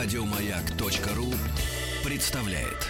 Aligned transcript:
Радиомаяк.ру 0.00 1.26
представляет. 2.08 2.86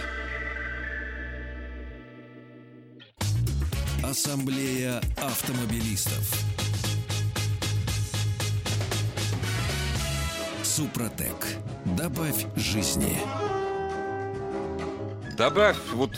Ассамблея 4.04 5.01
автомобилистов. 5.17 6.31
Супротек. 10.63 11.47
Добавь 11.97 12.44
жизни. 12.56 13.17
Добавь, 15.35 15.79
вот 15.95 16.11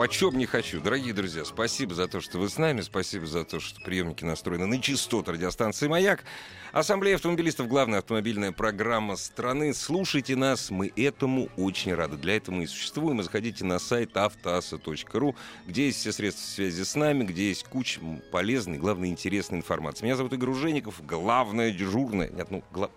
почем 0.00 0.38
не 0.38 0.46
хочу. 0.46 0.80
Дорогие 0.80 1.12
друзья, 1.12 1.44
спасибо 1.44 1.94
за 1.94 2.08
то, 2.08 2.22
что 2.22 2.38
вы 2.38 2.48
с 2.48 2.56
нами. 2.56 2.80
Спасибо 2.80 3.26
за 3.26 3.44
то, 3.44 3.60
что 3.60 3.82
приемники 3.82 4.24
настроены 4.24 4.64
на 4.64 4.80
частоту 4.80 5.32
радиостанции 5.32 5.88
«Маяк». 5.88 6.24
Ассамблея 6.72 7.16
автомобилистов— 7.16 7.66
главная 7.68 7.98
автомобильная 7.98 8.50
программа 8.50 9.16
страны. 9.16 9.74
Слушайте 9.74 10.36
нас, 10.36 10.70
мы 10.70 10.90
этому 10.96 11.50
очень 11.58 11.92
рады. 11.92 12.16
Для 12.16 12.38
этого 12.38 12.54
мы 12.54 12.64
и 12.64 12.66
существуем. 12.66 13.20
И 13.20 13.22
заходите 13.22 13.62
на 13.66 13.78
сайт 13.78 14.16
автоаса.ру, 14.16 15.36
где 15.66 15.84
есть 15.84 15.98
все 15.98 16.12
средства 16.12 16.46
связи 16.46 16.82
с 16.82 16.94
нами, 16.94 17.24
где 17.24 17.48
есть 17.48 17.64
куча 17.64 18.00
полезной, 18.32 18.78
главное, 18.78 19.10
интересной 19.10 19.58
информации. 19.58 20.06
Меня 20.06 20.16
зовут 20.16 20.32
Игорь 20.32 20.48
Ужеников, 20.48 21.04
главное 21.04 21.72
дежурное... 21.72 22.30
Нет, 22.30 22.50
ну, 22.50 22.64
гла... 22.72 22.88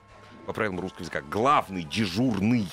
по 0.45 0.53
правилам 0.53 0.79
русского 0.79 1.01
языка, 1.01 1.19
главный 1.19 1.83
дежурный 1.83 2.69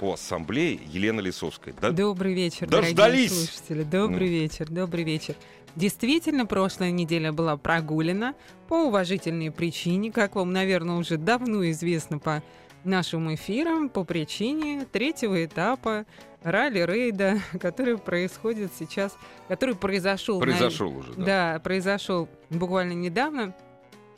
по 0.00 0.14
ассамблее 0.14 0.80
Елена 0.86 1.20
Лисовская. 1.20 1.74
Да? 1.78 1.90
Добрый 1.90 2.32
вечер, 2.32 2.66
Дождались. 2.66 2.94
дорогие 2.94 3.28
слушатели. 3.28 3.82
Добрый 3.82 4.28
ну. 4.28 4.34
вечер, 4.34 4.66
добрый 4.70 5.04
вечер. 5.04 5.34
Действительно, 5.76 6.46
прошлая 6.46 6.90
неделя 6.90 7.32
была 7.32 7.58
прогулена 7.58 8.34
по 8.66 8.86
уважительной 8.86 9.50
причине, 9.50 10.10
как 10.10 10.36
вам, 10.36 10.54
наверное, 10.54 10.96
уже 10.96 11.18
давно 11.18 11.68
известно 11.70 12.18
по 12.18 12.42
нашим 12.82 13.32
эфирам, 13.34 13.90
по 13.90 14.04
причине 14.04 14.86
третьего 14.90 15.44
этапа 15.44 16.06
ралли-рейда, 16.42 17.38
который 17.60 17.98
происходит 17.98 18.72
сейчас, 18.78 19.18
который 19.48 19.74
произошел... 19.74 20.40
Произошел 20.40 20.90
на, 20.90 20.98
уже, 20.98 21.12
да. 21.12 21.24
Да, 21.24 21.60
произошел 21.60 22.26
буквально 22.48 22.92
недавно 22.92 23.54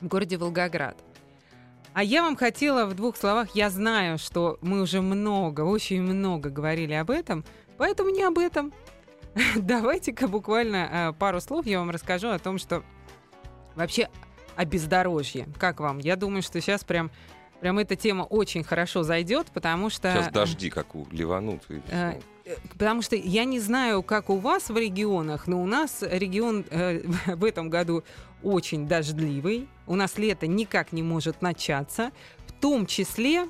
в 0.00 0.06
городе 0.06 0.36
Волгоград. 0.36 0.96
А 1.94 2.02
я 2.02 2.22
вам 2.22 2.36
хотела 2.36 2.86
в 2.86 2.94
двух 2.94 3.16
словах, 3.16 3.54
я 3.54 3.68
знаю, 3.68 4.18
что 4.18 4.58
мы 4.62 4.80
уже 4.80 5.02
много, 5.02 5.60
очень 5.60 6.02
много 6.02 6.48
говорили 6.48 6.94
об 6.94 7.10
этом, 7.10 7.44
поэтому 7.76 8.10
не 8.10 8.22
об 8.22 8.38
этом. 8.38 8.72
Давайте-ка 9.56 10.26
буквально 10.26 10.88
э, 10.90 11.12
пару 11.12 11.40
слов 11.40 11.66
я 11.66 11.78
вам 11.80 11.90
расскажу 11.90 12.28
о 12.28 12.38
том, 12.38 12.58
что 12.58 12.82
вообще 13.74 14.08
о 14.56 14.64
бездорожье. 14.64 15.48
Как 15.58 15.80
вам? 15.80 15.98
Я 15.98 16.16
думаю, 16.16 16.42
что 16.42 16.60
сейчас 16.60 16.84
прям 16.84 17.10
Прям 17.62 17.78
эта 17.78 17.94
тема 17.94 18.24
очень 18.24 18.64
хорошо 18.64 19.04
зайдет, 19.04 19.46
потому 19.54 19.88
что... 19.88 20.10
Сейчас 20.10 20.32
дожди, 20.32 20.68
как 20.68 20.96
у 20.96 21.06
ливанут. 21.12 21.62
Э, 21.68 22.18
э, 22.44 22.56
потому 22.70 23.02
что 23.02 23.14
я 23.14 23.44
не 23.44 23.60
знаю, 23.60 24.02
как 24.02 24.30
у 24.30 24.38
вас 24.38 24.68
в 24.68 24.77
регионах, 24.77 25.46
но 25.46 25.62
у 25.62 25.66
нас 25.66 26.02
регион 26.02 26.64
э, 26.70 27.02
в 27.27 27.44
этом 27.44 27.70
году 27.70 28.02
очень 28.42 28.86
дождливый. 28.86 29.68
У 29.86 29.96
нас 29.96 30.18
лето 30.18 30.46
никак 30.46 30.92
не 30.92 31.02
может 31.02 31.42
начаться. 31.42 32.12
В 32.46 32.52
том 32.52 32.86
числе 32.86 33.48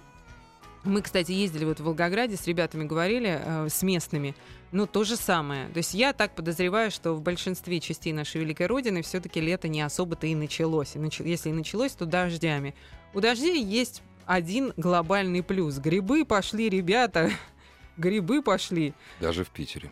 мы, 0.84 1.00
кстати, 1.02 1.30
ездили 1.30 1.64
вот 1.64 1.78
в 1.78 1.84
Волгограде, 1.84 2.36
с 2.36 2.46
ребятами 2.46 2.84
говорили, 2.84 3.40
э, 3.42 3.68
с 3.68 3.82
местными. 3.82 4.34
Ну, 4.72 4.86
то 4.86 5.04
же 5.04 5.16
самое. 5.16 5.68
То 5.68 5.78
есть 5.78 5.94
я 5.94 6.12
так 6.12 6.34
подозреваю, 6.34 6.90
что 6.90 7.14
в 7.14 7.20
большинстве 7.20 7.78
частей 7.78 8.12
нашей 8.12 8.40
великой 8.40 8.66
родины 8.66 9.02
все-таки 9.02 9.40
лето 9.40 9.68
не 9.68 9.82
особо-то 9.82 10.26
и 10.26 10.34
началось. 10.34 10.96
И 10.96 10.98
нач... 10.98 11.20
Если 11.20 11.50
и 11.50 11.52
началось, 11.52 11.92
то 11.92 12.04
дождями. 12.04 12.74
У 13.14 13.20
дождей 13.20 13.62
есть 13.62 14.02
один 14.26 14.72
глобальный 14.76 15.42
плюс. 15.42 15.78
Грибы 15.78 16.24
пошли, 16.24 16.68
ребята. 16.68 17.30
Грибы 17.96 18.42
пошли. 18.42 18.94
Даже 19.20 19.44
в 19.44 19.50
Питере. 19.50 19.90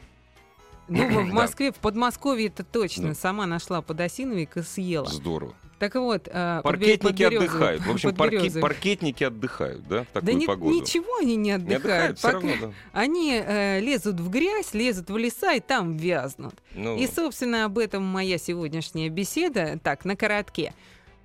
Ну, 0.90 1.24
в 1.24 1.32
Москве, 1.32 1.72
в 1.72 1.76
Подмосковье 1.76 2.48
это 2.48 2.64
точно. 2.64 3.14
Сама 3.14 3.46
нашла 3.46 3.80
подосиновик 3.80 4.56
и 4.56 4.62
съела. 4.62 5.06
Здорово. 5.06 5.54
Так 5.78 5.94
вот, 5.94 6.28
э, 6.30 6.60
паркетники 6.62 7.22
отдыхают. 7.22 7.82
В 7.86 7.90
общем, 7.90 8.14
парке, 8.14 8.50
паркетники 8.60 9.24
отдыхают, 9.24 9.88
да, 9.88 10.02
в 10.02 10.08
такую 10.08 10.26
да 10.26 10.32
не, 10.34 10.46
погоду. 10.46 10.74
ничего 10.74 11.16
они 11.16 11.36
не 11.36 11.52
отдыхают. 11.52 11.70
Не 11.70 11.88
отдыхают 11.88 12.20
Пока... 12.20 12.34
равно, 12.34 12.52
да. 12.60 12.72
Они 12.92 13.42
э, 13.42 13.80
лезут 13.80 14.20
в 14.20 14.28
грязь, 14.28 14.74
лезут 14.74 15.08
в 15.08 15.16
леса 15.16 15.54
и 15.54 15.60
там 15.60 15.96
вязнут. 15.96 16.52
Ну... 16.74 16.98
И, 16.98 17.06
собственно, 17.06 17.64
об 17.64 17.78
этом 17.78 18.04
моя 18.04 18.36
сегодняшняя 18.36 19.08
беседа. 19.08 19.80
Так, 19.82 20.04
на 20.04 20.16
коротке. 20.16 20.74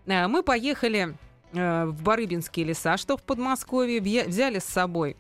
Э, 0.05 0.27
мы 0.27 0.41
поехали 0.41 1.15
Э, 1.55 1.85
в 1.85 2.03
Барыбинские 2.03 2.65
леса, 2.65 2.97
что 2.97 3.17
в 3.17 3.23
Подмосковье, 3.23 4.01
взяли 4.01 4.59
с 4.59 4.65
собой 4.65 5.15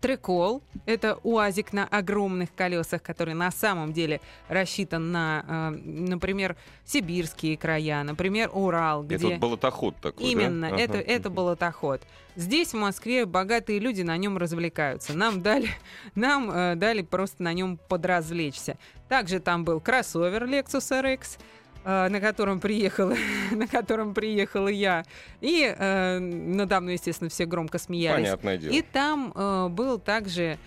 Трекол, 0.00 0.62
это 0.84 1.18
УАЗик 1.22 1.72
на 1.72 1.86
огромных 1.86 2.54
колесах, 2.54 3.02
который 3.02 3.34
на 3.34 3.50
самом 3.50 3.92
деле 3.92 4.20
рассчитан 4.48 5.12
на, 5.12 5.44
э, 5.48 5.70
например, 5.70 6.56
сибирские 6.84 7.56
края, 7.56 8.02
например, 8.02 8.50
Урал. 8.52 9.02
Где... 9.02 9.16
Это 9.16 9.26
вот 9.28 9.38
болотоход 9.38 9.96
такой, 9.96 10.26
Именно, 10.26 10.70
да? 10.70 10.76
это, 10.76 10.98
ага. 10.98 11.04
это 11.06 11.30
болотоход. 11.30 12.02
Здесь, 12.36 12.72
в 12.72 12.76
Москве, 12.76 13.24
богатые 13.24 13.78
люди 13.78 14.02
на 14.02 14.16
нем 14.18 14.36
развлекаются. 14.36 15.16
Нам 15.16 15.40
дали, 15.40 15.68
нам 16.14 16.50
э, 16.50 16.74
дали 16.76 17.00
просто 17.02 17.42
на 17.42 17.54
нем 17.54 17.78
подразвлечься. 17.88 18.76
Также 19.08 19.40
там 19.40 19.64
был 19.64 19.80
кроссовер 19.80 20.44
Lexus 20.44 21.02
RX, 21.02 21.38
Э, 21.38 21.61
на 21.84 22.20
котором 22.20 22.60
приехала, 22.60 23.16
на 23.50 23.66
котором 23.66 24.14
приехала 24.14 24.68
я. 24.68 25.04
И 25.40 25.74
э, 25.76 26.18
надо 26.18 26.80
мной, 26.80 26.94
естественно, 26.94 27.30
все 27.30 27.44
громко 27.44 27.78
смеялись. 27.78 28.26
Понятное 28.26 28.58
дело. 28.58 28.72
И 28.72 28.82
там 28.82 29.32
э, 29.34 29.68
был 29.68 29.98
также 29.98 30.58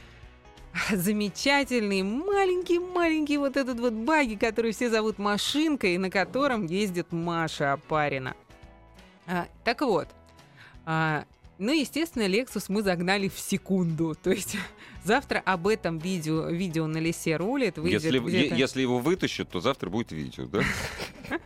замечательный 0.91 2.03
маленький-маленький 2.03 3.37
вот 3.37 3.57
этот 3.57 3.79
вот 3.79 3.93
баги, 3.93 4.35
который 4.35 4.71
все 4.71 4.89
зовут 4.89 5.17
машинкой, 5.17 5.97
на 5.97 6.09
котором 6.09 6.65
ездит 6.65 7.11
Маша 7.11 7.73
Апарина. 7.73 8.35
А, 9.27 9.47
так 9.63 9.81
вот, 9.81 10.07
а, 10.85 11.25
ну, 11.57 11.71
естественно, 11.71 12.23
Lexus 12.23 12.65
мы 12.67 12.83
загнали 12.83 13.29
в 13.29 13.39
секунду. 13.39 14.15
То 14.23 14.31
есть 14.31 14.57
завтра 15.05 15.41
об 15.45 15.67
этом 15.67 15.99
видео, 15.99 16.47
видео 16.47 16.87
на 16.87 16.97
лесе 16.97 17.37
рулит. 17.37 17.77
Если, 17.77 18.55
если 18.55 18.81
его 18.81 18.99
вытащат, 18.99 19.49
то 19.49 19.59
завтра 19.61 19.89
будет 19.89 20.11
видео, 20.11 20.45
да? 20.45 20.61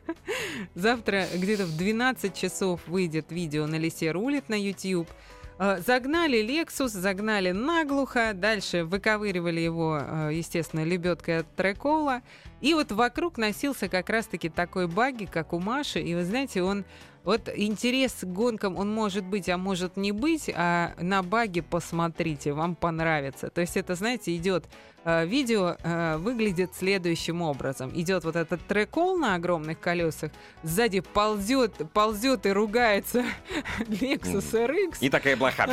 Завтра 0.75 1.25
где-то 1.35 1.65
в 1.65 1.77
12 1.77 2.33
часов 2.33 2.81
выйдет 2.87 3.31
видео 3.31 3.67
на 3.67 3.75
лесе 3.75 4.11
рулит 4.11 4.49
на 4.49 4.55
YouTube. 4.55 5.09
А, 5.57 5.79
загнали 5.85 6.41
Lexus, 6.41 6.87
загнали 6.87 7.51
наглухо, 7.51 8.31
дальше 8.33 8.85
выковыривали 8.85 9.59
его, 9.59 9.99
а, 10.01 10.29
естественно, 10.29 10.85
лебедкой 10.85 11.39
от 11.39 11.55
трекола. 11.55 12.21
И 12.61 12.73
вот 12.73 12.93
вокруг 12.93 13.37
носился 13.37 13.89
как 13.89 14.09
раз-таки 14.09 14.47
такой 14.47 14.87
баги, 14.87 15.25
как 15.25 15.51
у 15.51 15.59
Маши. 15.59 15.99
И 15.99 16.15
вы 16.15 16.23
знаете, 16.23 16.63
он 16.63 16.85
вот 17.29 17.47
интерес 17.53 18.13
к 18.21 18.25
гонкам, 18.25 18.75
он 18.75 18.91
может 18.91 19.23
быть, 19.23 19.49
а 19.49 19.57
может 19.59 19.97
не 19.97 20.11
быть, 20.11 20.49
а 20.51 20.93
на 20.99 21.21
баге 21.21 21.61
посмотрите, 21.61 22.53
вам 22.53 22.73
понравится. 22.73 23.51
То 23.51 23.61
есть 23.61 23.77
это, 23.77 23.93
знаете, 23.93 24.35
идет 24.35 24.65
э, 25.05 25.27
видео, 25.27 25.77
э, 25.83 26.17
выглядит 26.17 26.71
следующим 26.73 27.43
образом. 27.43 27.91
Идет 27.93 28.23
вот 28.23 28.35
этот 28.35 28.65
трекол 28.65 29.15
на 29.15 29.35
огромных 29.35 29.79
колесах, 29.79 30.31
сзади 30.63 31.01
ползет, 31.01 31.73
ползет 31.93 32.47
и 32.47 32.49
ругается 32.49 33.23
Lexus 33.81 34.51
RX. 34.51 34.95
И 34.99 35.09
такая 35.11 35.37
блоха. 35.37 35.69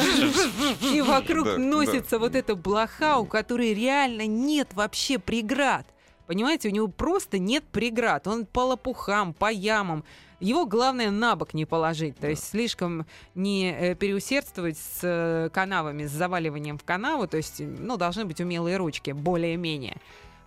И 0.93 1.01
вокруг 1.01 1.57
носится 1.57 2.19
вот 2.19 2.35
эта 2.35 2.55
блоха, 2.55 3.17
у 3.17 3.25
которой 3.25 3.73
реально 3.73 4.27
нет 4.27 4.75
вообще 4.75 5.19
преград. 5.19 5.87
Понимаете, 6.27 6.69
у 6.69 6.73
него 6.73 6.89
просто 6.89 7.39
нет 7.39 7.65
преград. 7.65 8.27
Он 8.27 8.47
по 8.47 8.61
лопухам, 8.61 9.33
по 9.33 9.51
ямам. 9.51 10.05
Его 10.41 10.67
главное 10.67 11.11
на 11.11 11.35
бок 11.35 11.55
не 11.55 11.65
положить, 11.65 12.19
то 12.19 12.29
есть 12.29 12.45
слишком 12.45 13.07
не 13.35 13.73
э, 13.73 13.95
переусердствовать 13.95 14.77
с 14.77 15.01
э, 15.03 15.49
канавами, 15.51 16.05
с 16.05 16.11
заваливанием 16.11 16.77
в 16.77 16.85
канаву, 16.85 17.27
то 17.27 17.39
есть, 17.39 17.61
ну, 17.61 17.97
должны 17.97 18.27
быть 18.27 18.39
умелые 18.39 18.77
ручки, 18.77 19.13
более-менее. 19.13 19.97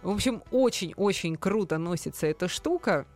В 0.03 0.11
общем, 0.11 0.43
очень-очень 0.51 1.37
круто 1.37 1.79
носится 1.79 2.27
эта 2.27 2.47
штука. 2.47 3.07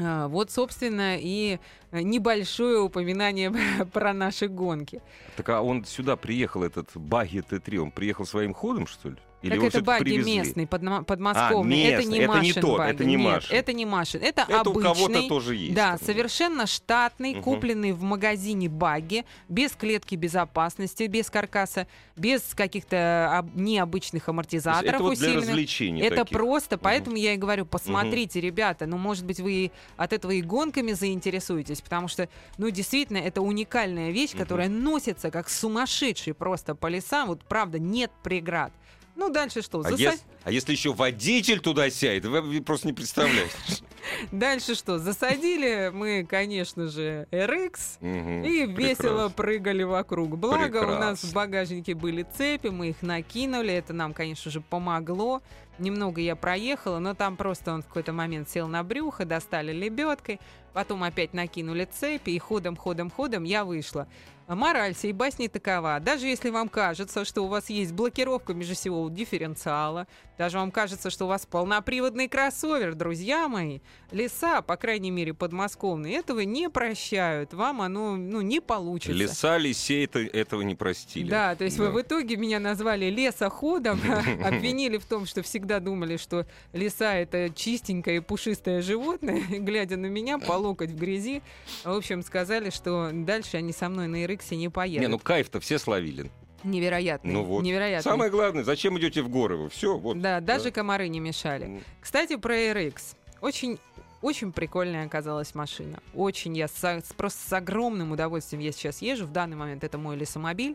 А, 0.00 0.28
вот, 0.28 0.52
собственно, 0.52 1.16
и 1.18 1.58
небольшое 1.90 2.78
упоминание 2.78 3.52
про 3.92 4.12
наши 4.12 4.46
гонки. 4.46 5.02
Так 5.36 5.48
а 5.48 5.62
он 5.62 5.84
сюда 5.84 6.14
приехал, 6.14 6.62
этот 6.62 6.90
Баги 6.94 7.38
Т3, 7.38 7.78
он 7.78 7.90
приехал 7.90 8.24
своим 8.24 8.54
ходом, 8.54 8.86
что 8.86 9.08
ли? 9.10 9.16
Или 9.40 9.54
так 9.54 9.64
это 9.64 9.82
баги 9.82 10.02
привезли? 10.02 10.38
местный, 10.38 10.66
подмосковный. 10.66 11.84
А, 11.84 11.88
это 11.90 12.02
не 12.02 12.18
местный, 12.18 12.18
это 12.18 12.32
не 12.42 12.48
Машин 12.48 12.62
тот, 12.62 12.78
баги. 12.78 12.90
это 12.90 13.04
не 13.04 13.16
Нет, 13.16 13.32
Машин. 13.34 13.56
это 13.56 13.72
не 13.72 13.86
Машин. 13.86 14.22
Это, 14.22 14.46
Это 14.48 14.70
у 14.70 14.74
кого-то 14.74 15.04
обычный. 15.04 15.28
тоже 15.28 15.54
есть. 15.54 15.74
Да, 15.74 15.96
совершенно 15.98 16.66
штатный, 16.66 17.34
Мгм. 17.34 17.42
купленный 17.42 17.92
в 17.92 18.02
магазине 18.02 18.68
баги, 18.68 19.24
без 19.48 19.72
клетки 19.72 20.16
безопасности, 20.16 21.04
без 21.04 21.30
каркаса, 21.30 21.86
без 22.16 22.42
каких-то 22.54 23.38
об- 23.38 23.54
необычных 23.56 24.24
То 24.24 24.30
амортизаторов 24.32 24.94
это 24.94 25.02
вот 25.04 25.16
для 25.18 25.28
усиленных. 25.28 25.48
развлечений 25.48 26.02
Это 26.02 26.16
таких. 26.16 26.32
просто, 26.36 26.76
поэтому 26.76 27.16
я 27.16 27.34
и 27.34 27.36
говорю, 27.36 27.64
посмотрите, 27.64 28.40
ребята, 28.40 28.86
ну, 28.86 28.98
может 28.98 29.24
быть, 29.24 29.38
вы 29.38 29.70
от 29.96 30.12
этого 30.12 30.32
и 30.32 30.42
гонками 30.42 30.92
заинтересуетесь, 30.92 31.80
потому 31.80 32.08
что, 32.08 32.28
ну, 32.56 32.70
действительно, 32.70 33.18
это 33.18 33.40
уникальная 33.40 34.10
вещь, 34.10 34.30
Мгм. 34.34 34.40
которая 34.42 34.68
носится 34.68 35.30
как 35.30 35.48
сумасшедший 35.48 36.34
просто 36.34 36.74
по 36.74 36.88
лесам, 36.88 37.28
вот, 37.28 37.44
правда, 37.44 37.78
нет 37.78 38.10
преград. 38.24 38.72
Ну, 39.18 39.30
дальше 39.30 39.62
что? 39.62 39.80
А, 39.80 39.90
Заса- 39.90 39.96
ес- 39.98 40.24
а 40.44 40.52
если 40.52 40.70
еще 40.70 40.94
водитель 40.94 41.58
туда 41.58 41.90
сядет, 41.90 42.24
вы 42.26 42.62
просто 42.62 42.86
не 42.86 42.92
представляете. 42.92 43.50
Дальше 44.32 44.76
что? 44.76 44.98
Засадили 45.00 45.90
мы, 45.92 46.24
конечно 46.24 46.86
же, 46.86 47.26
RX. 47.32 47.98
И 48.46 48.64
весело 48.66 49.28
прыгали 49.28 49.82
вокруг. 49.82 50.38
Благо, 50.38 50.78
у 50.78 50.98
нас 51.00 51.24
в 51.24 51.32
багажнике 51.34 51.94
были 51.94 52.24
цепи, 52.36 52.68
мы 52.68 52.90
их 52.90 53.02
накинули. 53.02 53.72
Это 53.74 53.92
нам, 53.92 54.14
конечно 54.14 54.52
же, 54.52 54.60
помогло. 54.60 55.42
Немного 55.80 56.20
я 56.20 56.36
проехала, 56.36 57.00
но 57.00 57.14
там 57.14 57.36
просто 57.36 57.72
он 57.72 57.82
в 57.82 57.86
какой-то 57.86 58.12
момент 58.12 58.48
сел 58.48 58.68
на 58.68 58.84
брюхо, 58.84 59.24
достали 59.24 59.72
лебедкой, 59.72 60.38
потом 60.72 61.02
опять 61.02 61.34
накинули 61.34 61.88
цепи, 61.92 62.30
и 62.30 62.38
ходом, 62.38 62.76
ходом, 62.76 63.10
ходом 63.10 63.42
я 63.42 63.64
вышла. 63.64 64.06
А 64.48 64.54
Мораль 64.54 64.94
сей 64.94 65.12
басни 65.12 65.46
такова. 65.46 66.00
Даже 66.00 66.26
если 66.26 66.48
вам 66.48 66.70
кажется, 66.70 67.26
что 67.26 67.42
у 67.44 67.48
вас 67.48 67.68
есть 67.68 67.92
блокировка 67.92 68.54
межосевого 68.54 69.10
дифференциала, 69.10 70.06
даже 70.38 70.56
вам 70.56 70.70
кажется, 70.70 71.10
что 71.10 71.26
у 71.26 71.28
вас 71.28 71.44
полноприводный 71.44 72.28
кроссовер, 72.28 72.94
друзья 72.94 73.46
мои, 73.48 73.80
леса, 74.10 74.62
по 74.62 74.78
крайней 74.78 75.10
мере, 75.10 75.34
подмосковные, 75.34 76.16
этого 76.16 76.40
не 76.40 76.70
прощают. 76.70 77.52
Вам 77.52 77.82
оно 77.82 78.16
ну, 78.16 78.40
не 78.40 78.60
получится. 78.60 79.12
Леса, 79.12 79.58
лисей 79.58 80.06
это, 80.06 80.20
этого 80.20 80.62
не 80.62 80.74
простили. 80.74 81.28
Да, 81.28 81.54
то 81.54 81.64
есть 81.64 81.76
Да. 81.76 81.84
вы 81.84 81.90
в 81.90 82.00
итоге 82.00 82.36
меня 82.36 82.58
назвали 82.58 83.10
лесоходом, 83.10 84.00
обвинили 84.42 84.96
в 84.96 85.04
том, 85.04 85.26
что 85.26 85.42
всегда 85.42 85.78
думали, 85.78 86.16
что 86.16 86.46
лиса 86.72 87.16
это 87.16 87.50
чистенькое 87.50 88.18
и 88.18 88.20
пушистое 88.20 88.80
животное, 88.80 89.42
глядя 89.50 89.98
на 89.98 90.06
меня 90.06 90.38
по 90.38 90.52
локоть 90.52 90.92
в 90.92 90.96
грязи. 90.96 91.42
В 91.84 91.90
общем, 91.90 92.22
сказали, 92.22 92.70
что 92.70 93.10
дальше 93.12 93.58
они 93.58 93.74
со 93.74 93.90
мной 93.90 94.06
на 94.06 94.24
Ирыксе 94.38 94.56
не 94.56 94.68
поедут. 94.68 95.00
Не, 95.00 95.08
ну 95.08 95.18
кайф-то 95.18 95.60
все 95.60 95.78
словили. 95.78 96.30
Невероятно. 96.64 97.32
Ну 97.32 97.44
вот. 97.44 97.62
Невероятно. 97.62 98.10
Самое 98.10 98.30
главное, 98.30 98.64
зачем 98.64 98.98
идете 98.98 99.22
в 99.22 99.28
горы? 99.28 99.56
Вы 99.56 99.68
все, 99.68 99.96
вот. 99.96 100.20
Да, 100.20 100.40
даже 100.40 100.70
комары 100.70 101.08
не 101.08 101.20
мешали. 101.20 101.82
Кстати, 102.00 102.36
про 102.36 102.54
RX. 102.56 103.16
Очень 103.40 103.78
очень 104.20 104.50
прикольная 104.52 105.06
оказалась 105.06 105.54
машина. 105.54 106.00
Очень 106.12 106.56
я 106.56 106.66
с- 106.66 107.04
просто 107.16 107.48
с 107.48 107.52
огромным 107.52 108.10
удовольствием 108.10 108.60
я 108.60 108.72
сейчас 108.72 109.00
езжу. 109.00 109.26
В 109.26 109.32
данный 109.32 109.56
момент 109.56 109.84
это 109.84 109.96
мой 109.96 110.16
лесомобиль. 110.16 110.74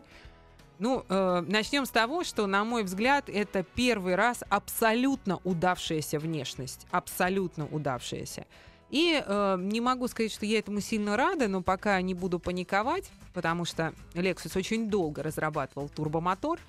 Ну, 0.78 1.04
э, 1.08 1.44
начнем 1.46 1.84
с 1.84 1.90
того, 1.90 2.24
что, 2.24 2.46
на 2.46 2.64
мой 2.64 2.82
взгляд, 2.84 3.28
это 3.28 3.62
первый 3.62 4.14
раз 4.14 4.42
абсолютно 4.48 5.38
удавшаяся 5.44 6.18
внешность. 6.18 6.86
Абсолютно 6.90 7.66
удавшаяся. 7.66 8.46
И 8.94 9.20
э, 9.26 9.56
не 9.58 9.80
могу 9.80 10.06
сказать, 10.06 10.30
что 10.30 10.46
я 10.46 10.60
этому 10.60 10.78
сильно 10.78 11.16
рада, 11.16 11.48
но 11.48 11.62
пока 11.62 12.00
не 12.00 12.14
буду 12.14 12.38
паниковать, 12.38 13.10
потому 13.32 13.64
что 13.64 13.92
Lexus 14.12 14.56
очень 14.56 14.88
долго 14.88 15.20
разрабатывал 15.20 15.88
турбомотор. 15.88 16.60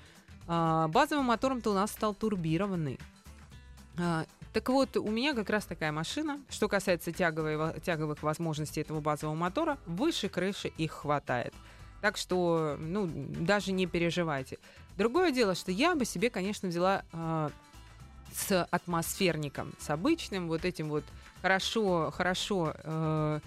А, 0.48 0.88
базовым 0.88 1.26
мотором-то 1.26 1.70
у 1.70 1.74
нас 1.74 1.92
стал 1.92 2.14
турбированный. 2.14 2.98
А, 3.96 4.24
так 4.52 4.68
вот, 4.70 4.96
у 4.96 5.08
меня 5.08 5.34
как 5.34 5.50
раз 5.50 5.66
такая 5.66 5.92
машина. 5.92 6.40
Что 6.50 6.66
касается 6.66 7.12
тяговой, 7.12 7.56
во- 7.56 7.78
тяговых 7.78 8.20
возможностей 8.24 8.80
этого 8.80 8.98
базового 9.00 9.36
мотора, 9.36 9.78
выше 9.86 10.28
крыши 10.28 10.66
их 10.66 10.90
хватает. 10.90 11.54
Так 12.00 12.16
что, 12.16 12.76
ну, 12.80 13.06
даже 13.06 13.70
не 13.70 13.86
переживайте. 13.86 14.58
Другое 14.96 15.30
дело, 15.30 15.54
что 15.54 15.70
я 15.70 15.94
бы 15.94 16.04
себе, 16.04 16.28
конечно, 16.30 16.68
взяла 16.70 17.04
а, 17.12 17.52
с 18.32 18.64
атмосферником, 18.70 19.72
с 19.78 19.90
обычным 19.90 20.48
вот 20.48 20.64
этим 20.64 20.88
вот 20.88 21.04
хорошо, 21.42 22.12
хорошо, 22.14 22.74
э, 22.84 23.40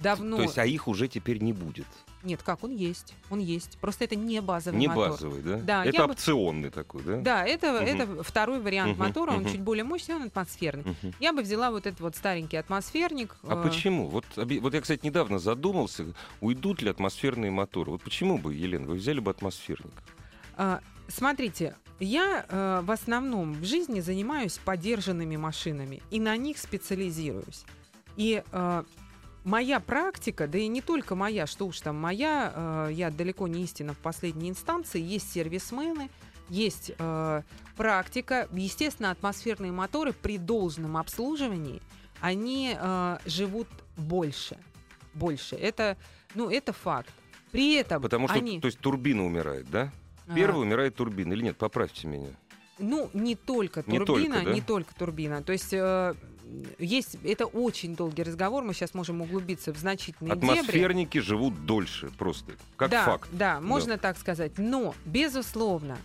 давно... 0.00 0.36
То 0.36 0.42
есть, 0.42 0.58
а 0.58 0.64
их 0.66 0.88
уже 0.88 1.08
теперь 1.08 1.42
не 1.42 1.52
будет. 1.52 1.86
Нет, 2.24 2.40
как, 2.44 2.62
он 2.62 2.70
есть, 2.70 3.14
он 3.30 3.40
есть. 3.40 3.78
Просто 3.80 4.04
это 4.04 4.14
не 4.14 4.40
базовый 4.40 4.78
Не 4.78 4.86
мотор. 4.86 5.10
базовый, 5.10 5.42
да? 5.42 5.56
Да, 5.56 5.84
Это 5.84 5.96
я 5.96 6.06
бы- 6.06 6.12
опционный 6.12 6.70
такой, 6.70 7.02
да? 7.02 7.16
Да, 7.20 7.44
это, 7.44 7.72
Мгм. 7.72 7.82
это 7.84 8.22
второй 8.22 8.60
вариант 8.60 8.92
Мгм, 8.92 9.00
мотора, 9.00 9.32
он 9.32 9.44
чуть 9.44 9.60
более 9.60 9.82
мощный, 9.82 10.14
он 10.14 10.22
атмосферный. 10.24 10.84
Мгм. 10.84 11.14
Я 11.18 11.32
бы 11.32 11.42
взяла 11.42 11.72
вот 11.72 11.86
этот 11.86 12.00
вот 12.00 12.14
старенький 12.14 12.56
атмосферник. 12.58 13.34
А 13.42 13.54
э, 13.60 13.62
почему? 13.68 14.06
Вот, 14.06 14.24
вот 14.36 14.72
я, 14.74 14.80
кстати, 14.80 15.04
недавно 15.04 15.40
задумался, 15.40 16.04
уйдут 16.40 16.80
ли 16.80 16.90
атмосферные 16.90 17.50
моторы. 17.50 17.90
Вот 17.90 18.02
почему 18.02 18.38
бы, 18.38 18.54
Елена, 18.54 18.86
вы 18.86 18.94
взяли 18.94 19.18
бы 19.18 19.30
атмосферник? 19.30 19.92
а, 20.56 20.80
Смотрите, 21.08 21.74
я 22.00 22.44
э, 22.48 22.80
в 22.82 22.90
основном 22.90 23.54
в 23.54 23.64
жизни 23.64 24.00
занимаюсь 24.00 24.58
подержанными 24.58 25.36
машинами 25.36 26.02
и 26.10 26.20
на 26.20 26.36
них 26.36 26.58
специализируюсь. 26.58 27.64
И 28.16 28.42
э, 28.50 28.82
моя 29.44 29.80
практика, 29.80 30.46
да 30.46 30.58
и 30.58 30.68
не 30.68 30.80
только 30.80 31.14
моя, 31.14 31.46
что 31.46 31.66
уж 31.66 31.80
там 31.80 31.96
моя, 31.96 32.52
э, 32.54 32.88
я 32.92 33.10
далеко 33.10 33.48
не 33.48 33.64
истина 33.64 33.94
в 33.94 33.98
последней 33.98 34.50
инстанции, 34.50 35.00
есть 35.00 35.32
сервисмены, 35.32 36.10
есть 36.48 36.92
э, 36.98 37.42
практика. 37.76 38.48
Естественно, 38.52 39.10
атмосферные 39.10 39.72
моторы 39.72 40.12
при 40.12 40.38
должном 40.38 40.96
обслуживании, 40.96 41.80
они 42.20 42.76
э, 42.78 43.18
живут 43.26 43.68
больше. 43.96 44.56
Больше. 45.14 45.56
Это, 45.56 45.96
ну, 46.34 46.50
это 46.50 46.72
факт. 46.72 47.10
При 47.50 47.74
этом 47.74 48.00
Потому 48.00 48.28
что, 48.28 48.38
они... 48.38 48.60
то 48.60 48.66
есть, 48.66 48.78
турбина 48.78 49.24
умирает, 49.24 49.70
да? 49.70 49.92
А, 50.26 50.34
Первый 50.34 50.62
умирает 50.62 50.94
турбина. 50.96 51.32
Или 51.32 51.42
нет, 51.44 51.56
поправьте 51.56 52.06
меня. 52.06 52.28
Ну, 52.78 53.10
не 53.12 53.34
только 53.36 53.84
Не 53.86 53.98
турбина, 53.98 54.34
только, 54.36 54.46
да? 54.48 54.54
не 54.54 54.60
только 54.60 54.94
турбина. 54.94 55.42
То 55.42 55.52
есть 55.52 55.72
э, 55.72 56.14
есть, 56.78 57.16
это 57.22 57.46
очень 57.46 57.94
долгий 57.94 58.22
разговор, 58.22 58.64
мы 58.64 58.74
сейчас 58.74 58.94
можем 58.94 59.20
углубиться 59.20 59.72
в 59.72 59.76
значительные 59.76 60.34
дебри. 60.34 60.58
Атмосферники 60.58 61.18
живут 61.18 61.64
дольше, 61.66 62.10
просто. 62.18 62.52
Как 62.76 62.90
да, 62.90 63.04
факт. 63.04 63.28
Да, 63.32 63.60
можно 63.60 63.98
так 63.98 64.18
сказать. 64.18 64.52
Но, 64.58 64.94
безусловно, 65.04 65.98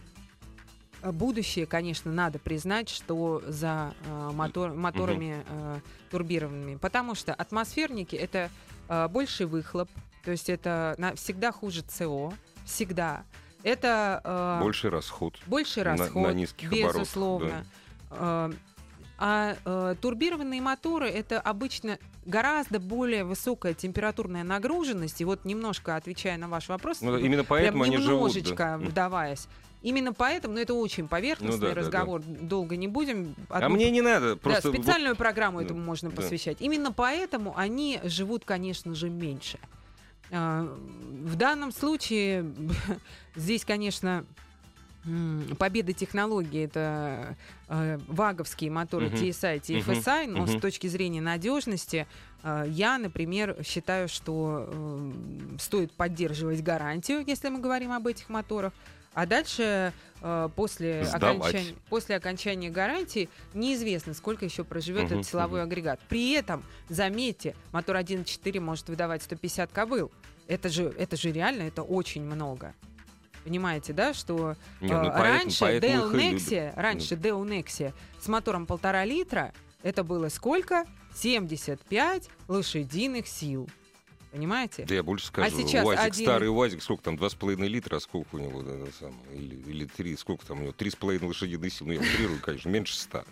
будущее, 1.04 1.66
конечно, 1.66 2.12
надо 2.12 2.40
признать, 2.40 2.90
что 2.90 3.42
за 3.48 3.94
э, 4.06 4.32
мотор- 4.34 4.74
моторами 4.74 5.44
э, 5.48 5.80
турбированными. 6.12 6.76
Потому 6.76 7.16
что 7.16 7.34
атмосферники— 7.34 8.16
это 8.18 8.50
э, 8.90 9.08
больший 9.08 9.46
выхлоп, 9.46 9.90
то 10.24 10.32
есть 10.32 10.50
это 10.50 10.96
на- 10.98 11.16
всегда 11.16 11.52
хуже 11.52 11.84
СО, 11.90 12.34
всегда. 12.66 13.24
Это 13.64 14.22
э, 14.24 14.60
Больший 14.64 14.90
расход. 14.90 15.36
больше 15.48 15.84
на- 15.84 15.98
расход, 15.98 16.24
на 16.28 16.34
низких 16.34 16.72
оборотах, 16.72 17.02
безусловно. 17.02 17.66
Э, 18.12 18.52
А 19.20 19.56
э, 19.66 19.96
турбированные 20.00 20.62
моторы 20.62 21.10
это 21.10 21.40
обычно 21.42 21.98
гораздо 22.28 22.80
более 22.80 23.24
высокая 23.24 23.74
температурная 23.74 24.44
нагруженность. 24.44 25.20
И 25.22 25.26
вот 25.26 25.44
немножко 25.44 25.96
отвечая 25.96 26.38
на 26.38 26.48
ваш 26.48 26.70
вопрос, 26.70 27.02
Ну, 27.02 27.18
именно 27.18 27.44
поэтому 27.44 27.82
прям 27.84 27.94
они 27.94 27.98
живут. 27.98 28.14
немножечко 28.36 28.56
да. 28.58 28.78
вдаваясь. 28.78 29.48
Именно 29.82 30.14
поэтому, 30.14 30.54
но 30.54 30.60
это 30.60 30.76
очень 30.76 31.08
поверхностный 31.08 31.56
Ну 31.58 31.62
да, 31.62 31.68
да, 31.70 31.74
да. 31.74 31.82
разговор, 31.82 32.22
долго 32.22 32.76
не 32.78 32.88
будем. 32.88 33.34
А 33.50 33.58
Одну- 33.58 33.76
мне 33.76 33.90
не 33.90 34.02
надо. 34.02 34.36
да, 34.36 34.40
Просто 34.40 34.70
вот- 34.70 34.78
специальную 34.78 35.16
программу 35.16 35.60
да, 35.60 35.66
этому 35.66 35.80
можно 35.80 36.12
да. 36.12 36.16
посвящать. 36.16 36.58
Именно 36.60 36.92
поэтому 36.92 37.58
они 37.58 38.00
живут, 38.04 38.46
конечно 38.46 38.94
же, 38.94 39.10
меньше. 39.10 39.58
А, 40.32 40.64
В 41.24 41.36
данном 41.36 41.72
случае 41.72 42.46
здесь, 43.36 43.66
конечно, 43.66 44.26
победа 45.58 45.94
технологии 45.94 46.66
это 46.66 47.38
э, 47.70 47.98
ваговские 48.08 48.70
моторы 48.72 49.08
Мгм. 49.08 49.16
TSI. 49.16 49.62
TFSI, 49.62 50.28
но 50.28 50.46
с 50.48 50.52
Мгм. 50.52 50.60
точки 50.62 50.88
зрения 50.88 51.22
надежности 51.22 52.08
э, 52.44 52.66
я, 52.68 52.98
например, 52.98 53.56
считаю, 53.66 54.10
что 54.10 54.66
э, 54.68 55.12
стоит 55.60 55.94
поддерживать 55.94 56.62
гарантию, 56.62 57.24
если 57.26 57.48
мы 57.50 57.60
говорим 57.60 57.94
об 57.94 58.06
этих 58.08 58.28
моторах. 58.28 58.74
А 59.18 59.26
дальше, 59.26 59.94
э, 60.22 60.50
после, 60.56 61.04
Сдавать. 61.04 61.40
окончания, 61.40 61.76
после 61.90 62.16
окончания 62.18 62.70
гарантии, 62.70 63.30
неизвестно, 63.56 64.14
сколько 64.14 64.46
еще 64.46 64.64
проживет 64.64 65.06
Мгм, 65.06 65.14
этот 65.22 65.26
силовой 65.32 65.64
агрегат. 65.64 66.00
При 66.08 66.34
этом, 66.34 66.64
заметьте, 66.88 67.56
мотор 67.72 67.96
1.4 67.96 68.60
может 68.60 68.88
выдавать 68.90 69.24
150 69.24 69.72
кобыл. 69.72 70.12
Это 70.48 70.70
же, 70.70 70.94
это 71.00 71.18
же 71.18 71.32
реально, 71.32 71.64
это 71.64 71.82
очень 71.82 72.22
много. 72.24 72.76
Понимаете, 73.44 73.92
да, 73.92 74.14
что 74.14 74.56
Не, 74.82 74.90
ну, 74.94 75.00
э, 75.00 75.04
поэтому- 75.06 75.24
раньше 75.24 75.60
поэтому. 75.62 76.16
Nexia, 76.16 76.74
раньше 76.76 77.16
Deo 77.16 77.44
Nexia 77.44 77.96
с 78.22 78.28
мотором 78.28 78.68
полтора 78.68 79.04
литра, 79.04 79.52
это 79.82 80.04
было 80.04 80.30
сколько? 80.30 80.86
75 81.16 82.30
лошадиных 82.48 83.26
сил. 83.28 83.68
Понимаете? 84.32 84.86
Да 84.86 84.94
я 84.94 85.04
больше 85.04 85.28
скажу. 85.28 85.48
А 85.48 85.50
сейчас 85.50 85.86
УАЗик, 85.86 86.04
один- 86.04 86.26
старый 86.26 86.50
УАЗик, 86.50 86.82
сколько 86.84 87.04
там, 87.04 87.16
2,5 87.16 87.68
литра, 87.68 87.98
а 87.98 88.00
сколько 88.00 88.36
у 88.36 88.40
него, 88.40 88.62
да, 88.62 88.74
да, 88.78 88.92
самое, 89.00 89.18
или, 89.34 89.56
или 89.70 89.86
3, 89.86 90.18
сколько 90.18 90.46
там 90.46 90.60
у 90.60 90.62
него, 90.64 90.74
3,5 90.74 91.26
лошадиных 91.26 91.74
сил, 91.74 91.88
ну 91.88 91.94
я 91.94 92.00
утрирую, 92.00 92.40
конечно, 92.42 92.70
меньше 92.70 92.96
100. 92.98 93.24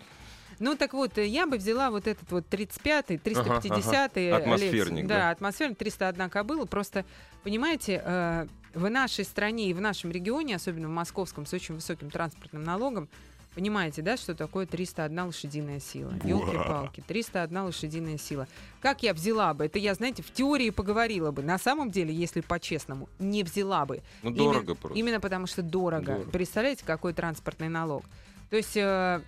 Ну 0.58 0.74
так 0.74 0.94
вот, 0.94 1.18
э, 1.18 1.26
я 1.26 1.46
бы 1.46 1.58
взяла 1.58 1.90
вот 1.90 2.06
этот 2.06 2.30
вот 2.32 2.46
35-й, 2.48 3.16
350-й. 3.16 4.30
ага. 4.30 4.36
э, 4.38 4.42
Атмосферник, 4.42 5.04
Lexus. 5.04 5.08
да. 5.08 5.18
Да, 5.18 5.30
атмосферник, 5.30 5.76
301 5.78 6.30
кобыла. 6.30 6.64
Просто, 6.64 7.04
понимаете, 7.42 8.02
э, 8.02 8.46
в 8.74 8.88
нашей 8.88 9.24
стране 9.24 9.68
и 9.70 9.74
в 9.74 9.80
нашем 9.80 10.10
регионе, 10.10 10.56
особенно 10.56 10.88
в 10.88 10.92
московском, 10.92 11.44
с 11.44 11.52
очень 11.52 11.74
высоким 11.74 12.10
транспортным 12.10 12.64
налогом, 12.64 13.08
понимаете, 13.56 14.02
да, 14.02 14.18
что 14.18 14.34
такое 14.34 14.66
301 14.66 15.26
лошадиная 15.26 15.80
сила? 15.80 16.12
Елки-палки, 16.22 17.02
301 17.06 17.64
лошадиная 17.64 18.18
сила. 18.18 18.46
Как 18.80 19.02
я 19.02 19.14
взяла 19.14 19.54
бы? 19.54 19.64
Это 19.64 19.78
я, 19.78 19.94
знаете, 19.94 20.22
в 20.22 20.30
теории 20.30 20.68
поговорила 20.68 21.30
бы. 21.30 21.42
На 21.42 21.58
самом 21.58 21.90
деле, 21.90 22.14
если 22.14 22.42
по-честному, 22.42 23.08
не 23.18 23.42
взяла 23.42 23.86
бы. 23.86 24.02
Ну, 24.22 24.30
Именно- 24.30 24.52
дорого 24.52 24.74
просто. 24.74 24.98
Именно 24.98 25.20
потому 25.20 25.46
что 25.46 25.62
дорого. 25.62 26.12
Дорого. 26.12 26.30
Представляете, 26.30 26.84
какой 26.84 27.14
транспортный 27.14 27.70
налог? 27.70 28.04
То 28.50 28.56
есть 28.56 28.76
э, 28.76 29.22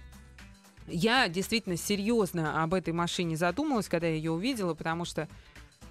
я 0.87 1.29
действительно 1.29 1.77
серьезно 1.79 2.63
об 2.63 2.75
этой 2.75 2.93
машине 2.93 3.37
задумалась, 3.37 3.89
когда 3.89 4.07
я 4.09 4.15
ее 4.15 4.31
увидела, 4.31 4.75
потому 4.75 5.07
что 5.07 5.27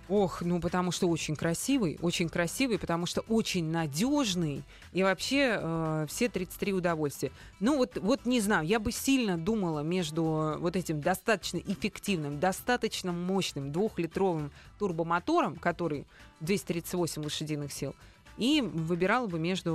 Ох, 0.09 0.41
ну 0.41 0.61
потому 0.61 0.91
что 0.91 1.07
очень 1.07 1.35
красивый, 1.35 1.99
очень 2.01 2.29
красивый, 2.29 2.79
потому 2.79 3.05
что 3.05 3.21
очень 3.27 3.65
надежный 3.65 4.63
и 4.93 5.03
вообще 5.03 5.59
э, 5.61 6.05
все 6.07 6.29
33 6.29 6.73
удовольствия. 6.73 7.31
Ну 7.59 7.77
вот, 7.77 7.97
вот 7.97 8.25
не 8.25 8.39
знаю, 8.39 8.65
я 8.65 8.79
бы 8.79 8.93
сильно 8.93 9.37
думала 9.37 9.81
между 9.81 10.55
вот 10.59 10.77
этим 10.77 11.01
достаточно 11.01 11.57
эффективным, 11.57 12.39
достаточно 12.39 13.11
мощным 13.11 13.73
двухлитровым 13.73 14.51
турбомотором, 14.79 15.57
который 15.57 16.05
238 16.39 17.23
лошадиных 17.23 17.73
сил, 17.73 17.93
и 18.37 18.61
выбирала 18.61 19.27
бы 19.27 19.39
между 19.39 19.71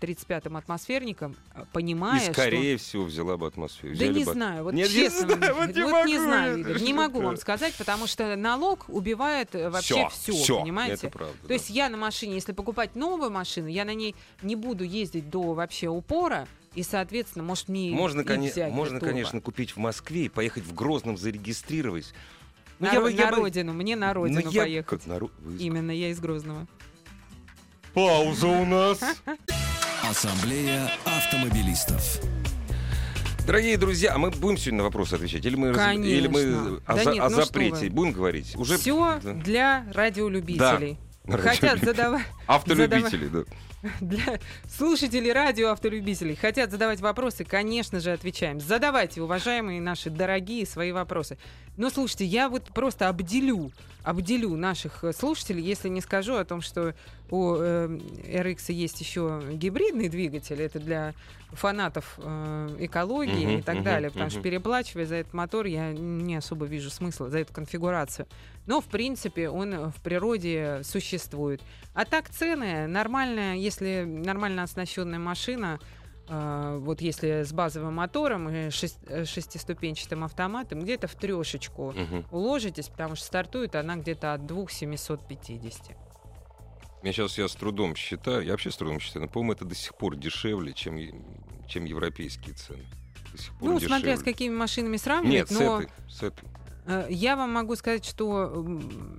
35-м 0.00 0.56
атмосферником, 0.56 1.36
э, 1.54 1.64
понимая, 1.72 2.28
И 2.28 2.32
скорее 2.32 2.76
всего 2.76 3.04
взяла 3.04 3.36
бы 3.36 3.46
атмосферу. 3.46 3.94
что... 3.94 4.04
Да 4.06 4.12
не 4.12 4.24
бы- 4.24 4.32
знаю, 4.32 4.64
вот 4.64 4.74
Нет, 4.74 4.88
не 4.88 4.94
честно, 4.94 5.36
знаю, 5.36 5.54
вот 5.54 5.74
не 5.76 5.82
вот 5.82 5.92
могу 5.92 6.06
не 6.06 6.12
я. 6.14 6.22
знаю, 6.22 6.58
Игорь, 6.58 6.80
не 6.80 6.86
Что 6.88 6.94
могу 6.96 7.20
вам 7.22 7.36
сказать, 7.36 7.74
потому 7.76 8.06
что 8.06 8.34
налог 8.36 8.84
убивает 8.88 9.54
э, 9.54 9.70
вообще 9.70 10.08
все, 10.10 10.32
всё, 10.32 10.60
понимаете? 10.60 11.06
Это 11.06 11.10
правда. 11.10 11.36
То 11.42 11.48
да. 11.48 11.54
есть 11.54 11.70
я 11.70 11.88
на 11.88 11.96
машине, 11.96 12.34
если 12.34 12.52
покупать 12.52 12.96
новую 12.96 13.30
машину, 13.30 13.68
я 13.68 13.84
на 13.84 13.94
ней 13.94 14.16
не 14.42 14.56
буду 14.56 14.82
ездить 14.84 15.30
до 15.30 15.54
вообще 15.54 15.88
упора, 15.88 16.48
и, 16.74 16.82
соответственно, 16.82 17.44
может 17.44 17.68
мне 17.68 17.92
Можно, 17.92 18.22
и 18.22 18.24
коне- 18.24 18.50
взять 18.50 18.72
можно 18.72 18.98
турбо. 18.98 19.12
конечно, 19.12 19.40
купить 19.40 19.70
в 19.70 19.76
Москве 19.76 20.24
и 20.24 20.28
поехать 20.28 20.64
в 20.64 20.74
Грозном 20.74 21.16
зарегистрировать. 21.16 22.12
Ну, 22.80 22.86
на, 22.88 22.92
я 22.92 22.98
ро- 22.98 23.12
я 23.12 23.24
на 23.26 23.30
бы- 23.30 23.36
родину, 23.42 23.72
мне 23.72 23.94
на 23.94 24.08
Ну, 24.08 24.14
родину 24.14 24.50
я- 24.50 24.62
поехать. 24.62 24.88
как 24.88 25.06
на 25.06 25.20
вы- 25.20 25.30
Именно, 25.60 25.92
я 25.92 26.08
из 26.10 26.18
Грозного. 26.18 26.66
Пауза 27.94 28.48
у 28.48 28.64
нас. 28.64 28.98
Ассамблея 30.02 30.90
автомобилистов. 31.04 32.18
Дорогие 33.46 33.76
друзья, 33.76 34.14
а 34.14 34.18
мы 34.18 34.30
будем 34.30 34.56
сегодня 34.56 34.78
на 34.78 34.84
вопросы 34.84 35.14
отвечать? 35.14 35.44
Или 35.44 35.54
мы, 35.54 35.72
Конечно. 35.72 36.04
или 36.10 36.26
мы 36.26 36.80
о, 36.86 36.94
Да 36.96 37.04
за- 37.04 37.12
нет, 37.12 37.24
о 37.24 37.30
ну 37.30 37.36
запрете 37.36 37.90
будем 37.90 38.12
говорить? 38.12 38.56
Уже 38.56 38.78
Все 38.78 39.20
да. 39.22 39.32
для 39.34 39.84
радиолюбителей. 39.94 40.98
На 41.24 41.38
Хотят 41.38 41.80
задавать 41.82 42.24
Автолюбители, 42.46 43.28
да. 43.28 43.44
для 44.00 44.38
слушателей 44.68 45.32
радио 45.32 45.70
автолюбителей 45.70 46.36
хотят 46.36 46.70
задавать 46.70 47.00
вопросы, 47.00 47.44
конечно 47.44 48.00
же, 48.00 48.12
отвечаем. 48.12 48.60
Задавайте, 48.60 49.22
уважаемые 49.22 49.80
наши 49.80 50.10
дорогие, 50.10 50.66
свои 50.66 50.92
вопросы. 50.92 51.38
Но 51.76 51.90
слушайте, 51.90 52.24
я 52.24 52.48
вот 52.48 52.64
просто 52.68 53.08
обделю, 53.08 53.72
обделю 54.02 54.56
наших 54.56 55.04
слушателей, 55.16 55.62
если 55.62 55.88
не 55.88 56.00
скажу 56.00 56.36
о 56.36 56.44
том, 56.44 56.60
что 56.60 56.94
у 57.30 57.56
э, 57.56 57.86
RX 57.86 58.72
есть 58.72 59.00
еще 59.00 59.42
гибридный 59.52 60.08
двигатель. 60.08 60.62
Это 60.62 60.78
для 60.78 61.14
фанатов 61.50 62.18
э, 62.18 62.76
экологии 62.80 63.46
Мгм, 63.46 63.58
и 63.58 63.62
так 63.62 63.76
мгм, 63.76 63.84
далее. 63.84 64.10
Потому 64.10 64.30
что 64.30 64.38
мгм. 64.38 64.44
переплачивая 64.44 65.06
за 65.06 65.16
этот 65.16 65.32
мотор, 65.32 65.66
я 65.66 65.92
не 65.92 66.36
особо 66.36 66.66
вижу 66.66 66.90
смысла 66.90 67.28
за 67.28 67.38
эту 67.38 67.52
конфигурацию. 67.52 68.26
Но, 68.66 68.80
в 68.80 68.86
принципе, 68.86 69.48
он 69.48 69.90
в 69.90 70.00
природе 70.00 70.80
существует. 70.84 71.60
А 71.92 72.04
так 72.04 72.28
цены 72.28 72.86
нормальная, 72.86 73.56
если 73.56 73.73
нормально 73.80 74.62
оснащенная 74.62 75.18
машина, 75.18 75.78
э, 76.28 76.78
вот 76.80 77.00
если 77.00 77.42
с 77.42 77.52
базовым 77.52 77.94
мотором 77.94 78.48
и 78.48 78.68
э, 79.08 79.24
шестиступенчатым 79.24 80.24
автоматом, 80.24 80.80
где-то 80.80 81.06
в 81.08 81.14
трешечку 81.14 81.92
Мгм. 81.92 82.26
уложитесь, 82.30 82.88
потому 82.88 83.14
что 83.16 83.26
стартует 83.26 83.74
она 83.74 83.96
где-то 83.96 84.34
от 84.34 84.46
2750. 84.46 85.96
Я 87.02 87.12
сейчас 87.12 87.36
я 87.36 87.48
с 87.48 87.54
трудом 87.54 87.94
считаю, 87.94 88.42
я 88.42 88.52
вообще 88.52 88.70
с 88.70 88.76
трудом 88.76 88.98
считаю, 89.00 89.26
но, 89.26 89.30
по-моему, 89.30 89.52
это 89.52 89.64
до 89.66 89.74
сих 89.74 89.94
пор 89.94 90.16
дешевле, 90.16 90.72
чем, 90.72 90.98
чем 91.68 91.84
европейские 91.84 92.54
цены. 92.54 92.84
До 93.30 93.38
сих 93.38 93.52
пор 93.58 93.68
Ну, 93.68 93.78
смотря 93.80 93.98
с 94.16 94.20
дешевле. 94.20 94.32
какими 94.32 94.54
машинами 94.54 94.92
Нет, 94.92 95.00
сравнивать, 95.02 95.48
с 95.50 95.52
но 95.52 95.80
этой, 95.82 95.90
с 96.08 96.22
этой. 96.22 96.48
Э, 96.86 97.06
я 97.10 97.36
вам 97.36 97.52
могу 97.52 97.76
сказать, 97.76 98.04
что 98.04 98.52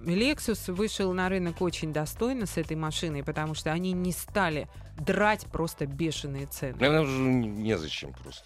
Lexus 0.06 0.72
вышел 0.72 1.14
на 1.14 1.30
рынок 1.30 1.62
очень 1.62 1.94
достойно 1.94 2.46
с 2.46 2.58
этой 2.58 2.78
машиной, 2.78 3.24
потому 3.24 3.54
что 3.54 3.72
они 3.72 3.92
не 3.92 4.12
стали 4.12 4.68
драть 4.98 5.46
просто 5.52 5.86
бешеные 5.86 6.46
цены. 6.46 6.76
Наверное, 6.80 7.02
уже 7.02 7.18
незачем 7.18 8.14
просто. 8.14 8.46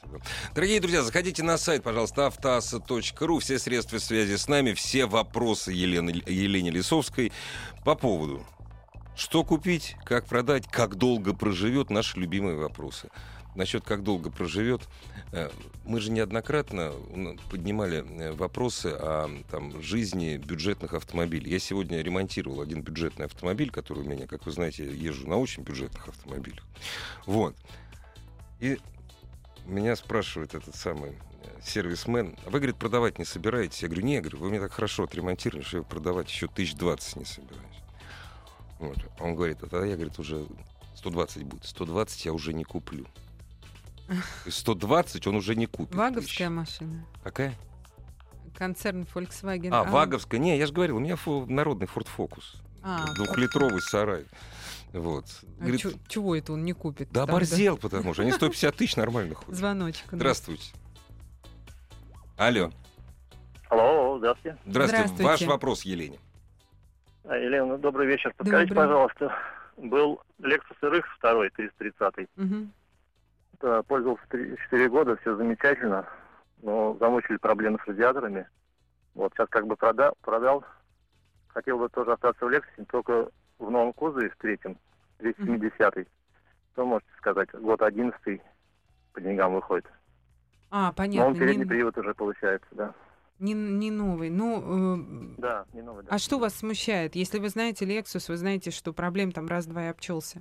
Дорогие 0.56 0.80
друзья, 0.80 1.04
заходите 1.04 1.44
на 1.44 1.58
сайт, 1.58 1.84
пожалуйста, 1.84 2.28
автоаса.ру. 2.28 3.40
Все 3.40 3.60
средства 3.60 4.00
связи 4.00 4.36
с 4.36 4.48
нами, 4.48 4.74
все 4.74 5.06
вопросы 5.06 5.72
Елены, 5.72 6.22
Елене 6.26 6.72
Лисовской 6.72 7.32
по 7.86 7.96
поводу 7.96 8.46
что 9.20 9.44
купить, 9.44 9.98
как 10.06 10.26
продать, 10.26 10.66
как 10.72 10.96
долго 10.96 11.34
проживет, 11.34 11.90
наши 11.90 12.18
любимые 12.18 12.56
вопросы. 12.56 13.10
Насчет 13.60 13.84
как 13.84 14.04
долго 14.04 14.32
проживет, 14.32 14.88
э, 15.34 15.50
мы 15.84 16.00
же 16.00 16.12
неоднократно 16.12 16.94
поднимали 17.52 18.06
э, 18.08 18.32
вопросы 18.32 18.86
о 18.98 19.28
там, 19.52 19.82
жизни 19.82 20.38
бюджетных 20.38 20.94
автомобилей. 20.94 21.52
Я 21.52 21.60
сегодня 21.60 22.02
ремонтировал 22.02 22.62
один 22.62 22.84
бюджетный 22.84 23.26
автомобиль, 23.26 23.70
который 23.70 24.06
у 24.06 24.08
меня, 24.08 24.28
как 24.28 24.46
вы 24.46 24.54
знаете, 24.54 24.86
я 24.86 24.92
езжу 24.94 25.28
на 25.28 25.36
очень 25.36 25.64
бюджетных 25.64 26.08
автомобилях. 26.08 26.64
Вот. 27.26 27.54
И 28.62 28.80
меня 29.66 29.98
спрашивает 29.98 30.56
этот 30.56 30.78
самый 30.78 31.10
э, 31.10 31.60
сервисмен, 31.62 32.38
а 32.46 32.52
вы, 32.52 32.60
говорит, 32.60 32.78
продавать 32.78 33.20
не 33.20 33.26
собираетесь? 33.26 33.82
Я 33.82 33.90
говорю, 33.90 34.06
не, 34.06 34.14
я 34.14 34.22
говорю, 34.22 34.38
вы 34.38 34.52
мне 34.52 34.62
так 34.62 34.72
хорошо 34.72 35.04
отремонтировали, 35.04 35.66
что 35.66 35.80
я 35.80 35.84
продавать 35.84 36.30
еще 36.30 36.48
тысяч 36.48 36.76
двадцать 36.76 37.18
не 37.18 37.26
собираюсь. 37.26 37.84
Вот. 38.80 38.98
Он 39.20 39.36
говорит, 39.36 39.58
а 39.64 39.68
тогда 39.68 39.86
я, 39.86 39.96
говорит, 39.96 40.18
уже 40.18 40.46
120 40.96 41.44
будет. 41.44 41.66
120 41.66 42.24
я 42.24 42.32
уже 42.32 42.54
не 42.54 42.64
куплю. 42.64 43.06
То 44.10 44.16
есть 44.48 44.58
120 44.60 45.28
он 45.28 45.36
уже 45.36 45.56
не 45.56 45.66
купит. 45.68 45.94
Ваговская 45.96 46.48
тысяч. 46.48 46.50
машина. 46.50 47.06
Какая? 47.24 47.54
Концерн 48.56 49.06
Volkswagen. 49.14 49.70
А, 49.72 49.84
Ваговская. 49.84 50.40
Не, 50.40 50.58
я 50.58 50.66
же 50.66 50.74
говорил, 50.74 50.98
у 50.98 51.00
меня 51.00 51.16
фу- 51.16 51.46
народный 51.48 51.88
Ford 51.88 52.08
Focus. 52.18 52.62
А, 52.82 53.06
Двухлитровый 53.16 53.82
сарай. 53.82 54.26
Вот. 54.94 55.26
а 55.60 55.62
Говорит, 55.62 55.82
чё- 55.82 55.92
чего 56.08 56.36
это 56.36 56.54
он 56.54 56.66
не 56.66 56.74
купит? 56.74 57.10
да 57.12 57.24
оборзел, 57.24 57.78
потому 57.78 58.14
что 58.14 58.24
они 58.24 58.32
150 58.32 58.76
тысяч 58.76 58.96
нормально 58.96 59.36
ходят. 59.36 59.56
Звоночек. 59.56 60.06
Здравствуйте. 60.12 60.74
Алло. 62.38 62.72
Алло, 63.70 64.18
здравствуйте. 64.18 64.58
Здравствуйте. 64.66 65.08
Здравствуйте. 65.08 65.24
Ваш 65.24 65.42
вопрос, 65.44 65.84
Елене. 65.84 66.18
А, 67.26 67.36
Елена, 67.36 67.78
добрый 67.78 68.08
вечер. 68.08 68.34
Подскажите, 68.36 68.74
Добрый. 68.74 68.88
пожалуйста, 68.88 69.36
был 69.78 70.22
Lexus 70.42 70.80
RX 70.82 71.04
2, 71.22 71.50
330 71.56 72.28
Мгм. 72.36 72.72
Да, 73.62 73.84
Пользовался 73.84 74.24
4 74.30 74.90
года, 74.90 75.18
все 75.18 75.36
замечательно, 75.36 76.08
но 76.62 76.96
замучили 77.00 77.38
проблемы 77.38 77.78
с 77.84 77.88
радиаторами. 77.88 78.48
Вот 79.16 79.34
сейчас 79.34 79.50
как 79.50 79.68
бы 79.68 79.76
прода- 79.76 80.14
продал. 80.22 80.64
Хотел 81.50 81.78
бы 81.80 81.90
тоже 81.90 82.14
остаться 82.14 82.46
в 82.46 82.50
Lexus, 82.50 82.86
только 82.90 83.30
в 83.58 83.70
новом 83.70 83.92
кузове, 83.92 84.30
в 84.30 84.38
третьем, 84.38 84.78
270 85.20 86.08
Что 86.74 86.86
можете 86.86 87.10
сказать? 87.18 87.50
Год 87.52 87.82
11 87.82 88.42
по 89.12 89.20
деньгам 89.22 89.56
выходит. 89.56 89.86
А, 90.72 90.88
Но 90.88 90.94
понятно. 90.94 91.28
он 91.28 91.34
передний 91.36 91.64
Не, 91.66 91.70
привод 91.70 91.98
уже 91.98 92.14
получается, 92.14 92.68
да. 92.72 92.94
не- 93.40 93.54
не 93.54 93.90
новый. 93.92 94.30
Ну, 94.30 94.62
э, 95.00 95.36
Да, 95.40 95.66
не 95.74 95.82
новый, 95.82 96.04
да. 96.06 96.12
а 96.16 96.18
что 96.20 96.38
вас 96.38 96.54
смущает? 96.56 97.16
Если 97.16 97.40
вы 97.40 97.50
знаете 97.50 97.86
Lexus, 97.86 98.26
вы 98.30 98.38
знаете, 98.38 98.70
что 98.72 98.94
проблем 98.94 99.32
там 99.34 99.48
раз-два 99.48 99.86
и 99.86 99.90
обчелся. 99.90 100.40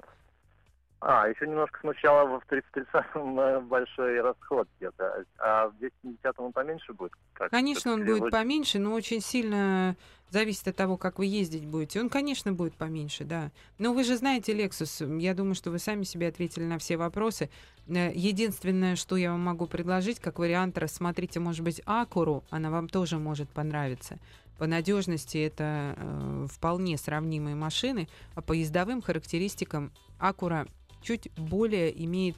А, 1.01 1.29
еще 1.29 1.47
немножко 1.47 1.79
смущало 1.81 2.41
в 2.41 2.53
30-30 2.53 3.41
э, 3.41 3.61
большой 3.61 4.21
расход 4.21 4.69
где-то. 4.79 5.25
А 5.39 5.69
в 5.69 5.79
210 5.79 6.19
он 6.39 6.53
поменьше 6.53 6.93
будет? 6.93 7.13
Как 7.35 7.51
Конечно, 7.51 7.93
он 7.93 8.05
будет 8.05 8.21
вы- 8.23 8.31
поменьше, 8.31 8.79
но 8.81 8.93
очень 8.95 9.21
сильно 9.21 9.97
зависит 10.31 10.67
от 10.67 10.77
того, 10.77 10.97
как 10.97 11.19
вы 11.19 11.27
ездить 11.27 11.65
будете. 11.67 12.01
Он, 12.01 12.09
конечно, 12.09 12.53
будет 12.53 12.75
поменьше, 12.75 13.25
да. 13.25 13.53
Но 13.79 13.95
вы 13.95 14.03
же 14.03 14.17
знаете 14.17 14.53
Lexus. 14.53 15.21
Я 15.21 15.35
думаю, 15.35 15.55
что 15.55 15.71
вы 15.71 15.79
сами 15.79 16.03
себе 16.03 16.27
ответили 16.29 16.65
на 16.65 16.79
все 16.79 16.97
вопросы. 16.97 17.49
Э, 17.87 18.11
Единственное, 18.13 18.97
что 18.97 19.17
я 19.17 19.31
вам 19.31 19.41
могу 19.41 19.67
предложить, 19.67 20.19
как 20.19 20.41
вариант, 20.41 20.79
рассмотрите, 20.79 21.39
может 21.39 21.63
быть, 21.65 21.81
Акуру. 21.87 22.43
Она 22.51 22.71
вам 22.71 22.89
тоже 22.89 23.19
может 23.19 23.49
понравиться. 23.51 24.19
По 24.59 24.67
надежности 24.67 25.39
это 25.39 25.95
э, 25.97 26.47
вполне 26.51 26.99
сравнимые 26.99 27.55
машины, 27.55 28.09
а 28.35 28.43
по 28.43 28.53
ездовым 28.53 29.01
характеристикам 29.01 29.93
Акура 30.19 30.67
чуть 31.03 31.31
более 31.37 32.05
имеет 32.05 32.37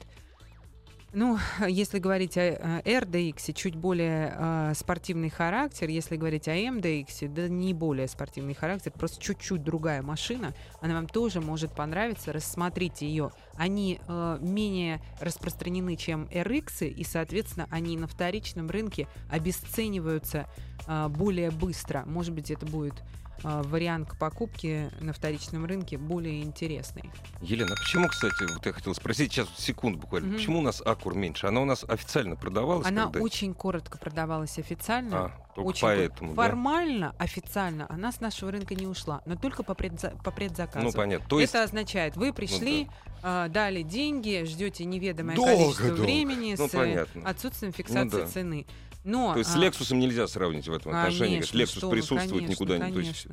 ну, 1.13 1.37
если 1.67 1.99
говорить 1.99 2.37
о 2.37 2.81
RDX, 2.85 3.53
чуть 3.53 3.75
более 3.75 4.33
э, 4.37 4.73
спортивный 4.75 5.29
характер, 5.29 5.89
если 5.89 6.15
говорить 6.15 6.47
о 6.47 6.55
MDX, 6.55 7.27
да 7.27 7.47
не 7.47 7.73
более 7.73 8.07
спортивный 8.07 8.53
характер, 8.53 8.91
просто 8.91 9.21
чуть-чуть 9.21 9.63
другая 9.63 10.01
машина, 10.01 10.53
она 10.79 10.93
вам 10.93 11.07
тоже 11.07 11.41
может 11.41 11.75
понравиться, 11.75 12.31
рассмотрите 12.31 13.07
ее. 13.07 13.31
Они 13.55 13.99
э, 14.07 14.37
менее 14.41 15.01
распространены, 15.19 15.95
чем 15.95 16.25
RX, 16.31 16.87
и, 16.87 17.03
соответственно, 17.03 17.67
они 17.69 17.97
на 17.97 18.07
вторичном 18.07 18.69
рынке 18.69 19.07
обесцениваются 19.29 20.47
э, 20.87 21.07
более 21.09 21.51
быстро. 21.51 22.03
Может 22.05 22.33
быть, 22.33 22.51
это 22.51 22.65
будет 22.65 22.95
а, 23.01 23.30
вариант 23.43 24.09
к 24.09 24.17
покупке 24.17 24.91
на 24.99 25.13
вторичном 25.13 25.65
рынке 25.65 25.97
более 25.97 26.43
интересный. 26.43 27.11
Елена, 27.41 27.75
почему, 27.75 28.07
кстати, 28.07 28.51
вот 28.53 28.65
я 28.65 28.73
хотел 28.73 28.93
спросить, 28.93 29.31
сейчас 29.31 29.47
секунд 29.57 29.97
буквально, 29.97 30.29
угу. 30.29 30.37
почему 30.37 30.59
у 30.59 30.61
нас 30.61 30.81
Акур 30.81 31.15
меньше? 31.15 31.47
Она 31.47 31.61
у 31.61 31.65
нас 31.65 31.83
официально 31.87 32.35
продавалась? 32.35 32.87
Она 32.87 33.05
когда? 33.05 33.21
очень 33.21 33.53
коротко 33.53 33.97
продавалась 33.97 34.57
официально. 34.59 35.25
А, 35.25 35.31
только 35.55 35.67
очень 35.67 35.81
поэтому, 35.81 36.33
Формально, 36.33 37.15
да? 37.17 37.23
официально 37.23 37.85
она 37.89 38.11
с 38.11 38.21
нашего 38.21 38.51
рынка 38.51 38.75
не 38.75 38.87
ушла, 38.87 39.21
но 39.25 39.35
только 39.35 39.63
по, 39.63 39.73
предза... 39.73 40.11
по 40.23 40.31
предзаказу. 40.31 40.85
Ну, 40.85 40.91
понятно. 40.91 41.27
То 41.27 41.39
есть... 41.39 41.53
Это 41.53 41.63
означает, 41.63 42.15
вы 42.15 42.33
пришли, 42.33 42.85
ну, 42.85 42.91
да. 43.23 43.45
э, 43.47 43.49
дали 43.49 43.81
деньги, 43.81 44.43
ждете 44.45 44.85
неведомое 44.85 45.35
долго, 45.35 45.51
количество 45.51 45.87
долго. 45.87 46.01
времени 46.01 46.55
ну, 46.57 46.67
с 46.67 46.71
понятно. 46.71 47.29
отсутствием 47.29 47.73
фиксации 47.73 48.17
ну, 48.17 48.25
да. 48.25 48.27
цены. 48.27 48.65
Но, 49.03 49.33
То 49.33 49.39
есть 49.39 49.49
а... 49.49 49.53
с 49.53 49.55
Лексусом 49.55 49.99
нельзя 49.99 50.27
сравнить 50.27 50.67
в 50.67 50.73
этом 50.73 50.93
отношении. 50.93 51.35
Конечно, 51.35 51.57
Лексус 51.57 51.77
что 51.77 51.89
присутствует 51.89 52.43
конечно, 52.45 52.51
никуда 52.51 52.77
не. 52.77 52.93
То 52.93 52.99
есть 52.99 53.27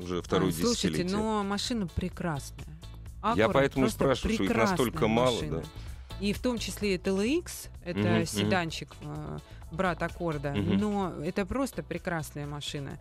уже 0.00 0.22
вторую 0.22 0.50
а, 0.50 0.52
Слушайте, 0.52 1.04
но 1.04 1.42
машина 1.42 1.88
прекрасная. 1.88 2.66
Аккура 3.20 3.36
Я 3.36 3.48
поэтому 3.48 3.88
спрашиваю, 3.88 4.34
что 4.34 4.44
их 4.44 4.54
настолько 4.54 5.08
мало. 5.08 5.42
Да. 5.42 5.62
И 6.20 6.32
в 6.32 6.40
том 6.40 6.58
числе 6.58 6.96
это 6.96 7.10
LX, 7.10 7.68
это 7.84 7.98
Мгм, 7.98 8.26
седанчик, 8.26 8.88
э, 9.02 9.38
брат 9.70 10.02
Аккорда, 10.02 10.52
Мгм. 10.52 10.78
но 10.78 11.14
это 11.24 11.46
просто 11.46 11.82
прекрасная 11.82 12.46
машина. 12.46 12.98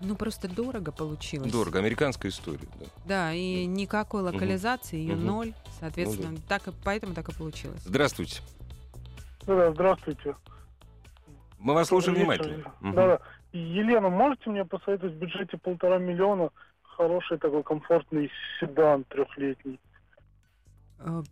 Ну, 0.00 0.16
просто 0.16 0.48
дорого 0.48 0.92
получилось. 0.92 1.50
Дорого, 1.50 1.78
американская 1.78 2.30
история. 2.30 2.68
Да. 2.78 2.86
Да, 3.06 3.32
и 3.32 3.64
никакой 3.64 4.22
локализации, 4.22 4.96
ее 4.96 5.14
Мгм. 5.14 5.26
ноль, 5.26 5.54
соответственно, 5.80 6.32
Ну 6.32 6.38
так 6.48 6.68
и, 6.68 6.72
поэтому 6.84 7.14
так 7.14 7.28
и 7.28 7.32
получилось. 7.32 7.80
Здравствуйте. 7.84 8.40
Да, 9.46 9.72
здравствуйте. 9.72 10.34
Мы 11.64 11.72
вас 11.72 11.88
слушаем 11.88 12.18
внимательно. 12.18 12.62
Да, 12.82 12.92
да. 12.92 13.20
Елена, 13.52 14.10
можете 14.10 14.50
мне 14.50 14.66
посоветовать 14.66 15.14
в 15.14 15.18
бюджете 15.18 15.56
полтора 15.56 15.96
миллиона 15.98 16.50
хороший 16.82 17.38
такой 17.38 17.62
комфортный 17.62 18.30
седан 18.60 19.04
трехлетний? 19.04 19.80
Э, 20.98 21.22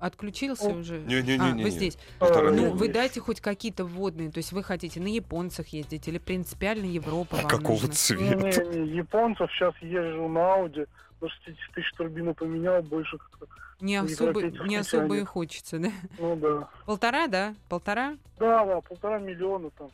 Отключился 0.00 0.68
О, 0.70 0.74
уже? 0.74 0.98
Не-не-не-не-не. 0.98 1.62
А, 1.62 1.64
вы 1.64 1.70
здесь. 1.70 1.96
Полтора 2.18 2.48
А, 2.48 2.52
Ну, 2.52 2.72
вы 2.72 2.88
дайте 2.88 3.20
хоть 3.20 3.40
какие-то 3.40 3.84
вводные, 3.84 4.32
то 4.32 4.38
есть 4.38 4.52
вы 4.52 4.64
хотите 4.64 5.00
на 5.00 5.06
японцах 5.06 5.68
ездить 5.68 6.08
или 6.08 6.18
принципиально 6.18 6.84
Европа 6.86 7.36
вам 7.36 7.46
Какого 7.46 7.74
нужна? 7.74 7.92
цвета? 7.92 8.34
Не, 8.34 8.78
не, 8.80 8.96
японцев 8.96 9.48
сейчас 9.52 9.74
езжу 9.80 10.26
на 10.28 10.54
Ауди, 10.54 10.86
до 11.20 11.28
60 11.28 11.74
тысяч 11.74 11.92
турбину 11.92 12.34
поменял, 12.34 12.82
больше 12.82 13.18
как-то. 13.18 13.46
Не 13.80 13.92
Не 13.92 13.96
особо, 13.98 14.42
не 14.42 14.68
не 14.68 14.76
особо 14.76 15.16
и 15.18 15.24
хочется, 15.24 15.78
да? 15.78 15.90
Ну 16.18 16.36
да. 16.36 16.68
Полтора, 16.84 17.28
да? 17.28 17.54
Полтора? 17.68 18.16
Да, 18.38 18.64
да, 18.64 18.80
полтора 18.80 19.18
миллиона 19.18 19.70
там. 19.70 19.90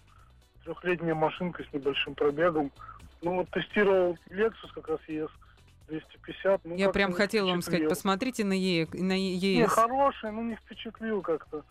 Трехлетняя 0.64 1.14
машинка 1.14 1.62
с 1.64 1.72
небольшим 1.72 2.14
пробегом. 2.14 2.72
Ну 3.20 3.34
вот 3.36 3.50
тестировал 3.50 4.16
Lexus 4.30 4.70
как 4.74 4.88
раз 4.88 5.00
ES 5.06 5.30
250. 5.88 6.64
Ну, 6.64 6.76
Я 6.76 6.88
прям 6.90 7.10
не 7.10 7.16
хотела 7.16 7.50
вам 7.50 7.60
сказать, 7.62 7.88
посмотрите 7.88 8.44
на, 8.44 8.54
е, 8.54 8.86
на 8.92 9.12
Не, 9.12 9.34
ЕС. 9.34 9.70
хороший, 9.70 10.32
но 10.32 10.42
не 10.42 10.56
впечатлил 10.56 11.20
как-то. 11.20 11.62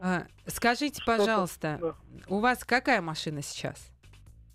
А, 0.00 0.24
скажите, 0.46 1.00
Что-то, 1.00 1.18
пожалуйста, 1.18 1.78
да. 1.80 1.94
у 2.28 2.40
вас 2.40 2.64
какая 2.64 3.00
машина 3.00 3.42
сейчас? 3.42 3.91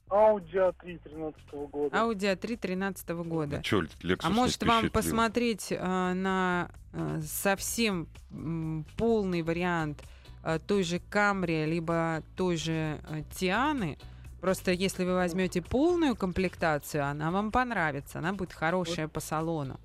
Audi 0.10 0.54
A3 0.54 1.00
13 1.04 1.52
года. 1.72 1.98
Audi 1.98 2.34
A3 2.36 2.58
13 2.58 3.10
года. 3.10 3.62
Чё, 3.64 3.82
Lexus 3.82 4.20
А 4.24 4.30
не 4.30 4.34
может 4.34 4.64
вам 4.64 4.80
впечатлил? 4.80 4.92
посмотреть 4.92 5.68
э, 5.72 6.14
на 6.14 6.70
э, 6.94 7.20
совсем 7.24 8.08
м, 8.32 8.86
полный 8.98 9.42
вариант 9.42 10.02
э, 10.44 10.60
той 10.66 10.84
же 10.84 11.00
Камри, 11.10 11.66
либо 11.66 12.24
той 12.36 12.56
же 12.58 13.00
э, 13.10 13.24
Тианы? 13.36 13.98
Просто 14.40 14.72
если 14.72 15.04
вы 15.04 15.16
возьмете 15.16 15.62
полную 15.62 16.16
комплектацию, 16.16 17.04
она 17.04 17.32
вам 17.32 17.52
понравится, 17.52 18.20
она 18.20 18.34
будет 18.34 18.54
хорошая 18.54 19.08
по 19.08 19.20
салону. 19.20 19.80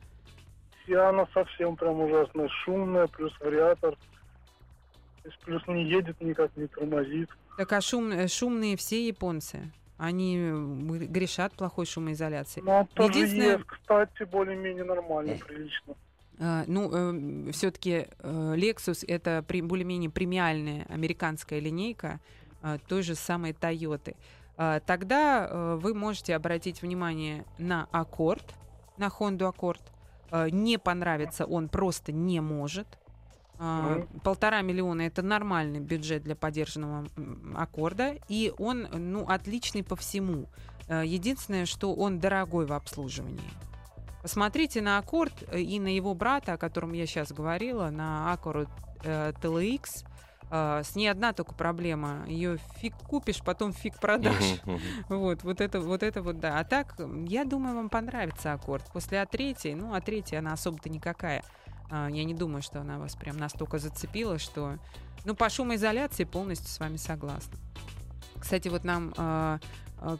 Сиана 0.86 1.26
совсем 1.32 1.74
прям 1.76 2.00
ужасная, 2.00 2.48
шумная, 2.64 3.06
плюс 3.08 3.32
вариатор. 3.40 3.96
Плюс 5.44 5.62
не 5.68 5.88
едет 5.88 6.20
никак, 6.20 6.56
не 6.56 6.66
тормозит. 6.66 7.30
Так 7.56 7.72
а 7.72 7.80
шум- 7.80 8.12
э, 8.12 8.28
шумные 8.28 8.76
все 8.76 9.06
японцы? 9.06 9.70
Они 10.02 10.36
грешат 11.06 11.52
плохой 11.52 11.86
шумоизоляцией. 11.86 12.66
Но 12.66 12.88
тоже 12.92 13.12
Единственное- 13.20 13.52
есть, 13.58 13.66
кстати, 13.66 14.24
более-менее 14.24 14.82
нормально, 14.82 15.36
прилично. 15.46 15.94
А, 16.40 16.64
ну, 16.66 17.52
все-таки 17.52 18.08
Lexus 18.20 19.04
это 19.06 19.44
более-менее 19.48 20.10
премиальная 20.10 20.86
американская 20.88 21.60
линейка 21.60 22.18
а, 22.62 22.78
той 22.78 23.02
же 23.02 23.14
самой 23.14 23.52
Toyota. 23.52 24.16
А, 24.56 24.80
Тогда 24.80 25.46
э, 25.48 25.76
вы 25.80 25.94
можете 25.94 26.34
обратить 26.34 26.82
внимание 26.82 27.44
на 27.58 27.86
Accord, 27.92 28.42
на 28.96 29.06
Honda 29.06 29.54
Accord. 29.54 29.82
А, 30.32 30.48
Не 30.50 30.78
понравится 30.78 31.44
он 31.44 31.68
просто 31.68 32.10
не 32.10 32.40
может. 32.40 32.88
А, 33.64 34.04
Полтора 34.24 34.60
миллиона 34.62 35.02
это 35.02 35.22
нормальный 35.22 35.78
бюджет 35.78 36.24
для 36.24 36.34
поддержанного 36.34 37.06
аккорда, 37.54 38.16
и 38.28 38.52
он 38.58 38.88
ну 38.92 39.24
отличный 39.28 39.84
по 39.84 39.94
всему. 39.94 40.46
Э, 40.88 41.02
Единственное, 41.06 41.64
что 41.64 41.94
он 41.94 42.18
дорогой 42.18 42.66
в 42.66 42.72
обслуживании. 42.72 43.38
Посмотрите 44.20 44.80
на 44.82 44.98
аккорд 44.98 45.32
э, 45.52 45.60
и 45.60 45.78
на 45.78 45.94
его 45.94 46.12
брата, 46.14 46.54
о 46.54 46.56
котором 46.56 46.92
я 46.92 47.06
сейчас 47.06 47.30
говорила, 47.32 47.90
на 47.90 48.36
Accord 48.36 48.68
э, 49.04 49.32
TLX. 49.40 50.06
Э, 50.50 50.82
С 50.84 50.96
ней 50.96 51.06
одна 51.06 51.32
только 51.32 51.54
проблема. 51.54 52.24
Ее 52.26 52.58
фиг 52.78 52.96
купишь, 52.96 53.42
потом 53.44 53.72
фиг 53.72 54.00
продашь. 54.00 54.60
Мгм, 54.64 54.74
мгм. 54.74 54.80
Вот, 55.08 55.44
вот 55.44 55.60
это, 55.60 55.80
вот 55.80 56.02
это 56.02 56.20
вот, 56.20 56.40
да. 56.40 56.58
А 56.58 56.64
так, 56.64 56.96
я 57.28 57.44
думаю, 57.44 57.76
вам 57.76 57.88
понравится 57.88 58.52
аккорд. 58.52 58.90
После 58.92 59.18
А3, 59.22 59.76
ну, 59.76 59.94
А3 59.94 60.36
она 60.36 60.52
особо-то 60.52 60.88
никакая. 60.88 61.44
А, 61.92 62.08
Я 62.08 62.24
не 62.24 62.32
думаю, 62.34 62.62
что 62.62 62.80
она 62.80 62.98
вас 62.98 63.14
прям 63.14 63.36
настолько 63.36 63.78
зацепила, 63.78 64.38
что... 64.38 64.78
Ну, 65.24 65.36
по 65.36 65.48
шумоизоляции 65.50 66.24
полностью 66.24 66.68
с 66.68 66.80
вами 66.80 66.96
согласна. 66.96 67.52
Кстати, 68.40 68.68
вот 68.68 68.82
нам 68.82 69.12
а, 69.18 69.60
а, 69.98 70.16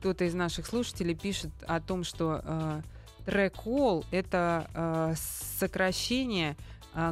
кто-то 0.00 0.24
из 0.24 0.34
наших 0.34 0.66
слушателей 0.66 1.14
пишет 1.14 1.50
о 1.66 1.80
том, 1.80 2.02
что 2.04 2.42
а, 2.44 2.82
трек-холл— 3.24 4.04
это 4.10 4.68
а, 4.74 5.14
сокращение 5.58 6.56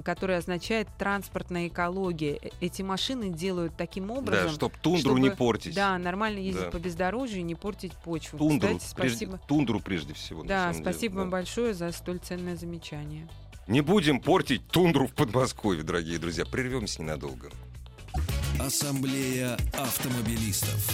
которое 0.05 0.38
означает 0.38 0.87
транспортная 0.97 1.67
экология. 1.67 2.38
Э- 2.41 2.51
Эти 2.61 2.83
машины 2.83 3.31
делают 3.31 3.77
таким 3.77 4.12
образом, 4.12 4.47
Да, 4.47 4.53
чтоб 4.55 4.77
тундру 4.77 5.17
не 5.17 5.25
чтобы- 5.31 5.37
портить. 5.37 5.75
да, 5.75 5.99
нормально 5.99 6.38
ездить 6.38 6.67
Да. 6.67 6.71
по 6.71 6.77
бездорожью 6.79 7.41
и 7.41 7.43
не 7.43 7.57
портить 7.57 7.93
почву. 7.97 8.38
Тундру, 8.38 8.79
Кстати, 8.79 8.95
прежде, 8.95 9.17
спасибо. 9.27 9.41
тундру 9.49 9.81
прежде 9.81 10.15
всего. 10.15 10.45
Да, 10.45 10.61
самом 10.61 10.73
деле, 10.75 10.85
спасибо 10.85 11.15
да. 11.17 11.21
вам 11.23 11.31
большое 11.31 11.75
за 11.75 11.91
столь 11.91 12.19
ценное 12.21 12.55
замечание. 12.55 13.29
Не 13.73 13.81
будем 13.81 14.21
портить 14.21 14.69
тундру 14.69 15.07
в 15.07 15.15
Подмосковье, 15.15 15.83
дорогие 15.83 16.19
друзья. 16.19 16.45
Прервемся 16.45 17.01
ненадолго. 17.01 17.49
Ассамблея 18.61 19.57
автомобилистов. 19.73 20.91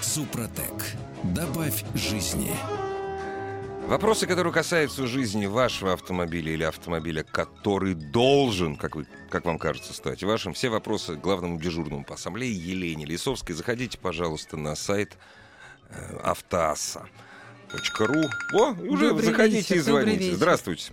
Супротек. 0.00 0.94
Добавь 1.34 1.84
жизни. 1.96 2.52
Вопросы, 3.88 4.28
которые 4.28 4.52
касаются 4.52 5.08
жизни 5.08 5.46
вашего 5.46 5.92
автомобиля 5.92 6.52
или 6.52 6.62
автомобиля, 6.62 7.24
который 7.24 7.94
должен, 7.94 8.76
как, 8.76 8.94
вы, 8.94 9.08
как 9.30 9.46
вам 9.46 9.58
кажется, 9.58 9.92
стать 9.92 10.22
вашим, 10.22 10.54
все 10.54 10.68
вопросы 10.68 11.16
главному 11.16 11.58
дежурному 11.58 12.04
по 12.04 12.14
ассамблее 12.14 12.54
Елене 12.54 13.04
Лисовской. 13.04 13.56
Заходите, 13.56 13.98
пожалуйста, 13.98 14.56
на 14.56 14.76
сайт 14.76 15.18
э, 15.88 16.20
автоасса.ру. 17.74 18.24
О, 18.60 18.74
и 18.82 18.88
уже 18.88 19.08
Добрый 19.08 19.26
заходите 19.26 19.56
вечер, 19.58 19.74
и 19.76 19.78
добрый 19.86 20.02
звоните. 20.02 20.24
вечер. 20.24 20.36
Здравствуйте. 20.36 20.92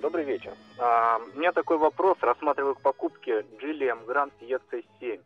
Добрый 0.00 0.24
вечер. 0.24 0.52
А, 0.78 1.18
у 1.34 1.38
меня 1.38 1.52
такой 1.52 1.78
вопрос. 1.78 2.18
Рассматриваю 2.20 2.74
к 2.74 2.80
покупке 2.80 3.44
Geely 3.62 3.90
Grand 4.06 4.32
EC7 4.40 5.20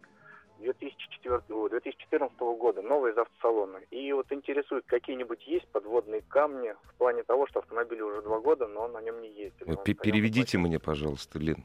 2004, 0.60 1.40
о, 1.50 1.68
2014 1.68 2.36
года, 2.58 2.82
новый 2.82 3.12
из 3.12 3.18
автосалона. 3.18 3.78
И 3.90 4.12
вот 4.12 4.26
интересует, 4.32 4.84
какие-нибудь 4.86 5.46
есть 5.46 5.66
подводные 5.68 6.22
камни 6.28 6.74
в 6.92 6.94
плане 6.98 7.22
того, 7.22 7.46
что 7.46 7.60
автомобилю 7.60 8.06
уже 8.06 8.22
два 8.22 8.40
года, 8.40 8.66
но 8.66 8.88
на 8.88 9.00
нем 9.00 9.20
не 9.22 9.28
ездит. 9.28 9.62
Вот 9.66 9.86
на 9.86 9.94
переведите 9.94 10.58
мне, 10.58 10.78
пожалуйста, 10.80 11.38
Лен. 11.38 11.64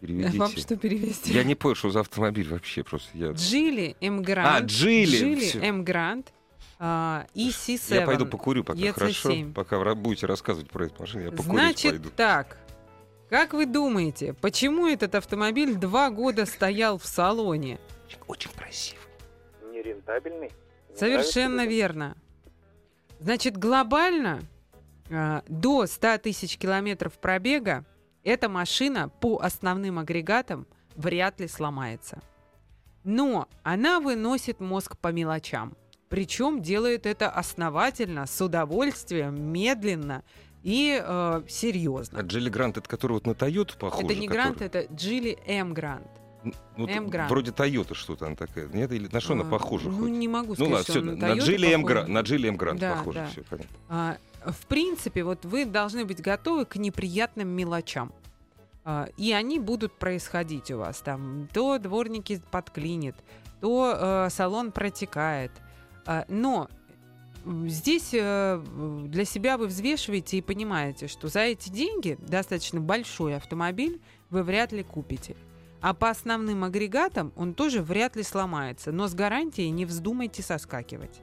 Переведите. 0.00 0.38
Вам 0.38 0.50
что 0.50 0.76
перевести? 0.76 1.32
Я 1.32 1.44
не 1.44 1.54
понял, 1.54 1.74
что 1.74 1.90
за 1.90 2.00
автомобиль 2.00 2.48
вообще 2.48 2.82
просто. 2.82 3.10
Я... 3.12 3.32
Джили 3.32 3.96
М 4.00 4.18
А, 4.18 4.22
Грант. 4.22 4.66
Джили. 4.70 5.04
Джили 5.16 5.40
Всё. 5.40 5.60
М 5.62 5.84
Грант. 5.84 6.32
А, 6.82 7.26
И 7.34 7.50
C7. 7.50 7.94
Я 7.94 8.06
пойду 8.06 8.24
покурю 8.24 8.64
пока, 8.64 8.78
EC7. 8.78 8.92
хорошо? 8.92 9.34
Пока 9.54 9.78
вы 9.78 9.94
будете 9.94 10.26
рассказывать 10.26 10.70
про 10.70 10.86
эту 10.86 11.02
машину, 11.02 11.24
я 11.24 11.30
покурить 11.30 11.52
Значит 11.52 11.90
пойду. 11.90 12.10
так. 12.16 12.56
Как 13.28 13.52
вы 13.52 13.66
думаете, 13.66 14.32
почему 14.32 14.88
этот 14.88 15.14
автомобиль 15.14 15.76
два 15.76 16.08
года 16.10 16.46
стоял 16.46 16.98
в 16.98 17.04
салоне? 17.04 17.78
Очень 18.26 18.50
красиво. 18.52 19.00
Нерентабельный? 19.72 20.50
Не 20.88 20.96
Совершенно 20.96 21.66
верно. 21.66 22.16
Значит, 23.20 23.58
глобально 23.58 24.40
а, 25.10 25.44
до 25.48 25.86
100 25.86 26.18
тысяч 26.18 26.56
километров 26.56 27.12
пробега 27.18 27.84
эта 28.24 28.48
машина 28.48 29.08
по 29.08 29.38
основным 29.38 29.98
агрегатам 29.98 30.66
вряд 30.96 31.40
ли 31.40 31.46
сломается. 31.46 32.22
Но 33.04 33.48
она 33.62 34.00
выносит 34.00 34.60
мозг 34.60 34.96
по 34.96 35.08
мелочам. 35.08 35.76
Причем 36.20 36.60
делает 36.60 37.06
это 37.06 37.30
основательно, 37.30 38.26
с 38.26 38.40
удовольствием, 38.44 39.40
медленно 39.52 40.24
и 40.64 41.00
э, 41.02 41.42
серьезно. 41.48 42.18
А 42.18 42.22
Джелли 42.22 42.50
Грант, 42.50 42.76
это 42.76 42.88
который 42.88 43.12
вот 43.12 43.26
на 43.28 43.34
Тойоту 43.34 43.78
похож? 43.78 44.04
это 44.04 44.14
не 44.16 44.26
Грант, 44.26 44.60
это 44.60 44.92
Джили 44.92 45.38
М 45.46 45.72
Грант. 45.72 46.08
М 46.76 47.08
Грант. 47.08 47.30
Вроде 47.30 47.52
Тойота 47.52 47.94
что-то 47.94 48.26
она 48.26 48.34
такая. 48.34 48.66
Нет, 48.66 48.90
или 48.90 49.08
на 49.12 49.20
что 49.20 49.34
она 49.34 49.44
А, 49.44 49.50
похожа 49.50 49.88
Ну, 49.88 49.98
хоть? 50.00 50.10
не 50.10 50.26
могу 50.26 50.48
Ну 50.58 50.66
сказать, 50.66 50.72
ладно, 50.72 50.82
что 50.82 50.92
все, 50.92 51.00
на 51.02 51.32
Toyota 51.32 51.38
Джили 51.46 51.72
М. 51.72 51.82
Грант, 51.84 52.08
на 52.08 52.20
Джили 52.22 52.48
М 52.48 52.56
Грант 52.56 52.80
Да, 52.80 52.96
похоже, 52.96 53.18
да. 53.20 53.26
все 53.28 53.42
понятно. 53.44 53.76
А, 53.88 54.16
в 54.46 54.66
принципе, 54.66 55.22
вот 55.22 55.44
вы 55.44 55.64
должны 55.64 56.04
быть 56.04 56.20
готовы 56.20 56.64
к 56.64 56.74
неприятным 56.74 57.46
мелочам. 57.48 58.12
А, 58.84 59.08
и 59.16 59.30
они 59.30 59.60
будут 59.60 59.92
происходить 59.92 60.72
у 60.72 60.78
вас. 60.78 60.98
Там 61.02 61.46
то 61.52 61.78
дворники 61.78 62.42
подклинит, 62.50 63.14
то 63.60 64.26
э, 64.26 64.30
салон 64.30 64.72
протекает. 64.72 65.52
А, 66.06 66.24
но 66.28 66.68
здесь 67.44 68.10
э, 68.12 68.62
для 69.06 69.24
себя 69.24 69.56
вы 69.56 69.66
взвешиваете 69.66 70.38
и 70.38 70.42
понимаете, 70.42 71.08
что 71.08 71.28
за 71.28 71.40
эти 71.40 71.70
деньги 71.70 72.16
достаточно 72.20 72.80
большой 72.80 73.36
автомобиль 73.36 74.00
вы 74.30 74.42
вряд 74.42 74.72
ли 74.72 74.82
купите. 74.82 75.36
А 75.80 75.94
по 75.94 76.10
основным 76.10 76.64
агрегатам 76.64 77.32
он 77.36 77.54
тоже 77.54 77.82
вряд 77.82 78.14
ли 78.16 78.22
сломается. 78.22 78.92
Но 78.92 79.08
с 79.08 79.14
гарантией 79.14 79.70
не 79.70 79.86
вздумайте 79.86 80.42
соскакивать. 80.42 81.20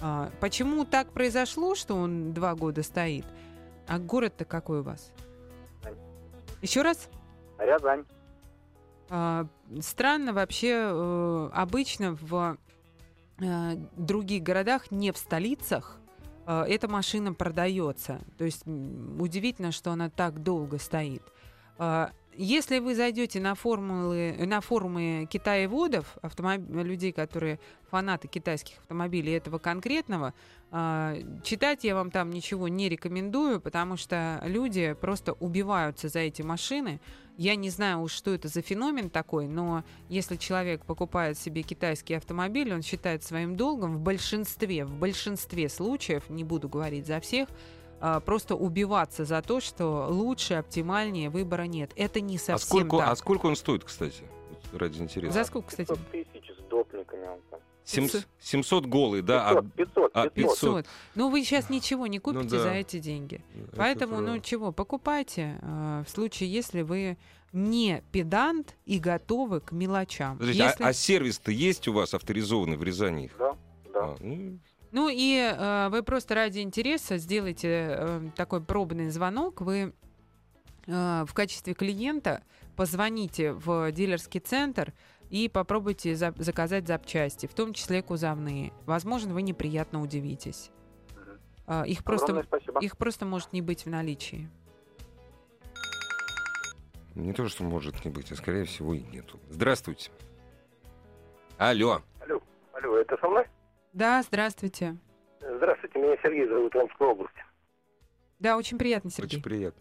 А, 0.00 0.30
почему 0.40 0.84
так 0.84 1.12
произошло, 1.12 1.74
что 1.74 1.94
он 1.94 2.32
два 2.32 2.54
года 2.54 2.82
стоит? 2.82 3.24
А 3.86 3.98
город-то 3.98 4.44
какой 4.44 4.80
у 4.80 4.82
вас? 4.82 5.12
Еще 6.62 6.82
раз? 6.82 7.08
Рязань. 7.58 8.04
А, 9.08 9.46
странно 9.80 10.32
вообще, 10.32 10.72
э, 10.74 11.50
обычно 11.52 12.16
в 12.20 12.56
других 13.96 14.42
городах, 14.42 14.90
не 14.90 15.12
в 15.12 15.16
столицах, 15.16 15.98
э, 16.46 16.64
эта 16.68 16.88
машина 16.88 17.32
продается. 17.32 18.20
То 18.38 18.44
есть 18.44 18.66
удивительно, 18.66 19.72
что 19.72 19.92
она 19.92 20.10
так 20.10 20.42
долго 20.42 20.78
стоит. 20.78 21.22
Если 22.36 22.78
вы 22.78 22.94
зайдете 22.94 23.40
на 23.40 23.54
формулы, 23.54 24.34
на 24.38 24.60
форумы 24.60 25.26
китаеводов, 25.28 26.16
автомоб- 26.22 26.82
людей, 26.82 27.12
которые 27.12 27.58
фанаты 27.90 28.28
китайских 28.28 28.78
автомобилей 28.78 29.32
этого 29.32 29.58
конкретного, 29.58 30.32
а, 30.70 31.16
читать 31.42 31.82
я 31.82 31.96
вам 31.96 32.12
там 32.12 32.30
ничего 32.30 32.68
не 32.68 32.88
рекомендую, 32.88 33.60
потому 33.60 33.96
что 33.96 34.40
люди 34.44 34.96
просто 35.00 35.32
убиваются 35.34 36.08
за 36.08 36.20
эти 36.20 36.42
машины. 36.42 37.00
Я 37.36 37.56
не 37.56 37.68
знаю 37.68 38.00
уж, 38.00 38.12
что 38.12 38.32
это 38.32 38.46
за 38.46 38.62
феномен 38.62 39.10
такой, 39.10 39.48
но 39.48 39.82
если 40.08 40.36
человек 40.36 40.84
покупает 40.84 41.36
себе 41.36 41.62
китайский 41.62 42.14
автомобиль, 42.14 42.72
он 42.72 42.82
считает 42.82 43.24
своим 43.24 43.56
долгом 43.56 43.96
в 43.96 44.00
большинстве, 44.00 44.84
в 44.84 44.94
большинстве 44.94 45.68
случаев, 45.68 46.30
не 46.30 46.44
буду 46.44 46.68
говорить 46.68 47.06
за 47.06 47.18
всех, 47.18 47.48
а, 48.00 48.20
просто 48.20 48.54
убиваться 48.56 49.24
за 49.24 49.42
то, 49.42 49.60
что 49.60 50.06
лучше, 50.10 50.54
оптимальнее 50.54 51.30
выбора 51.30 51.62
нет. 51.64 51.92
Это 51.96 52.20
не 52.20 52.38
совсем 52.38 52.54
А 52.54 52.58
сколько, 52.58 52.96
так. 52.98 53.08
а 53.08 53.16
сколько 53.16 53.46
он 53.46 53.56
стоит, 53.56 53.84
кстати? 53.84 54.22
Ради 54.72 55.00
интереса. 55.00 55.32
За 55.34 55.44
сколько, 55.44 55.68
кстати? 55.68 55.88
500 55.88 56.10
тысяч 56.10 56.50
с 56.56 56.62
допниками 56.70 57.26
он 57.26 57.38
там. 57.50 57.60
Сем- 57.84 58.04
Пятьсот. 58.04 58.26
700 58.40 58.86
голый, 58.86 59.22
да? 59.22 59.48
а- 59.48 59.54
500, 59.62 59.74
500, 59.74 60.10
а, 60.14 60.22
500. 60.28 60.34
500. 60.34 60.60
500. 60.84 60.86
Ну, 61.16 61.28
вы 61.30 61.42
сейчас 61.42 61.70
ничего 61.70 62.06
не 62.06 62.18
купите 62.20 62.48
да. 62.50 62.62
за 62.62 62.70
эти 62.70 62.98
деньги. 63.00 63.42
это 63.54 63.76
Поэтому, 63.76 64.16
ну 64.20 64.26
правда. 64.26 64.40
чего, 64.42 64.72
покупайте 64.72 65.58
э, 65.60 66.04
в 66.06 66.10
случае, 66.10 66.52
если 66.52 66.82
вы 66.82 67.18
не 67.52 68.04
педант 68.12 68.76
и 68.86 69.00
готовы 69.00 69.58
к 69.60 69.72
мелочам. 69.72 70.38
Подождите, 70.38 70.64
а- 70.64 70.68
Если- 70.68 70.84
а, 70.84 70.92
сервис-то 70.92 71.50
есть 71.50 71.88
у 71.88 71.92
вас 71.92 72.14
авторизованный 72.14 72.76
в 72.76 72.84
Рязани? 72.84 73.28
Да, 73.36 73.56
да. 73.92 74.00
А, 74.04 74.16
ну, 74.20 74.58
Ну 74.92 75.08
и 75.08 75.36
э, 75.38 75.88
вы 75.90 76.02
просто 76.02 76.34
ради 76.34 76.60
интереса 76.60 77.16
сделайте 77.18 77.68
э, 77.96 78.20
такой 78.34 78.60
пробный 78.60 79.08
звонок. 79.10 79.60
Вы 79.60 79.92
э, 80.86 81.24
в 81.26 81.32
качестве 81.32 81.74
клиента 81.74 82.42
позвоните 82.76 83.52
в 83.52 83.92
дилерский 83.92 84.40
центр 84.40 84.92
и 85.28 85.48
попробуйте 85.48 86.16
за- 86.16 86.34
заказать 86.36 86.88
запчасти, 86.88 87.46
в 87.46 87.54
том 87.54 87.72
числе 87.72 88.02
кузовные. 88.02 88.72
Возможно, 88.84 89.32
вы 89.32 89.42
неприятно 89.42 90.02
удивитесь. 90.02 90.70
Э, 91.68 91.84
их 91.86 92.00
Огромное 92.00 92.26
просто 92.26 92.42
спасибо. 92.48 92.80
их 92.80 92.96
просто 92.96 93.26
может 93.26 93.52
не 93.52 93.62
быть 93.62 93.84
в 93.84 93.90
наличии. 93.90 94.48
не 97.14 97.32
то, 97.32 97.46
что 97.48 97.62
может 97.64 98.04
не 98.04 98.10
быть, 98.10 98.32
а 98.32 98.36
скорее 98.36 98.64
всего 98.64 98.94
и 98.94 99.00
нету. 99.02 99.38
Здравствуйте. 99.50 100.10
Алло. 101.58 102.00
Алло, 102.20 102.40
алло, 102.72 102.96
это 102.96 103.16
со 103.20 103.28
мной? 103.28 103.46
Да, 103.92 104.22
здравствуйте. 104.22 104.96
Здравствуйте, 105.40 105.98
меня 105.98 106.16
Сергей 106.22 106.46
зовут, 106.46 106.74
Омской 106.76 107.08
области. 107.08 107.44
Да, 108.38 108.56
очень 108.56 108.78
приятно, 108.78 109.10
Сергей. 109.10 109.38
Очень 109.38 109.42
приятно. 109.42 109.80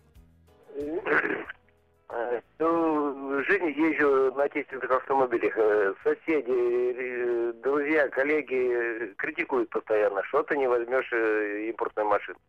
Э, 2.11 2.41
Всю 2.55 3.43
жизнь 3.43 3.67
езжу 3.69 4.33
на 4.35 4.43
отечественных 4.43 4.89
автомобилях. 4.91 5.53
Э, 5.57 5.93
Соседи, 6.03 6.49
э, 6.49 7.53
друзья, 7.61 8.09
коллеги 8.09 8.55
э, 8.73 9.13
критикуют 9.15 9.69
постоянно, 9.69 10.23
что 10.23 10.43
ты 10.43 10.57
не 10.57 10.67
возьмешь 10.67 11.09
э, 11.13 11.69
импортную 11.69 12.07
машину. 12.09 12.39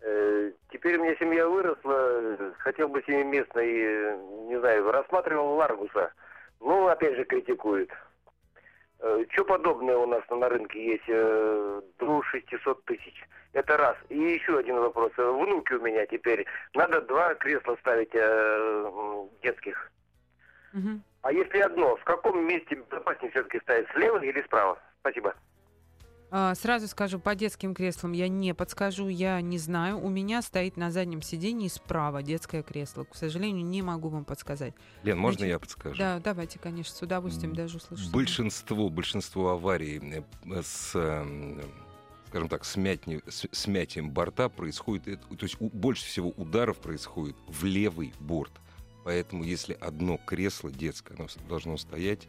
Э, 0.00 0.52
Теперь 0.70 0.98
у 0.98 1.04
меня 1.04 1.14
семья 1.16 1.46
выросла, 1.46 2.08
э, 2.38 2.52
хотел 2.58 2.88
бы 2.88 3.02
семиместный, 3.06 3.70
э, 3.78 4.16
не 4.48 4.58
знаю, 4.58 4.90
рассматривал 4.90 5.54
Ларгуса. 5.54 6.12
Ну, 6.60 6.88
опять 6.88 7.14
же, 7.16 7.24
критикуют. 7.24 7.90
Что 9.32 9.44
подобное 9.44 9.96
у 9.96 10.06
нас 10.06 10.22
на 10.30 10.48
рынке 10.48 10.82
есть? 10.92 11.04
э, 11.08 11.82
До 11.98 12.22
600 12.22 12.84
тысяч. 12.84 13.14
Это 13.52 13.76
раз. 13.76 13.96
И 14.08 14.16
еще 14.16 14.58
один 14.58 14.76
вопрос. 14.76 15.12
Э, 15.18 15.30
Внуки 15.30 15.74
у 15.74 15.80
меня 15.80 16.06
теперь. 16.06 16.46
Надо 16.74 17.02
два 17.02 17.34
кресла 17.34 17.76
ставить 17.80 18.14
э, 18.14 19.26
детских. 19.42 19.90
Мгм. 20.72 21.02
А 21.22 21.32
если 21.32 21.58
одно, 21.58 21.96
в 21.96 22.04
каком 22.04 22.46
месте 22.46 22.74
безопаснее 22.74 23.30
все-таки 23.30 23.60
ставить? 23.60 23.88
Слева 23.90 24.18
или 24.24 24.42
справа? 24.42 24.78
Спасибо. 25.00 25.34
А, 26.36 26.52
Сразу 26.56 26.88
скажу, 26.88 27.20
по 27.20 27.36
детским 27.36 27.74
креслам 27.74 28.10
я 28.10 28.26
не 28.26 28.54
подскажу, 28.54 29.06
я 29.06 29.40
не 29.40 29.56
знаю. 29.56 30.04
У 30.04 30.08
меня 30.08 30.42
стоит 30.42 30.76
на 30.76 30.90
заднем 30.90 31.22
сидении 31.22 31.68
справа 31.68 32.24
детское 32.24 32.64
кресло. 32.64 33.04
К 33.04 33.14
сожалению, 33.14 33.64
не 33.64 33.82
могу 33.82 34.08
вам 34.08 34.24
подсказать. 34.24 34.74
Лен, 35.04 35.16
можно 35.16 35.38
Значит, 35.38 35.52
я 35.52 35.58
подскажу? 35.60 35.96
Да, 35.96 36.18
давайте, 36.18 36.58
конечно, 36.58 36.92
с 36.92 37.00
удовольствием 37.00 37.54
даже 37.54 37.76
услышу. 37.76 38.10
Большинство, 38.10 38.88
большинство 38.90 39.50
аварий 39.50 40.00
э, 40.02 40.62
с, 40.64 40.90
э, 40.96 41.62
скажем 42.30 42.48
так, 42.48 42.64
смятни- 42.64 43.22
смятием 43.30 44.10
борта 44.10 44.48
происходит, 44.48 45.20
то 45.20 45.44
есть 45.44 45.60
больше 45.60 46.04
всего 46.04 46.30
ударов 46.30 46.78
происходит 46.78 47.36
в 47.46 47.62
левый 47.62 48.12
борт. 48.18 48.50
Поэтому 49.04 49.44
если 49.44 49.74
одно 49.74 50.16
кресло 50.16 50.72
детское, 50.72 51.14
оно 51.14 51.28
должно 51.48 51.76
стоять 51.76 52.26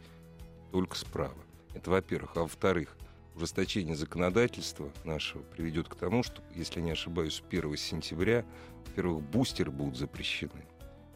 только 0.72 0.96
справа. 0.96 1.34
Это 1.74 1.90
во-первых. 1.90 2.34
А 2.36 2.42
во-вторых, 2.42 2.96
ужесточение 3.36 3.96
законодательства 3.96 4.92
нашего 5.04 5.42
приведет 5.44 5.88
к 5.88 5.96
тому, 5.96 6.24
что, 6.24 6.42
если 6.54 6.82
не 6.82 6.92
ошибаюсь, 6.92 7.36
с 7.36 7.44
1 7.48 7.78
сентября, 7.78 8.46
во-первых, 8.88 9.24
бустеры 9.24 9.72
будут 9.72 9.98
запрещены. 9.98 10.66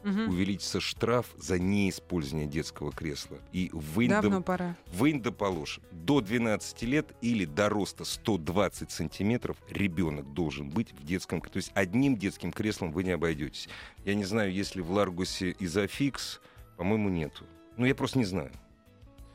Мгм. 0.02 0.30
Увеличится 0.30 0.80
штраф 0.80 1.26
за 1.36 1.58
неиспользование 1.58 2.48
детского 2.48 2.90
кресла. 2.90 3.38
И. 3.52 3.70
Вынь 3.72 5.20
да 5.20 5.30
положь. 5.30 5.80
До 5.90 6.22
12 6.22 6.82
лет 6.84 7.14
или 7.20 7.44
до 7.44 7.68
роста 7.68 8.04
120 8.04 8.90
сантиметров 8.90 9.58
ребенок 9.68 10.32
должен 10.32 10.70
быть 10.70 10.92
в 10.92 11.04
детском... 11.04 11.42
То 11.42 11.56
есть 11.56 11.70
одним 11.74 12.16
детским 12.16 12.50
креслом 12.50 12.92
вы 12.92 13.04
не 13.04 13.10
обойдетесь. 13.10 13.68
Я 14.04 14.14
не 14.14 14.24
знаю, 14.24 14.52
есть 14.52 14.74
ли 14.74 14.80
в 14.80 14.90
Ларгусе 14.90 15.54
изофикс. 15.58 16.40
По-моему, 16.78 17.10
нету. 17.10 17.44
Ну, 17.76 17.84
я 17.84 17.94
просто 17.94 18.18
не 18.18 18.24
знаю. 18.24 18.52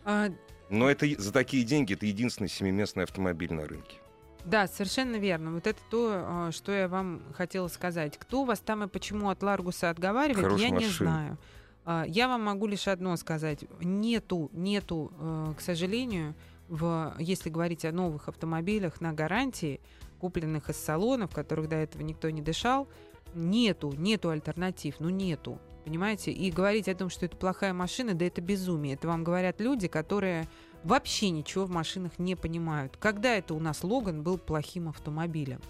А, 0.04 0.30
Но 0.70 0.90
это 0.90 1.06
за 1.22 1.32
такие 1.32 1.64
деньги 1.64 1.94
это 1.94 2.06
единственный 2.06 2.50
семиместный 2.50 3.04
автомобиль 3.04 3.54
на 3.54 3.68
рынке. 3.68 3.98
да, 4.46 4.68
совершенно 4.68 5.16
верно. 5.16 5.54
Вот 5.54 5.68
это 5.68 5.80
то, 5.90 6.12
а, 6.14 6.52
что 6.52 6.72
я 6.72 6.88
вам 6.88 7.22
хотела 7.34 7.68
сказать. 7.68 8.18
Кто 8.18 8.44
вас 8.46 8.60
там 8.60 8.84
и 8.84 8.88
почему 8.88 9.30
от 9.30 9.42
Ларгуса 9.44 9.90
отговаривает, 9.90 10.44
Хорошая 10.46 10.68
я 10.68 10.70
не 10.70 10.86
машина. 10.86 10.92
знаю. 11.12 11.38
А, 11.86 12.04
Я 12.08 12.28
вам 12.28 12.44
могу 12.44 12.66
лишь 12.68 12.88
одно 12.88 13.16
сказать. 13.18 13.66
Нету, 13.80 14.50
нету, 14.54 15.12
э, 15.20 15.54
к 15.58 15.62
сожалению, 15.62 16.34
в, 16.68 17.14
если 17.20 17.50
говорить 17.52 17.86
о 17.86 17.92
новых 17.92 18.28
автомобилях 18.28 19.02
на 19.02 19.14
гарантии, 19.14 19.80
купленных 20.20 20.70
из 20.72 20.78
салонов, 20.78 21.32
в 21.32 21.36
которых 21.36 21.70
до 21.70 21.76
этого 21.76 22.02
никто 22.02 22.30
не 22.32 22.42
дышал, 22.42 22.88
нету, 23.36 23.94
нету 23.98 24.30
альтернатив, 24.30 24.96
ну 25.00 25.10
нету. 25.10 25.60
Понимаете? 25.86 26.32
И 26.32 26.52
говорить 26.52 26.90
о 26.90 26.96
том, 26.96 27.10
что 27.10 27.26
это 27.26 27.38
плохая 27.38 27.72
машина, 27.72 28.16
да 28.16 28.26
это 28.26 28.42
безумие. 28.42 28.96
Это 28.96 29.08
вам 29.08 29.24
говорят 29.24 29.62
люди, 29.62 29.88
которые 29.88 30.48
вообще 30.84 31.30
ничего 31.30 31.66
в 31.66 31.70
машинах 31.70 32.18
не 32.18 32.36
понимают. 32.36 32.98
Когда 32.98 33.36
это 33.36 33.54
у 33.54 33.60
нас 33.60 33.84
Логан 33.84 34.24
был 34.24 34.40
плохим 34.40 34.90
автомобилем? 34.90 35.62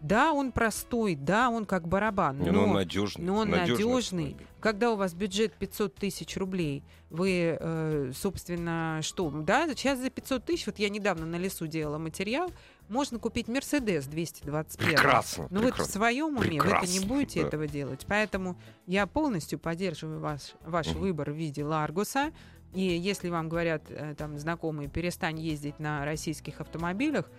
Да, 0.00 0.32
он 0.32 0.52
простой, 0.52 1.16
да, 1.16 1.50
он 1.50 1.64
как 1.64 1.88
барабан, 1.88 2.38
Не, 2.38 2.50
ну, 2.50 2.64
он 2.64 2.74
надежный. 2.74 3.24
но 3.24 3.34
он 3.34 3.50
надежный 3.50 3.84
надежный. 3.84 4.36
Когда 4.60 4.92
у 4.92 4.96
вас 4.96 5.12
бюджет 5.12 5.54
500 5.54 5.94
тысяч 5.96 6.36
рублей, 6.36 6.84
вы, 7.10 7.56
э, 7.58 8.12
собственно, 8.14 9.00
что, 9.02 9.28
да, 9.30 9.66
сейчас 9.68 9.98
за 9.98 10.10
500 10.10 10.44
тысяч, 10.44 10.66
вот 10.66 10.78
я 10.78 10.88
недавно 10.88 11.26
на 11.26 11.36
лесу 11.36 11.66
делала 11.66 11.98
материал, 11.98 12.50
можно 12.88 13.18
купить 13.18 13.48
Мерседес 13.48 14.06
221. 14.06 14.88
Прекрасно. 14.94 15.46
Но 15.50 15.60
вы 15.60 15.66
в 15.66 15.70
прекрасно. 15.70 15.92
своем 15.92 16.36
уме, 16.36 16.40
вы 16.40 16.46
это 16.48 16.58
не 16.58 16.60
Прекрасно, 16.98 17.06
будете 17.06 17.40
да. 17.42 17.46
этого 17.48 17.66
делать. 17.66 18.04
Поэтому 18.08 18.56
я 18.86 19.06
полностью 19.06 19.58
поддерживаю 19.58 20.20
ваш, 20.20 20.54
ваш 20.64 20.88
Мгм. 20.88 20.98
выбор 21.00 21.30
в 21.30 21.34
виде 21.36 21.64
Ларгуса. 21.64 22.32
И 22.74 22.80
если 22.82 23.30
вам 23.30 23.48
говорят 23.48 23.84
э, 23.88 24.14
там 24.16 24.38
знакомые, 24.38 24.88
перестань 24.88 25.38
ездить 25.38 25.78
на 25.78 26.04
российских 26.04 26.60
автомобилях, 26.60 27.30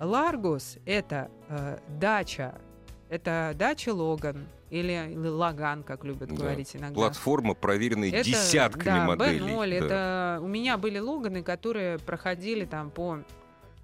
Ларгус 0.00 0.76
это 0.86 1.30
э, 1.48 1.78
дача, 1.98 2.60
это 3.08 3.52
дача 3.56 3.94
Логан 3.94 4.46
или, 4.70 5.10
или 5.12 5.28
Лаган, 5.28 5.82
как 5.82 6.04
любят 6.04 6.28
Да. 6.28 6.34
говорить 6.36 6.74
иногда. 6.76 6.94
Платформа, 6.94 7.54
проверенная 7.54 8.10
Это, 8.10 8.24
десятками 8.24 8.84
да, 8.98 9.04
моделей. 9.06 9.40
B0, 9.40 9.80
Да. 9.80 9.86
это 9.86 10.40
у 10.42 10.46
меня 10.48 10.76
были 10.76 10.98
Логаны, 10.98 11.42
которые 11.42 11.98
проходили 11.98 12.64
там 12.64 12.90
по 12.90 13.20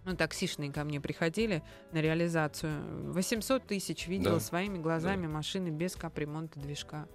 ну, 0.04 0.16
таксишные 0.16 0.72
ко 0.72 0.84
мне 0.84 1.00
приходили 1.00 1.62
на 1.92 2.00
реализацию. 2.00 3.12
800 3.12 3.66
тысяч 3.66 4.06
видела 4.08 4.34
Да, 4.34 4.40
своими 4.40 4.78
глазами 4.78 5.26
машины 5.26 5.68
без 5.68 5.94
капремонта 5.94 6.58
движка. 6.58 7.06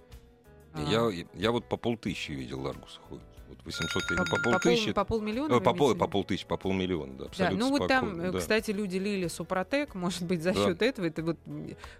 А, 0.72 0.82
Я, 0.82 1.26
я 1.34 1.52
вот 1.52 1.68
по 1.68 1.76
полтысячи 1.76 2.32
видел 2.32 2.60
Ларгус 2.62 3.00
ходит. 3.08 3.24
Вот 3.48 3.58
800 3.64 4.02
по, 4.08 4.24
по, 4.24 4.36
по 4.36 4.50
полтысячи. 4.50 4.84
пол- 4.86 4.94
по 4.94 5.04
полмиллиона? 5.04 5.54
Э, 5.54 5.60
по, 5.60 5.72
пол, 5.74 5.94
по 5.94 6.06
полтысячи, 6.06 6.46
по 6.46 6.56
полмиллиона, 6.56 7.12
да, 7.14 7.18
Да, 7.18 7.24
абсолютно 7.26 7.58
ну 7.58 7.70
вот 7.70 7.88
там, 7.88 8.32
да. 8.32 8.38
кстати, 8.38 8.70
люди 8.72 8.98
лили 8.98 9.26
Супротек, 9.28 9.94
может 9.94 10.24
быть, 10.24 10.42
за 10.42 10.52
Да. 10.52 10.64
счет 10.66 10.82
этого, 10.82 11.06
это 11.06 11.22
вот, 11.22 11.38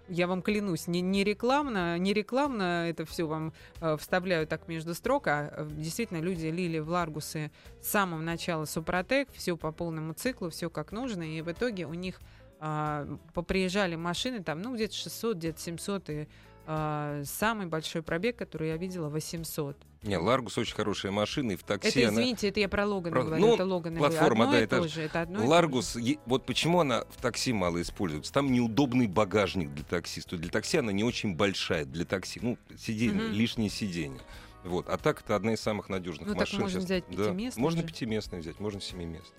я 0.07 0.27
вам 0.27 0.41
клянусь, 0.41 0.87
не, 0.87 1.01
не 1.01 1.23
рекламно, 1.23 1.97
не 1.97 2.13
рекламно 2.13 2.87
это 2.87 3.05
все 3.05 3.25
вам 3.25 3.53
э, 3.81 3.97
вставляю 3.97 4.45
так 4.47 4.67
между 4.67 4.93
строк, 4.93 5.27
а 5.27 5.51
э, 5.55 5.67
действительно 5.71 6.19
люди 6.19 6.45
лили 6.45 6.79
в 6.79 6.89
Ларгусы 6.89 7.51
с 7.81 7.87
самого 7.89 8.21
начала 8.21 8.65
Супротек, 8.65 9.29
все 9.33 9.57
по 9.57 9.71
полному 9.71 10.13
циклу, 10.13 10.49
все 10.51 10.69
как 10.69 10.91
нужно, 10.91 11.23
и 11.23 11.41
в 11.41 11.51
итоге 11.51 11.85
у 11.87 11.93
них 11.93 12.19
а, 12.61 13.07
поприезжали 13.33 13.95
машины 13.95 14.43
там, 14.43 14.61
ну, 14.61 14.75
где-то 14.75 14.93
600, 14.93 15.37
где-то 15.37 15.61
700, 15.61 16.09
и 16.09 16.27
а, 16.71 17.23
самый 17.25 17.65
большой 17.65 18.03
пробег, 18.03 18.35
который 18.37 18.67
я 18.67 18.77
видела, 18.77 19.09
800. 19.09 19.75
Не, 20.03 20.17
Ларгус 20.17 20.55
очень 20.59 20.75
хорошая 20.75 21.11
машина, 21.11 21.53
и 21.53 21.55
в 21.55 21.63
такси 21.63 22.01
это, 22.01 22.09
она... 22.09 22.21
извините, 22.21 22.47
это 22.49 22.59
я 22.59 22.69
про 22.69 22.85
Логана 22.85 23.11
Про- 23.15 23.23
говорю, 23.23 23.41
ну, 23.47 23.53
это 23.55 23.65
Логан. 23.65 23.97
платформа, 23.97 24.43
одно 24.45 24.53
да, 24.55 24.61
и 24.61 24.63
это 24.65 24.87
же, 24.87 25.01
это 25.01 25.21
одно 25.23 25.43
и. 25.43 25.47
Ларгус, 25.47 25.95
е- 25.95 26.19
вот 26.27 26.45
почему 26.45 26.79
она 26.79 27.05
в 27.09 27.19
такси 27.19 27.53
мало 27.53 27.81
используется? 27.81 28.31
Там 28.31 28.51
неудобный 28.51 29.07
багажник 29.07 29.73
для 29.73 29.83
таксиста. 29.83 30.37
Для 30.37 30.51
такси 30.51 30.77
она 30.77 30.91
не 30.91 31.03
очень 31.03 31.35
большая, 31.35 31.85
для 31.85 32.05
такси, 32.05 32.39
ну, 32.43 32.57
сиденье, 32.77 33.23
Мгм. 33.23 33.33
лишнее 33.33 33.69
сиденье. 33.71 34.21
Вот. 34.63 34.87
А 34.89 34.97
так 34.97 35.21
это 35.21 35.35
одна 35.35 35.53
из 35.55 35.61
самых 35.61 35.89
надежных 35.89 36.27
Ну, 36.27 36.33
так 36.33 36.41
машин. 36.41 36.59
можно 36.61 36.79
сейчас. 36.79 36.85
взять 36.85 37.03
Да. 37.09 37.23
пятиместный 37.25 37.61
Можно 37.61 37.81
же. 37.81 37.87
пятиместный 37.87 38.39
взять, 38.41 38.59
можно 38.59 38.79
семиместный. 38.79 39.37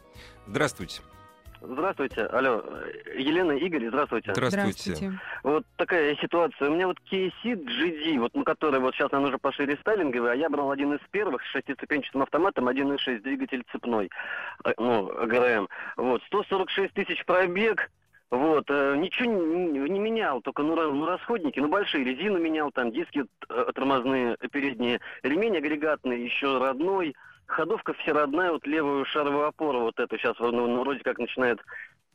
Здравствуйте. 0.48 1.00
Здравствуйте, 1.62 2.22
алло, 2.22 2.64
Елена, 3.16 3.52
Игорь, 3.52 3.88
здравствуйте. 3.88 4.32
Здравствуйте. 4.34 5.12
Вот 5.42 5.64
такая 5.76 6.16
ситуация. 6.16 6.70
У 6.70 6.74
меня 6.74 6.86
вот 6.86 6.96
Ceed 7.10 7.34
GD, 7.44 8.18
вот, 8.18 8.32
ну, 8.34 8.44
который 8.44 8.80
вот 8.80 8.94
сейчас, 8.94 9.12
наверное, 9.12 9.28
уже 9.30 9.38
пошли 9.38 9.66
рестайлинговые, 9.66 10.32
а 10.32 10.36
я 10.36 10.48
брал 10.48 10.70
один 10.70 10.94
из 10.94 11.00
первых 11.10 11.42
с 11.42 11.50
шестиступенчатым 11.50 12.22
автоматом, 12.22 12.68
1.6, 12.68 13.20
двигатель 13.20 13.62
цепной, 13.72 14.10
э, 14.64 14.72
ну, 14.78 15.06
ГРМ. 15.26 15.68
Вот, 15.96 16.22
146 16.24 16.94
тысяч 16.94 17.24
пробег, 17.26 17.90
вот, 18.30 18.64
э, 18.68 18.96
ничего 18.96 19.30
не, 19.30 19.90
не 19.90 19.98
менял, 19.98 20.40
только 20.40 20.62
ну, 20.62 20.76
ну, 20.76 21.04
расходники, 21.04 21.60
ну 21.60 21.68
большие, 21.68 22.04
резину 22.04 22.38
менял, 22.38 22.70
там 22.70 22.90
диски 22.90 23.24
э, 23.48 23.66
тормозные 23.74 24.38
передние, 24.50 25.00
ремень 25.22 25.58
агрегатный, 25.58 26.22
еще 26.22 26.58
родной, 26.58 27.14
ходовка 27.50 27.92
вся 27.94 28.12
родная, 28.12 28.52
вот 28.52 28.66
левую 28.66 29.04
шаровую 29.04 29.46
опору, 29.46 29.80
вот 29.80 29.98
эту 29.98 30.16
сейчас 30.18 30.38
ну, 30.38 30.50
ну, 30.50 30.80
вроде 30.80 31.00
как 31.00 31.18
начинает 31.18 31.60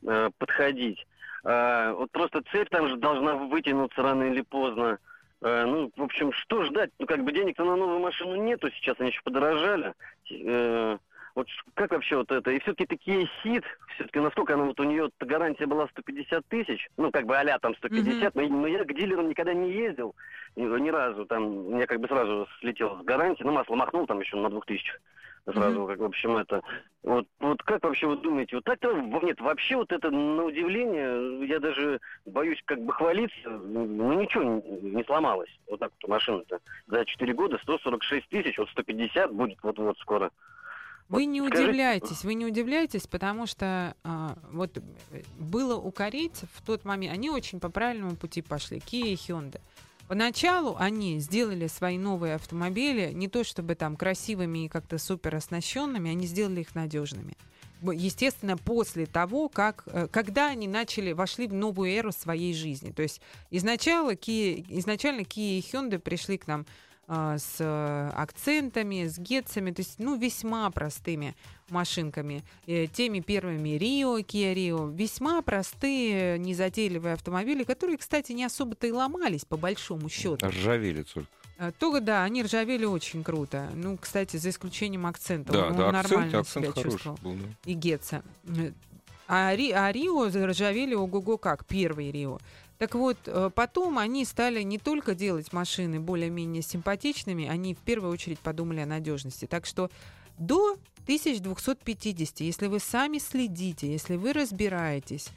э, 0.06 0.30
подходить. 0.38 1.06
А, 1.44 1.92
вот 1.92 2.10
просто 2.10 2.42
цепь 2.50 2.70
там 2.70 2.88
же 2.88 2.96
должна 2.96 3.34
вытянуться 3.34 4.02
рано 4.02 4.24
или 4.24 4.40
поздно. 4.40 4.98
Э, 5.42 5.64
ну, 5.64 5.92
в 5.96 6.02
общем, 6.02 6.32
что 6.32 6.64
ждать? 6.64 6.90
Ну, 6.98 7.06
как 7.06 7.22
бы 7.24 7.32
денег-то 7.32 7.64
на 7.64 7.76
новую 7.76 8.00
машину 8.00 8.36
нету, 8.36 8.70
сейчас 8.70 8.96
они 8.98 9.10
еще 9.10 9.20
подорожали. 9.22 9.94
Э, 10.30 10.98
вот 11.36 11.46
как 11.74 11.92
вообще 11.92 12.16
вот 12.16 12.32
это? 12.32 12.50
И 12.50 12.58
все-таки 12.60 12.86
такие 12.86 13.28
сид, 13.42 13.62
все-таки 13.94 14.18
насколько 14.18 14.54
она 14.54 14.64
вот 14.64 14.80
у 14.80 14.84
нее 14.84 15.10
гарантия 15.20 15.66
была 15.66 15.86
150 15.88 16.46
тысяч, 16.46 16.88
ну, 16.96 17.10
как 17.10 17.26
бы 17.26 17.36
а 17.36 17.58
там 17.58 17.76
150, 17.76 18.34
но, 18.34 18.42
но 18.48 18.66
я 18.66 18.84
к 18.84 18.94
дилерам 18.94 19.28
никогда 19.28 19.52
не 19.52 19.70
ездил 19.70 20.16
ни, 20.56 20.64
ни 20.64 20.88
разу. 20.88 21.26
Там 21.26 21.44
у 21.44 21.74
меня 21.74 21.86
как 21.86 22.00
бы 22.00 22.08
сразу 22.08 22.48
слетел 22.60 22.98
с 22.98 23.04
гарантии, 23.04 23.44
ну, 23.44 23.52
масло 23.52 23.76
махнул 23.76 24.06
там 24.06 24.20
еще 24.20 24.36
на 24.36 24.48
2000 24.48 24.98
сразу, 25.52 25.86
как, 25.86 25.98
в 25.98 26.04
общем, 26.04 26.36
это... 26.36 26.62
Вот, 27.02 27.24
вот 27.38 27.62
как 27.62 27.84
вообще 27.84 28.08
вы 28.08 28.16
думаете, 28.16 28.56
вот 28.56 28.64
так-то, 28.64 28.92
нет, 29.22 29.40
вообще 29.40 29.76
вот 29.76 29.92
это, 29.92 30.10
на 30.10 30.42
удивление, 30.42 31.46
я 31.46 31.60
даже 31.60 32.00
боюсь 32.24 32.60
как 32.64 32.80
бы 32.80 32.92
хвалиться, 32.92 33.48
ну 33.48 34.12
ничего 34.14 34.42
не, 34.42 34.90
не 34.90 35.04
сломалось, 35.04 35.56
вот 35.70 35.78
так 35.78 35.92
вот 36.02 36.10
машина-то. 36.10 36.58
За 36.88 37.04
4 37.04 37.32
года 37.34 37.58
146 37.62 38.28
тысяч, 38.28 38.58
вот 38.58 38.68
150 38.70 39.32
будет 39.32 39.58
вот-вот 39.62 39.96
скоро. 39.98 40.32
Вы 41.08 41.22
Вот 41.24 41.30
не 41.30 41.40
скажите- 41.40 41.62
удивляйтесь, 41.64 42.24
вы 42.24 42.34
не 42.34 42.46
удивляйтесь, 42.46 43.06
потому 43.06 43.46
что 43.46 43.94
а, 44.02 44.36
вот 44.50 44.76
э, 45.12 45.22
было 45.38 45.76
у 45.76 45.92
корейцев 45.92 46.48
в 46.52 46.62
тот 46.62 46.84
момент, 46.84 47.14
они 47.14 47.30
очень 47.30 47.60
по 47.60 47.68
правильному 47.68 48.16
пути 48.16 48.42
пошли, 48.42 48.78
Kia 48.78 49.12
и 49.12 49.14
Hyundai. 49.14 49.60
Поначалу 50.08 50.76
они 50.78 51.18
сделали 51.18 51.66
свои 51.66 51.98
новые 51.98 52.34
автомобили 52.36 53.10
не 53.12 53.28
то 53.28 53.42
чтобы 53.44 53.74
там 53.74 53.96
красивыми 53.96 54.64
и 54.64 54.68
как-то 54.68 54.98
супер 54.98 55.34
оснащенными, 55.36 56.10
они 56.10 56.26
сделали 56.26 56.60
их 56.60 56.74
надежными. 56.74 57.36
Естественно, 57.82 58.56
после 58.56 59.06
того, 59.06 59.48
как, 59.48 59.84
э, 59.86 60.08
когда 60.10 60.48
они 60.48 60.66
начали, 60.66 61.12
вошли 61.12 61.46
в 61.46 61.52
новую 61.52 61.90
эру 61.90 62.10
своей 62.10 62.54
жизни. 62.54 62.90
То 62.90 63.02
есть 63.02 63.20
изначально 63.50 64.12
Kia, 64.12 64.64
изначально 64.70 65.20
Kia 65.20 65.58
и 65.58 65.60
Hyundai 65.60 65.98
пришли 65.98 66.38
к 66.38 66.46
нам 66.46 66.66
а, 67.08 67.38
с 67.38 67.56
э, 67.60 68.10
акцентами, 68.14 69.06
с 69.06 69.18
гетцами, 69.18 69.70
то 69.70 69.80
есть, 69.80 69.98
ну, 69.98 70.16
весьма 70.16 70.68
простыми 70.70 71.34
машинками. 71.68 72.42
Э, 72.66 72.86
Теми 72.86 73.20
первыми 73.20 73.70
Рио, 73.70 74.18
Kia 74.18 74.54
Rio, 74.54 74.92
весьма 74.94 75.40
простые, 75.42 76.38
незатейливые 76.38 77.14
автомобили, 77.14 77.64
которые, 77.64 77.96
кстати, 77.98 78.32
не 78.32 78.44
особо-то 78.44 78.86
и 78.86 78.92
ломались, 78.92 79.44
по 79.44 79.56
большому 79.56 80.08
счету. 80.08 80.46
Ржавели 80.46 81.02
только. 81.02 81.28
А, 81.58 81.72
Только, 81.72 82.00
да, 82.02 82.22
они 82.24 82.42
ржавели 82.42 82.84
очень 82.84 83.24
круто. 83.24 83.70
Ну, 83.74 83.96
кстати, 83.96 84.36
за 84.36 84.50
исключением 84.50 85.06
акцента. 85.06 85.52
Да, 85.52 85.66
он, 85.68 85.76
да, 85.76 85.88
акцент, 85.88 86.10
нормально 86.10 86.38
акцент 86.40 86.64
себя 86.64 86.72
хороший 86.74 86.90
чувствовал. 86.90 87.18
был. 87.22 87.34
да. 87.36 87.46
И 87.64 87.72
Гетца. 87.72 88.22
Э, 88.46 88.72
А, 89.28 89.54
Ри, 89.56 89.70
а 89.72 89.90
Рио 89.90 90.28
заржавели 90.28 90.94
ого-го 90.94 91.38
как, 91.38 91.64
первый 91.64 92.10
Рио. 92.10 92.38
Так 92.78 92.94
вот, 92.94 93.16
э, 93.26 93.50
потом 93.54 93.98
они 93.98 94.24
стали 94.24 94.62
не 94.62 94.78
только 94.78 95.14
делать 95.14 95.52
машины 95.52 95.98
более-менее 95.98 96.62
симпатичными, 96.62 97.46
они 97.46 97.74
в 97.74 97.78
первую 97.78 98.12
очередь 98.12 98.38
подумали 98.38 98.80
о 98.80 98.86
надежности. 98.86 99.46
Так 99.46 99.64
что 99.64 99.90
до 100.38 100.76
1250, 101.04 102.40
если 102.40 102.66
вы 102.66 102.80
сами 102.80 103.18
следите, 103.18 103.90
если 103.90 104.16
вы 104.16 104.32
разбираетесь, 104.32 105.28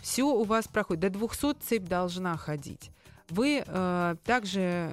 все 0.00 0.24
у 0.24 0.42
вас 0.44 0.66
проходит. 0.66 1.00
До 1.00 1.10
200 1.10 1.54
цепь 1.60 1.84
должна 1.84 2.36
ходить. 2.36 2.90
Вы 3.30 3.62
э, 3.66 4.14
также, 4.24 4.90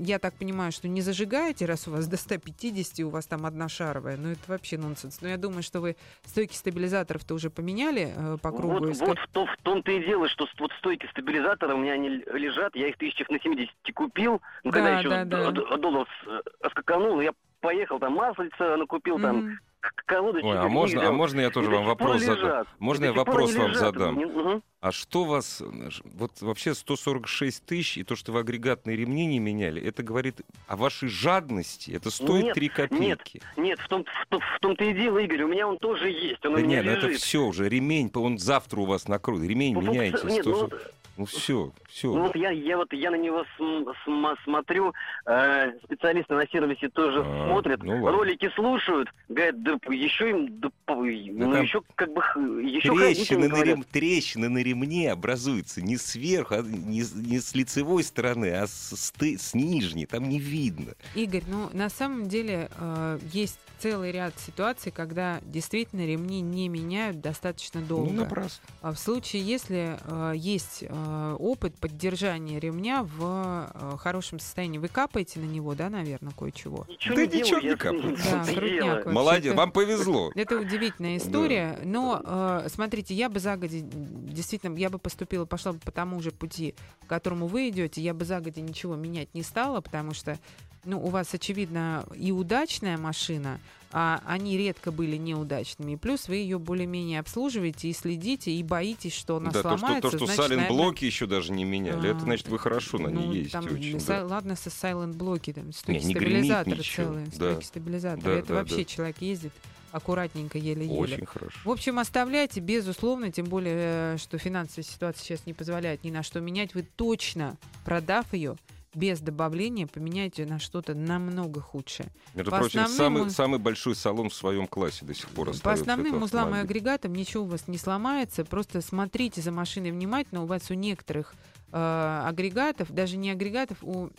я 0.00 0.18
так 0.18 0.34
понимаю, 0.34 0.70
что 0.72 0.86
не 0.88 1.00
зажигаете, 1.00 1.66
раз 1.66 1.88
у 1.88 1.90
вас 1.90 2.06
до 2.06 2.16
150, 2.16 3.00
у 3.04 3.10
вас 3.10 3.26
там 3.26 3.44
одна 3.44 3.68
шаровая. 3.68 4.16
Ну, 4.16 4.30
это 4.30 4.40
вообще 4.46 4.78
нонсенс. 4.78 5.20
Но 5.20 5.28
я 5.28 5.36
думаю, 5.36 5.62
что 5.62 5.80
вы 5.80 5.96
стойки 6.24 6.54
стабилизаторов-то 6.54 7.34
уже 7.34 7.50
поменяли 7.50 8.12
э, 8.14 8.36
по 8.40 8.50
кругу. 8.52 8.78
Вот, 8.78 8.90
и 8.90 8.92
вот 9.00 9.18
в, 9.18 9.28
то- 9.32 9.46
в 9.46 9.56
том-то 9.62 9.90
и 9.90 10.04
дело, 10.04 10.28
что 10.28 10.46
вот 10.58 10.70
стойки 10.78 11.06
стабилизатора 11.10 11.74
у 11.74 11.78
меня 11.78 11.94
они 11.94 12.08
лежат, 12.08 12.76
я 12.76 12.88
их 12.88 12.96
тысячах 12.96 13.28
на 13.30 13.40
70 13.40 13.70
купил, 13.94 14.40
ну, 14.62 14.70
когда 14.70 14.90
Да, 14.90 14.98
еще 14.98 15.24
да, 15.24 15.50
доллар 15.76 16.06
э, 16.26 16.40
скаканул, 16.70 17.20
я 17.20 17.32
поехал, 17.60 17.98
там 17.98 18.12
маслица 18.14 18.76
накупил, 18.76 19.18
там 19.18 19.58
Мгм. 19.88 19.94
к- 19.96 20.04
колодочек. 20.06 20.44
Ой, 20.46 20.58
а 20.58 20.68
можно, 20.68 21.08
а 21.08 21.12
можно 21.12 21.40
я 21.40 21.50
тоже 21.50 21.70
вам 21.70 21.84
вопрос 21.84 22.22
задам? 22.22 22.66
Можно 22.78 23.04
я 23.06 23.12
вопрос 23.12 23.54
вам 23.54 23.68
лежат. 23.68 23.78
задам? 23.80 24.62
А 24.80 24.92
что 24.92 25.24
вас... 25.24 25.60
Вот 26.04 26.40
вообще 26.40 26.72
146 26.74 27.64
тысяч 27.66 27.98
и 27.98 28.04
то, 28.04 28.14
что 28.14 28.30
вы 28.32 28.40
агрегатные 28.40 28.96
ремни 28.96 29.26
не 29.26 29.40
меняли, 29.40 29.82
это 29.82 30.02
говорит 30.04 30.40
о 30.68 30.76
вашей 30.76 31.08
жадности. 31.08 31.90
Это 31.90 32.10
стоит 32.10 32.44
Нет, 32.44 32.54
3 32.54 32.68
копейки. 32.68 33.42
Нет, 33.56 33.80
в 33.80 33.88
том, 33.88 34.04
в, 34.04 34.26
том- 34.28 34.40
в 34.40 34.60
том-то 34.60 34.84
и 34.84 34.92
дело, 34.92 35.18
Игорь, 35.18 35.42
у 35.42 35.48
меня 35.48 35.66
он 35.66 35.78
тоже 35.78 36.10
есть, 36.10 36.44
он 36.46 36.54
Да 36.54 36.60
у 36.60 36.62
меня 36.62 36.76
нет, 36.76 36.84
ну 36.84 36.90
это 36.92 37.06
лежит. 37.08 37.22
все 37.22 37.42
уже. 37.44 37.68
Ремень, 37.68 38.10
он 38.14 38.38
завтра 38.38 38.80
у 38.80 38.84
вас 38.84 39.08
накроет. 39.08 39.42
Ремень 39.42 39.74
Ну, 39.74 39.80
меняете. 39.82 40.16
функци- 40.18 40.30
нет, 40.30 40.46
ну, 40.46 40.54
100 40.54 40.60
вот- 40.66 40.92
Ну 41.18 41.24
все, 41.24 41.72
все. 41.88 42.14
Ну 42.14 42.22
вот 42.28 42.36
я, 42.36 42.50
я 42.50 42.76
вот 42.76 42.92
я 42.92 43.10
на 43.10 43.16
него 43.16 43.44
см- 43.58 43.92
см- 44.04 44.36
смотрю, 44.44 44.94
э, 45.26 45.72
специалисты 45.82 46.32
на 46.34 46.46
сервисе 46.46 46.88
тоже 46.90 47.24
А, 47.26 47.48
смотрят, 47.50 47.82
ну 47.82 48.04
ладно. 48.04 48.12
ролики 48.12 48.48
слушают, 48.54 49.08
говорят, 49.28 49.60
да 49.64 49.72
еще 49.90 50.30
им, 50.30 50.60
да, 50.60 50.68
по- 50.86 50.94
ну 50.94 51.52
там 51.52 51.62
еще 51.62 51.82
как 51.96 52.12
бы, 52.14 52.22
еще 52.62 52.94
Трещины 52.94 53.48
на, 53.48 53.62
рем- 53.64 53.82
трещины 53.82 54.48
на 54.48 54.58
ремне 54.62 55.10
образуются 55.10 55.82
не 55.82 55.96
сверху, 55.96 56.54
а 56.54 56.62
не, 56.62 57.02
с- 57.02 57.14
не 57.14 57.40
с 57.40 57.52
лицевой 57.52 58.04
стороны, 58.04 58.52
а 58.52 58.68
с, 58.68 58.94
с 58.96 59.12
с 59.18 59.54
нижней. 59.54 60.06
Там 60.06 60.28
не 60.28 60.38
видно. 60.38 60.92
Игорь, 61.16 61.42
ну 61.48 61.68
на 61.72 61.88
самом 61.88 62.28
деле 62.28 62.68
э, 62.78 63.18
есть 63.32 63.58
целый 63.80 64.12
ряд 64.12 64.38
ситуаций, 64.38 64.92
когда 64.92 65.40
действительно 65.42 66.06
ремни 66.06 66.40
не 66.40 66.68
меняют 66.68 67.20
достаточно 67.20 67.80
долго. 67.80 68.10
Ну, 68.12 68.20
напрасно. 68.22 68.64
А 68.82 68.92
в 68.92 68.98
случае, 68.98 69.42
если 69.42 69.96
э, 70.04 70.32
есть 70.36 70.84
э, 70.88 70.88
опыт 71.38 71.76
поддержания 71.78 72.58
ремня 72.60 73.02
в 73.02 73.70
э, 73.74 73.96
хорошем 73.98 74.38
состоянии, 74.40 74.78
вы 74.78 74.88
капаете 74.88 75.40
на 75.40 75.44
него, 75.44 75.74
да, 75.74 75.88
наверное, 75.90 76.32
кое-чего? 76.32 76.86
Ничего 76.88 77.14
Да 77.16 77.26
не 77.26 77.38
ничего 77.40 77.60
делаю, 77.60 78.10
не 78.10 78.16
с- 78.16 78.24
Да, 78.24 78.44
крутняк. 78.54 79.06
Молодец, 79.06 79.54
вам 79.54 79.72
повезло. 79.72 80.32
Это 80.34 80.58
удивительная 80.58 81.16
история, 81.16 81.78
но 81.84 82.20
э, 82.24 82.66
смотрите, 82.70 83.14
я 83.14 83.28
бы 83.28 83.40
загоди, 83.40 83.82
действительно, 83.82 84.76
я 84.76 84.90
бы 84.90 84.98
поступила, 84.98 85.44
пошла 85.44 85.72
бы 85.72 85.78
по 85.78 85.90
тому 85.90 86.20
же 86.20 86.30
пути, 86.30 86.74
к 87.04 87.08
которому 87.08 87.46
вы 87.46 87.68
идете, 87.68 88.00
я 88.00 88.14
бы 88.14 88.24
загоди 88.24 88.60
ничего 88.60 88.96
менять 88.96 89.32
не 89.34 89.42
стала, 89.42 89.80
потому 89.80 90.14
что, 90.14 90.38
ну, 90.84 91.02
у 91.04 91.08
вас, 91.08 91.32
очевидно, 91.34 92.04
и 92.14 92.32
удачная 92.32 92.96
машина, 92.98 93.60
а 93.92 94.22
они 94.26 94.56
редко 94.58 94.92
были 94.92 95.16
неудачными, 95.16 95.96
плюс 95.96 96.28
вы 96.28 96.36
ее 96.36 96.58
более-менее 96.58 97.20
обслуживаете 97.20 97.88
и 97.88 97.92
следите, 97.92 98.50
и 98.52 98.62
боитесь, 98.62 99.14
что 99.14 99.36
она 99.36 99.50
да, 99.50 99.62
то, 99.62 99.68
что, 99.68 99.78
сломается. 99.78 100.10
то, 100.10 100.16
что 100.16 100.26
значит, 100.26 100.38
наверное, 100.38 100.66
сален-блоки 100.66 101.04
еще 101.04 101.26
даже 101.26 101.52
не 101.52 101.64
меняли, 101.64 102.10
это 102.10 102.18
а, 102.18 102.20
значит, 102.20 102.48
вы 102.48 102.58
хорошо 102.58 102.98
на 102.98 103.08
ней 103.08 103.26
ну, 103.26 103.32
ездите 103.32 103.52
там, 103.52 103.64
очень. 103.64 103.96
са- 103.96 104.20
да. 104.20 104.26
Ладно, 104.26 104.56
со 104.56 104.68
silent 104.68 105.14
блоки, 105.14 105.52
там 105.52 105.72
стойки 105.72 106.04
не 106.04 106.14
гремит 106.14 106.44
стабилизаторы 106.44 106.76
ничего, 106.78 107.06
целые, 107.06 107.26
да. 107.26 107.32
стойки. 107.32 107.68
Да, 107.98 108.30
Это 108.32 108.48
да, 108.48 108.54
вообще 108.54 108.76
да. 108.76 108.84
человек 108.84 109.16
ездит 109.20 109.52
аккуратненько, 109.92 110.58
еле-еле. 110.58 110.94
Очень 110.94 111.26
хорошо. 111.26 111.58
В 111.64 111.70
общем, 111.70 111.98
оставляйте, 111.98 112.60
безусловно, 112.60 113.32
тем 113.32 113.46
более, 113.46 114.14
э, 114.14 114.16
что 114.18 114.38
финансовая 114.38 114.84
ситуация 114.84 115.24
сейчас 115.24 115.46
не 115.46 115.54
позволяет 115.54 116.04
ни 116.04 116.10
на 116.10 116.22
что 116.22 116.40
менять. 116.40 116.74
Вы 116.74 116.82
точно, 116.82 117.56
продав 117.84 118.32
ее, 118.32 118.56
без 118.98 119.20
добавления, 119.20 119.86
поменяете 119.86 120.44
на 120.44 120.58
что-то 120.58 120.94
намного 120.94 121.60
худшее. 121.60 122.08
Между 122.34 122.50
по 122.50 122.58
прочим, 122.58 122.80
основным 122.80 122.96
самый, 122.98 123.24
мы- 123.24 123.30
самый 123.30 123.58
большой 123.60 123.94
салон 123.94 124.28
в 124.28 124.34
своем 124.34 124.66
классе 124.66 125.04
до 125.04 125.14
сих 125.14 125.28
пор 125.28 125.52
По 125.62 125.72
основным 125.72 126.22
узлам 126.22 126.54
и 126.54 126.58
агрегатам 126.58 127.14
ничего 127.14 127.44
у 127.44 127.46
вас 127.46 127.68
не 127.68 127.78
сломается. 127.78 128.44
Просто 128.44 128.80
смотрите 128.80 129.40
за 129.40 129.52
машиной 129.52 129.92
внимательно. 129.92 130.42
У 130.42 130.46
вас 130.46 130.70
у 130.70 130.74
некоторых 130.74 131.34
э, 131.72 132.22
агрегатов, 132.26 132.90
даже 132.90 133.16
не 133.16 133.30
агрегатов, 133.30 133.78
у 133.82 134.10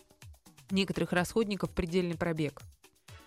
некоторых 0.72 1.12
расходников 1.12 1.70
предельный 1.72 2.16
пробег. 2.16 2.62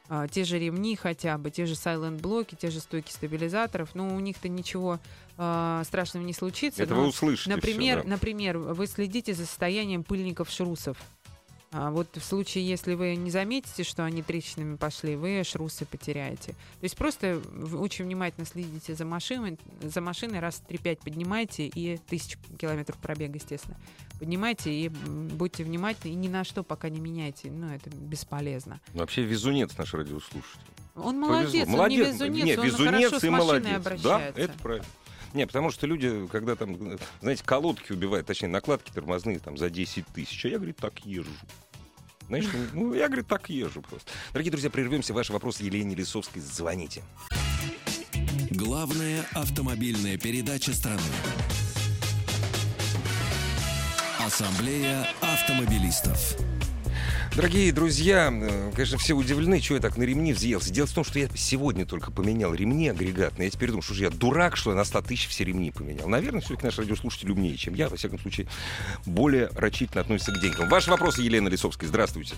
А, 0.09 0.29
те 0.29 0.45
же 0.45 0.59
ремни 0.59 0.95
хотя 0.97 1.39
бы, 1.39 1.51
те 1.51 1.65
же 1.67 1.75
silent 1.75 2.21
блоки, 2.21 2.55
те 2.55 2.71
же 2.71 2.81
стойки 2.81 3.11
стабилизаторов. 3.11 3.95
Ну, 3.95 4.15
у 4.15 4.21
них-то 4.21 4.49
ничего 4.49 4.99
а, 5.39 5.83
страшного 5.85 6.25
не 6.25 6.33
случится. 6.35 6.83
Это 6.83 6.95
но- 6.95 7.03
вы 7.03 7.07
услышите 7.09 7.51
Например, 7.55 7.99
всё, 8.01 8.05
да. 8.09 8.11
например, 8.11 8.59
вы 8.59 8.87
следите 8.87 9.33
за 9.35 9.47
состоянием 9.47 10.05
пыльников 10.05 10.51
шрусов. 10.51 10.99
А 11.75 11.91
вот 11.91 12.09
в 12.15 12.23
случае, 12.23 12.69
если 12.69 12.93
вы 12.93 13.17
не 13.17 13.31
заметите, 13.31 13.83
что 13.83 14.05
они 14.05 14.23
трещинами 14.23 14.77
пошли, 14.77 15.17
вы 15.17 15.43
шрусы 15.43 15.87
потеряете. 15.87 16.53
То 16.53 16.83
есть 16.83 16.97
просто 16.97 17.41
очень 17.73 18.05
внимательно 18.05 18.47
следите 18.47 18.95
за 18.95 19.07
машиной, 19.07 19.59
за 19.81 20.03
машиной 20.03 20.41
раз 20.41 20.63
3-5 20.69 20.99
поднимайте 21.03 21.67
и 21.67 21.97
тысячу 21.97 22.39
километров 22.59 22.99
пробега, 22.99 23.37
естественно. 23.37 23.79
Поднимайте 24.19 24.71
и 24.71 24.89
будьте 24.89 25.65
внимательны, 25.65 26.13
и 26.13 26.15
ни 26.15 26.29
на 26.29 26.45
что 26.45 26.63
пока 26.63 26.91
не 26.91 27.01
меняйте. 27.01 27.51
Ну, 27.51 27.69
это 27.73 27.89
бесполезно. 27.91 28.79
Ну, 28.93 29.01
Вообще 29.01 29.23
везунец 29.23 29.77
наш 29.79 29.95
радиослушатель. 29.95 30.61
Он 30.95 31.25
Повезло. 31.27 31.67
молодец, 31.67 31.69
он 31.69 31.89
не 31.89 31.97
везунец, 31.97 32.45
Нет, 32.45 32.59
он 32.59 32.67
везунец 32.67 32.93
хорошо 32.93 33.19
с 33.19 33.25
и 33.25 33.31
машиной 33.31 33.39
молодец. 33.61 33.73
Да, 33.73 33.77
обращается. 33.77 34.41
это 34.43 34.59
правильно. 34.59 34.87
Не, 35.35 35.47
потому 35.47 35.71
что 35.71 35.87
люди, 35.87 36.27
когда 36.31 36.57
там, 36.57 36.99
знаете, 37.21 37.43
колодки 37.45 37.93
убивают, 37.93 38.27
точнее, 38.27 38.49
накладки 38.49 38.91
тормозные 38.91 39.39
там 39.39 39.57
за 39.57 39.71
10 39.71 40.07
тысяч, 40.09 40.45
а 40.45 40.49
я, 40.49 40.57
говорит, 40.57 40.77
так 40.77 40.99
езжу. 41.07 41.31
Знаешь, 42.29 42.47
ну, 42.73 42.95
я, 42.95 43.09
говорит, 43.09 43.27
так 43.27 43.49
езжу 43.51 43.83
просто. 43.83 44.11
Дорогие 44.33 44.51
друзья, 44.51 44.71
прервемся. 44.71 45.13
Ваши 45.13 45.33
вопросы 45.33 45.65
Елене 45.65 45.95
Лисовской. 45.95 46.41
Звоните. 46.41 47.03
Главная 48.51 49.25
автомобильная 49.35 50.19
передача 50.19 50.73
страны. 50.73 51.01
Ассамблея 54.19 55.07
автомобилистов. 55.21 56.37
Дорогие 57.35 57.73
друзья, 57.73 58.31
конечно, 58.75 58.99
все 58.99 59.15
удивлены, 59.15 59.59
что 59.61 59.75
я 59.75 59.81
так 59.81 59.97
на 59.97 60.03
ремни 60.03 60.35
взъелся. 60.35 60.71
Дело 60.71 60.87
в 60.87 60.93
том, 60.93 61.03
что 61.03 61.19
я 61.19 61.29
сегодня 61.29 61.87
только 61.87 62.13
поменял 62.13 62.53
ремни 62.53 62.89
агрегатные. 62.89 63.47
Я 63.47 63.51
теперь 63.51 63.69
думаю, 63.69 63.83
что 63.83 63.95
же 63.95 64.05
я 64.05 64.11
дурак, 64.11 64.55
что 64.55 64.71
я 64.71 64.77
на 64.77 64.85
100 64.85 65.01
тысяч 65.03 65.29
все 65.29 65.45
ремни 65.45 65.71
поменял. 65.71 66.09
Наверное, 66.09 66.43
все-таки 66.43 66.67
наш 66.67 66.79
радиослушатель 66.79 67.31
умнее, 67.31 67.57
чем 67.57 67.73
я. 67.73 67.89
Во 67.89 67.97
всяком 67.97 68.19
случае, 68.19 68.49
более 69.07 69.49
рачительно 69.57 70.03
относится 70.03 70.33
к 70.33 70.41
деньгам. 70.41 70.69
Ваши 70.69 70.91
вопросы, 70.91 71.23
Елена 71.23 71.49
Лисовская. 71.49 71.89
Здравствуйте. 71.89 72.35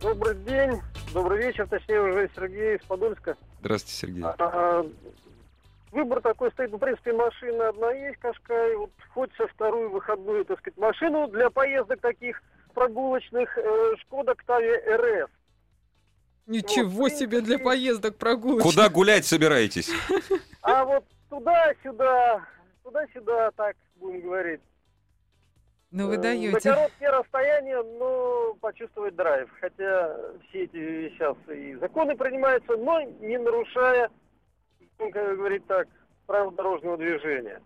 Добрый 0.00 0.36
день, 0.36 0.80
добрый 1.12 1.38
вечер, 1.38 1.66
точнее 1.68 2.00
уже 2.00 2.30
Сергей 2.34 2.76
из 2.76 2.84
Подольска. 2.84 3.36
Здравствуйте, 3.60 3.96
Сергей. 3.98 4.22
А, 4.24 4.86
Выбор 5.90 6.20
такой 6.20 6.50
стоит, 6.52 6.70
ну, 6.70 6.76
в 6.76 6.80
принципе, 6.80 7.12
машина 7.12 7.70
одна 7.70 7.90
есть, 7.92 8.18
Кашкай, 8.18 8.76
вот 8.76 8.90
хочется 9.14 9.46
вторую 9.48 9.90
выходную, 9.90 10.44
так 10.44 10.58
сказать, 10.60 10.78
машину 10.78 11.28
для 11.28 11.48
поездок 11.48 12.00
таких 12.00 12.42
прогулочных 12.82 13.58
э, 13.58 13.94
Шкода 14.02 14.32
Октавия 14.32 14.80
РС. 14.96 15.30
Ничего 16.46 16.88
Вот, 16.88 17.12
себе 17.12 17.40
для 17.40 17.58
поездок 17.58 18.16
прогулочных. 18.16 18.62
Куда 18.72 18.88
гулять 18.88 19.26
собираетесь? 19.26 19.90
А 20.62 20.84
вот 20.84 21.04
туда-сюда, 21.28 22.46
туда-сюда, 22.84 23.50
так 23.56 23.76
будем 23.96 24.20
говорить. 24.22 24.60
Ну 25.90 26.06
вы 26.06 26.14
Э, 26.14 26.16
На 26.16 26.22
даете. 26.22 26.60
короткие 26.60 27.10
расстояния, 27.10 27.82
но 27.82 28.54
почувствовать 28.60 29.16
драйв. 29.16 29.48
Хотя 29.60 30.16
все 30.48 30.64
эти 30.64 31.10
сейчас 31.14 31.36
и 31.48 31.74
законы 31.76 32.16
принимаются, 32.16 32.76
но 32.76 33.00
не 33.02 33.38
нарушая, 33.38 34.08
как 34.98 35.12
говорит 35.12 35.66
так, 35.66 35.88
правил 36.26 36.50
дорожного 36.52 36.96
движения. 36.96 37.60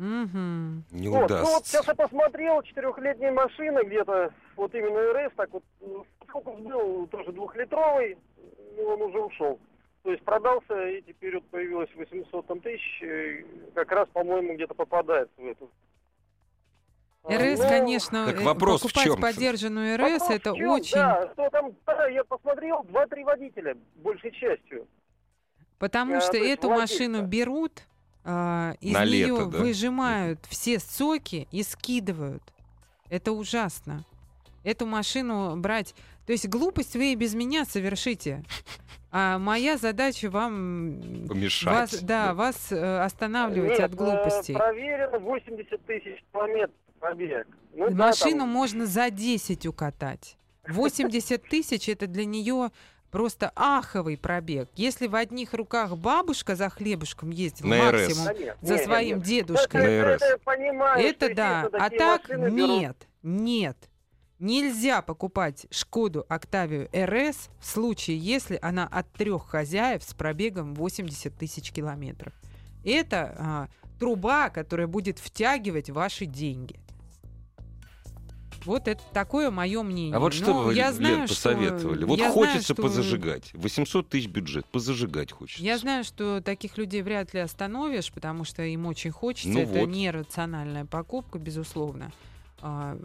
Не 0.00 1.08
Вот, 1.08 1.12
ну 1.12 1.12
вот 1.12 1.24
удастся. 1.30 1.72
сейчас 1.72 1.88
я 1.88 1.94
посмотрел, 1.94 2.62
четырехлетняя 2.62 3.32
машина 3.32 3.84
где-то, 3.84 4.32
вот 4.56 4.74
именно 4.74 5.12
РС, 5.12 5.32
так 5.36 5.50
вот, 5.52 5.62
ну, 5.80 6.06
сколько 6.26 6.52
был, 6.52 7.06
тоже 7.08 7.32
двухлитровый, 7.32 8.16
ну, 8.78 8.82
он 8.84 9.02
уже 9.02 9.18
ушел. 9.20 9.60
То 10.02 10.10
есть 10.12 10.24
продался, 10.24 10.88
и 10.88 11.02
теперь 11.02 11.34
вот 11.34 11.44
появилось 11.50 11.90
800 11.94 12.46
там 12.46 12.60
тысяч, 12.60 13.02
как 13.74 13.92
раз, 13.92 14.08
по-моему, 14.14 14.54
где-то 14.54 14.72
попадает 14.72 15.28
в 15.36 15.44
эту. 15.44 15.70
А, 17.24 17.34
РС, 17.36 17.58
но- 17.58 17.68
конечно, 17.68 18.24
Так 18.26 18.40
э, 18.40 18.44
вопрос 18.44 18.80
в 18.80 18.84
покупать 18.84 19.04
чём? 19.04 19.20
поддержанную 19.20 19.98
РС 19.98 20.12
Вопрос 20.22 20.30
это 20.30 20.52
в 20.54 20.56
очень, 20.70 20.94
Да, 20.96 21.28
что 21.34 21.50
там, 21.50 21.72
да, 21.84 22.06
я 22.08 22.24
посмотрел, 22.24 22.82
два-три 22.84 23.22
водителя, 23.24 23.76
большей 23.96 24.30
частью. 24.30 24.86
потому 25.78 26.14
э, 26.14 26.20
что 26.22 26.38
эту 26.38 26.68
владельца. 26.68 26.94
машину 26.94 27.22
берут, 27.26 27.82
а, 28.24 28.74
из 28.80 28.92
На 28.92 29.04
нее 29.04 29.26
лето, 29.28 29.46
да? 29.46 29.58
выжимают 29.58 30.40
все 30.48 30.78
соки 30.78 31.48
и 31.50 31.62
скидывают. 31.62 32.42
Это 33.08 33.32
ужасно. 33.32 34.04
Эту 34.62 34.86
машину 34.86 35.56
брать, 35.56 35.94
то 36.26 36.32
есть 36.32 36.46
глупость 36.48 36.94
вы 36.94 37.12
и 37.12 37.16
без 37.16 37.34
меня 37.34 37.64
совершите. 37.64 38.44
А 39.10 39.38
моя 39.38 39.76
задача 39.78 40.30
вам 40.30 41.26
Помешать. 41.28 41.92
вас, 41.92 42.00
да, 42.02 42.26
Да. 42.26 42.34
вас 42.34 42.70
э, 42.70 43.00
останавливать 43.02 43.70
Нет, 43.70 43.80
от 43.80 43.94
глупостей. 43.94 44.54
э, 44.54 44.58
проверено 44.58 45.18
80 45.18 45.84
тысяч 45.86 46.22
километров 46.32 46.76
пробег. 47.00 47.48
Ну, 47.74 47.88
да, 47.90 48.06
Машину 48.08 48.40
там- 48.40 48.48
можно 48.50 48.86
за 48.86 49.10
10 49.10 49.66
укатать. 49.66 50.36
80 50.68 51.42
тысяч 51.42 51.88
это 51.88 52.06
для 52.06 52.24
нее 52.24 52.70
просто 53.10 53.52
аховый 53.54 54.16
пробег. 54.16 54.68
Если 54.76 55.06
в 55.06 55.14
одних 55.14 55.54
руках 55.54 55.96
бабушка 55.96 56.56
за 56.56 56.68
хлебушком 56.70 57.30
ездила 57.30 57.68
На 57.68 57.92
РС. 57.92 58.00
максимум 58.08 58.24
Да 58.26 58.34
нет, 58.34 58.56
за 58.62 58.74
нет, 58.74 58.84
своим 58.84 59.16
нет. 59.18 59.26
дедушкой, 59.26 59.82
На 59.82 59.86
Это, 59.86 60.26
РС. 60.36 60.40
понимаю, 60.44 61.04
это 61.06 61.34
да. 61.34 61.68
А 61.72 61.90
так 61.90 62.28
берут. 62.28 62.52
нет, 62.52 62.96
нет. 63.22 63.76
Нельзя 64.38 65.02
покупать 65.02 65.66
Шкоду 65.70 66.24
Октавию 66.28 66.88
РС 66.96 67.50
в 67.60 67.66
случае, 67.66 68.16
если 68.16 68.58
она 68.62 68.86
от 68.86 69.10
трех 69.12 69.46
хозяев 69.48 70.02
с 70.02 70.14
пробегом 70.14 70.74
80 70.74 71.36
тысяч 71.36 71.70
километров. 71.72 72.32
Это 72.82 73.34
а, 73.38 73.68
труба, 73.98 74.48
которая 74.48 74.86
будет 74.86 75.18
втягивать 75.18 75.90
ваши 75.90 76.24
деньги. 76.24 76.80
Вот 78.64 78.88
это 78.88 79.02
такое 79.12 79.50
мое 79.50 79.82
мнение. 79.82 80.14
А 80.16 80.20
вот 80.20 80.32
что 80.34 80.52
бы 80.54 80.64
вы, 80.64 80.74
я 80.74 80.86
Лен, 80.88 80.94
знаю, 80.94 81.26
что- 81.26 81.34
посоветовали? 81.36 82.04
Вот 82.04 82.18
я 82.18 82.30
знаю, 82.30 82.34
хочется 82.34 82.74
что- 82.74 82.82
позажигать. 82.82 83.50
800 83.54 84.08
тысяч 84.08 84.28
бюджет, 84.28 84.66
позажигать 84.66 85.32
хочется. 85.32 85.62
Я 85.62 85.78
знаю, 85.78 86.04
что 86.04 86.40
таких 86.40 86.78
людей 86.78 87.02
вряд 87.02 87.32
ли 87.34 87.40
остановишь, 87.40 88.12
потому 88.12 88.44
что 88.44 88.62
им 88.62 88.86
очень 88.86 89.10
хочется. 89.10 89.48
Ну 89.48 89.60
это 89.60 89.80
вот. 89.80 89.86
нерациональная 89.88 90.84
покупка, 90.84 91.38
безусловно. 91.38 92.12
А, 92.62 92.98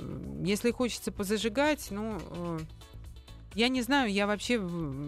Если 0.43 0.71
хочется 0.71 1.11
позажигать, 1.11 1.87
ну, 1.89 2.19
э, 2.31 2.59
я 3.55 3.69
не 3.69 3.81
знаю, 3.81 4.11
я 4.11 4.27
вообще 4.27 4.61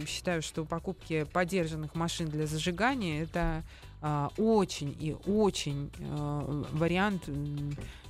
считаю, 0.08 0.41
что 0.41 0.64
покупки 0.64 1.26
подержанных 1.34 1.95
машин 1.95 2.30
для 2.30 2.48
зажигания 2.48 3.24
это 3.24 3.64
очень 4.38 4.95
и 5.00 5.16
очень 5.26 5.91
э, 5.98 6.64
вариант 6.72 7.30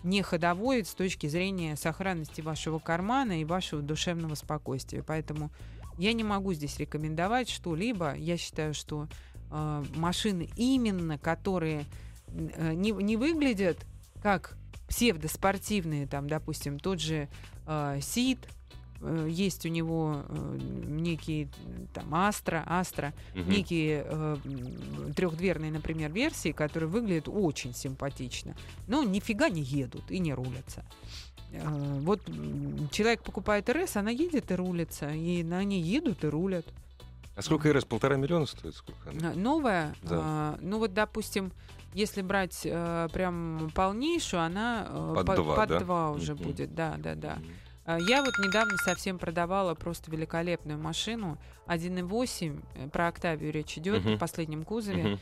не 0.04 0.22
ходовой 0.22 0.84
с 0.84 0.94
точки 0.94 1.28
зрения 1.28 1.76
сохранности 1.76 2.42
вашего 2.42 2.80
кармана 2.80 3.42
и 3.42 3.46
вашего 3.46 3.82
душевного 3.82 4.36
спокойствия. 4.36 5.02
Поэтому 5.02 5.50
я 5.98 6.14
не 6.14 6.24
могу 6.24 6.54
здесь 6.54 6.78
рекомендовать 6.78 7.50
что-либо. 7.50 8.16
Я 8.16 8.38
считаю, 8.38 8.74
что 8.74 9.08
э, 9.50 9.84
машины 9.96 10.50
именно, 10.56 11.18
которые 11.18 11.86
э, 12.28 12.74
не, 12.74 12.92
не 12.92 13.18
выглядят 13.18 13.86
как 14.22 14.58
псевдоспортивные, 14.88 16.08
там, 16.08 16.28
допустим, 16.28 16.80
тот 16.80 17.00
же 17.00 17.28
э, 17.66 18.00
Сид, 18.02 18.40
есть 19.28 19.66
у 19.66 19.70
него 19.70 20.24
э, 20.28 20.58
некие 20.88 21.50
там 21.94 22.14
Астра, 22.14 22.64
Астра, 22.66 23.14
Мгм. 23.36 23.50
некие 23.50 24.04
э, 24.06 24.38
трехдверные, 25.16 25.72
например, 25.72 26.12
версии, 26.12 26.52
которые 26.52 26.90
выглядят 26.90 27.28
очень 27.28 27.74
симпатично, 27.74 28.56
но 28.88 29.04
нифига 29.04 29.50
не 29.50 29.62
едут 29.62 30.10
и 30.12 30.20
не 30.20 30.34
рулятся. 30.34 30.84
Э, 31.52 32.00
Вот 32.02 32.22
человек 32.92 33.22
покупает 33.24 33.70
РС, 33.70 33.96
она 33.98 34.12
едет 34.12 34.52
и 34.52 34.56
рулится, 34.56 35.10
и 35.12 35.44
на 35.44 35.64
ней 35.64 35.82
едут 35.82 36.24
и 36.24 36.28
рулят. 36.28 36.66
А 37.36 37.42
сколько 37.44 37.72
РС? 37.72 37.86
Полтора 37.86 38.16
миллиона 38.18 38.48
стоит? 38.48 38.76
Сколько 38.76 39.12
она? 39.12 39.34
Новая, 39.34 39.96
Да. 40.02 40.20
а, 40.22 40.58
ну 40.62 40.80
вот, 40.80 40.94
допустим, 40.96 41.52
если 41.94 42.22
брать 42.24 42.62
э, 42.66 43.08
прям 43.14 43.72
полнейшую, 43.76 44.42
она 44.42 44.88
э, 44.90 45.14
Под 45.16 45.26
по- 45.28 45.36
два, 45.36 45.56
под 45.56 45.70
да? 45.70 45.80
два 45.80 46.12
уже 46.12 46.34
Мгм. 46.34 46.44
будет, 46.44 46.74
да, 46.76 46.96
да, 46.98 47.14
да. 47.16 47.36
Мгм. 47.36 47.46
А, 47.88 47.98
Я 48.00 48.22
вот 48.22 48.38
недавно 48.38 48.78
совсем 48.78 49.18
продавала 49.18 49.74
просто 49.74 50.12
великолепную 50.12 50.78
машину 50.78 51.38
1.8, 51.68 52.62
э, 52.76 52.90
про 52.90 53.08
Октавию 53.08 53.52
речь 53.52 53.78
идет 53.78 54.04
Мгм. 54.04 54.16
в 54.16 54.20
последнем 54.20 54.64
кузове. 54.66 55.18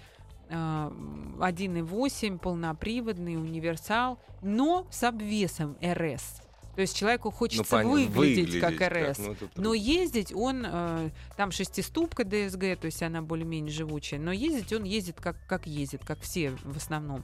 А, 0.50 0.92
1.8, 1.40 2.40
полноприводный, 2.40 3.36
универсал, 3.36 4.20
но 4.42 4.88
с 4.92 5.04
обвесом 5.04 5.78
РС. 5.84 6.42
То 6.76 6.82
есть 6.82 6.96
человеку 6.98 7.32
хочется 7.32 7.64
Ну, 7.84 7.94
понятно, 7.94 8.12
выглядеть, 8.20 8.60
как 8.60 8.72
выглядеть 8.72 9.10
РС. 9.12 9.18
ну, 9.20 9.32
это 9.32 9.50
Но 9.56 9.74
ездить 9.74 10.34
он, 10.36 10.66
э, 10.68 11.10
там 11.38 11.52
шестиступка 11.52 12.26
ДСГ, 12.26 12.78
то 12.80 12.86
есть 12.86 13.02
она 13.02 13.22
более-менее 13.22 13.72
живучая, 13.72 14.20
но 14.20 14.32
ездить 14.34 14.74
он 14.74 14.84
ездит 14.84 15.22
как, 15.22 15.38
как 15.48 15.68
ездит, 15.68 16.04
как 16.04 16.20
все 16.20 16.52
в 16.64 16.76
основном, 16.78 17.24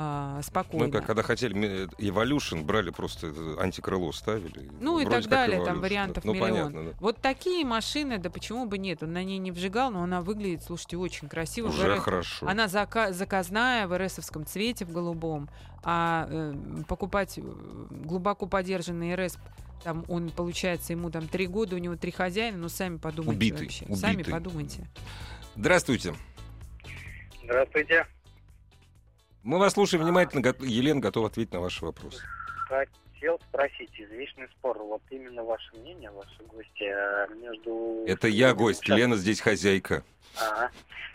э, 0.00 0.40
спокойно. 0.42 0.86
Мы 0.86 0.92
как 0.92 1.06
когда 1.06 1.22
хотели 1.22 1.52
ми- 1.52 1.68
Evolution, 1.98 2.62
брали 2.64 2.90
просто 2.90 3.28
это 3.28 3.60
антикрыло 3.60 4.12
ставили. 4.12 4.70
Ну 4.80 5.00
и 5.00 5.04
так 5.04 5.26
далее, 5.26 5.64
там 5.64 5.80
вариантов 5.80 6.24
ну, 6.24 6.32
миллион. 6.32 6.50
понятно, 6.50 6.84
да. 6.84 6.96
Вот 7.00 7.18
такие 7.18 7.64
машины, 7.64 8.18
да 8.18 8.30
почему 8.30 8.66
бы 8.66 8.78
нет? 8.78 9.02
Он 9.02 9.12
на 9.12 9.22
ней 9.22 9.38
не 9.38 9.50
вжигал, 9.50 9.90
но 9.90 10.02
она 10.02 10.22
выглядит, 10.22 10.62
слушайте, 10.64 10.96
очень 10.96 11.28
красиво. 11.28 11.68
Уже 11.68 11.96
РС 11.96 12.02
хорошо. 12.02 12.48
Она 12.48 12.66
зака- 12.66 13.12
заказная 13.12 13.86
в 13.86 13.96
РСовском 13.96 14.46
цвете, 14.46 14.84
в 14.84 14.92
голубом. 14.92 15.48
А 15.82 16.26
э, 16.30 16.54
покупать 16.86 17.38
э, 17.38 17.42
глубоко 17.42 18.46
подержанный 18.46 19.14
РС, 19.14 19.38
там 19.82 20.04
он, 20.08 20.30
получается, 20.30 20.92
ему 20.92 21.10
там 21.10 21.26
три 21.26 21.46
года, 21.46 21.76
у 21.76 21.78
него 21.78 21.96
три 21.96 22.10
хозяина, 22.10 22.58
ну 22.58 22.68
сами 22.68 22.98
подумайте 22.98 23.36
Убитый, 23.36 23.66
вообще. 23.66 23.96
Сами 23.96 24.16
убитый. 24.16 24.32
подумайте. 24.32 24.86
Здравствуйте. 25.56 26.14
Здравствуйте. 27.44 28.06
Мы 29.42 29.58
вас 29.58 29.72
слушаем 29.74 30.04
внимательно. 30.04 30.42
Го- 30.42 30.64
Елена 30.64 31.00
готова 31.00 31.28
ответить 31.28 31.52
на 31.52 31.60
ваши 31.60 31.84
вопросы. 31.84 32.22
Хотел 32.68 33.40
спросить, 33.48 33.90
извечный 33.98 34.48
спор, 34.58 34.78
вот 34.78 35.02
именно 35.10 35.42
ваше 35.42 35.74
мнение, 35.76 36.10
ваши 36.10 36.42
гости, 36.44 36.84
э, 36.84 37.26
между... 37.34 38.04
Это 38.06 38.28
я 38.28 38.54
гость, 38.54 38.80
Сейчас. 38.80 38.96
Лена 38.98 39.16
здесь 39.16 39.40
хозяйка. 39.40 40.02
Ага. 40.40 40.70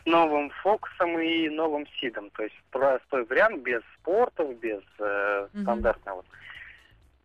новым 0.05 0.49
фокусом 0.61 1.17
и 1.19 1.49
новым 1.49 1.87
сидом. 1.99 2.29
То 2.31 2.43
есть 2.43 2.55
простой 2.69 3.25
вариант 3.25 3.61
без 3.63 3.81
спортов, 3.99 4.55
без 4.59 4.81
э, 4.99 5.47
Мгм. 5.53 5.63
стандартного. 5.63 6.25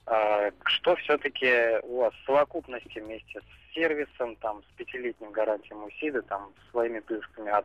А, 0.06 0.50
что 0.64 0.96
все-таки 0.96 1.78
у 1.82 1.98
вас 1.98 2.14
в 2.14 2.24
совокупности 2.26 2.98
вместе 3.00 3.40
с 3.40 3.74
сервисом, 3.74 4.36
там, 4.36 4.62
с 4.62 4.76
пятилетним 4.76 5.30
гарантией 5.32 5.74
у 5.74 5.90
СИДа, 6.00 6.22
там, 6.22 6.52
своими 6.70 7.00
плюшками 7.00 7.50
от 7.50 7.64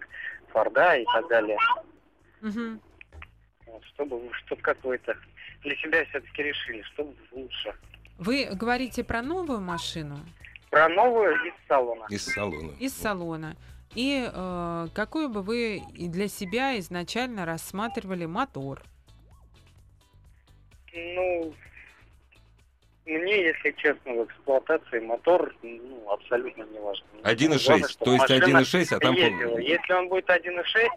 Форда 0.50 0.96
и 0.98 1.06
так 1.06 1.28
далее. 1.30 1.58
Мгм. 2.42 2.82
Вот, 3.76 3.84
чтобы 3.94 4.20
вы, 4.20 4.34
что 4.34 4.56
как 4.56 4.82
вы 4.86 4.96
это 4.96 5.18
для 5.62 5.76
себя 5.76 6.06
все-таки 6.06 6.44
решили, 6.44 6.82
что 6.94 7.14
лучше. 7.34 7.76
Вы 8.18 8.48
говорите 8.54 9.04
про 9.04 9.22
новую 9.22 9.60
машину 9.60 10.18
Про 10.70 10.88
новую 10.88 11.36
из 11.46 11.54
салона. 11.68 12.06
Из 12.10 12.26
салона. 12.26 12.72
из 12.80 12.94
салона. 12.94 13.58
И 13.94 14.30
э, 14.32 14.88
какую 14.94 15.28
бы 15.28 15.42
вы 15.42 15.82
для 15.94 16.30
себя 16.30 16.80
изначально 16.80 17.46
рассматривали 17.46 18.26
мотор? 18.26 18.82
Ну, 20.94 21.54
мне, 23.06 23.48
если 23.48 23.72
честно, 23.72 24.14
в 24.14 24.26
эксплуатации 24.26 25.00
мотор 25.00 25.54
ну, 25.62 26.10
абсолютно 26.10 26.64
не 26.64 26.80
важен. 26.80 27.06
1.6, 27.24 27.66
Главное, 27.66 27.90
чтобы 27.90 28.06
то 28.06 28.14
есть 28.14 28.54
машина 28.54 28.82
1.6, 28.82 28.96
а 28.96 29.00
там... 29.00 29.16
ездила. 29.16 29.58
Если 29.58 29.94
он 29.94 30.08
будет 30.08 30.30
1.6, 30.30 30.88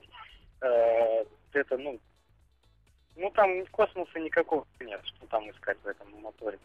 э, 0.61 1.25
это, 1.55 1.77
ну, 1.77 1.99
ну, 3.19 3.31
там 3.33 3.67
космоса 3.67 4.19
никакого 4.19 4.67
нет, 4.81 5.01
что 5.05 5.27
там 5.27 5.51
искать 5.51 5.77
в 5.83 5.87
этом 5.87 6.09
моторе. 6.23 6.59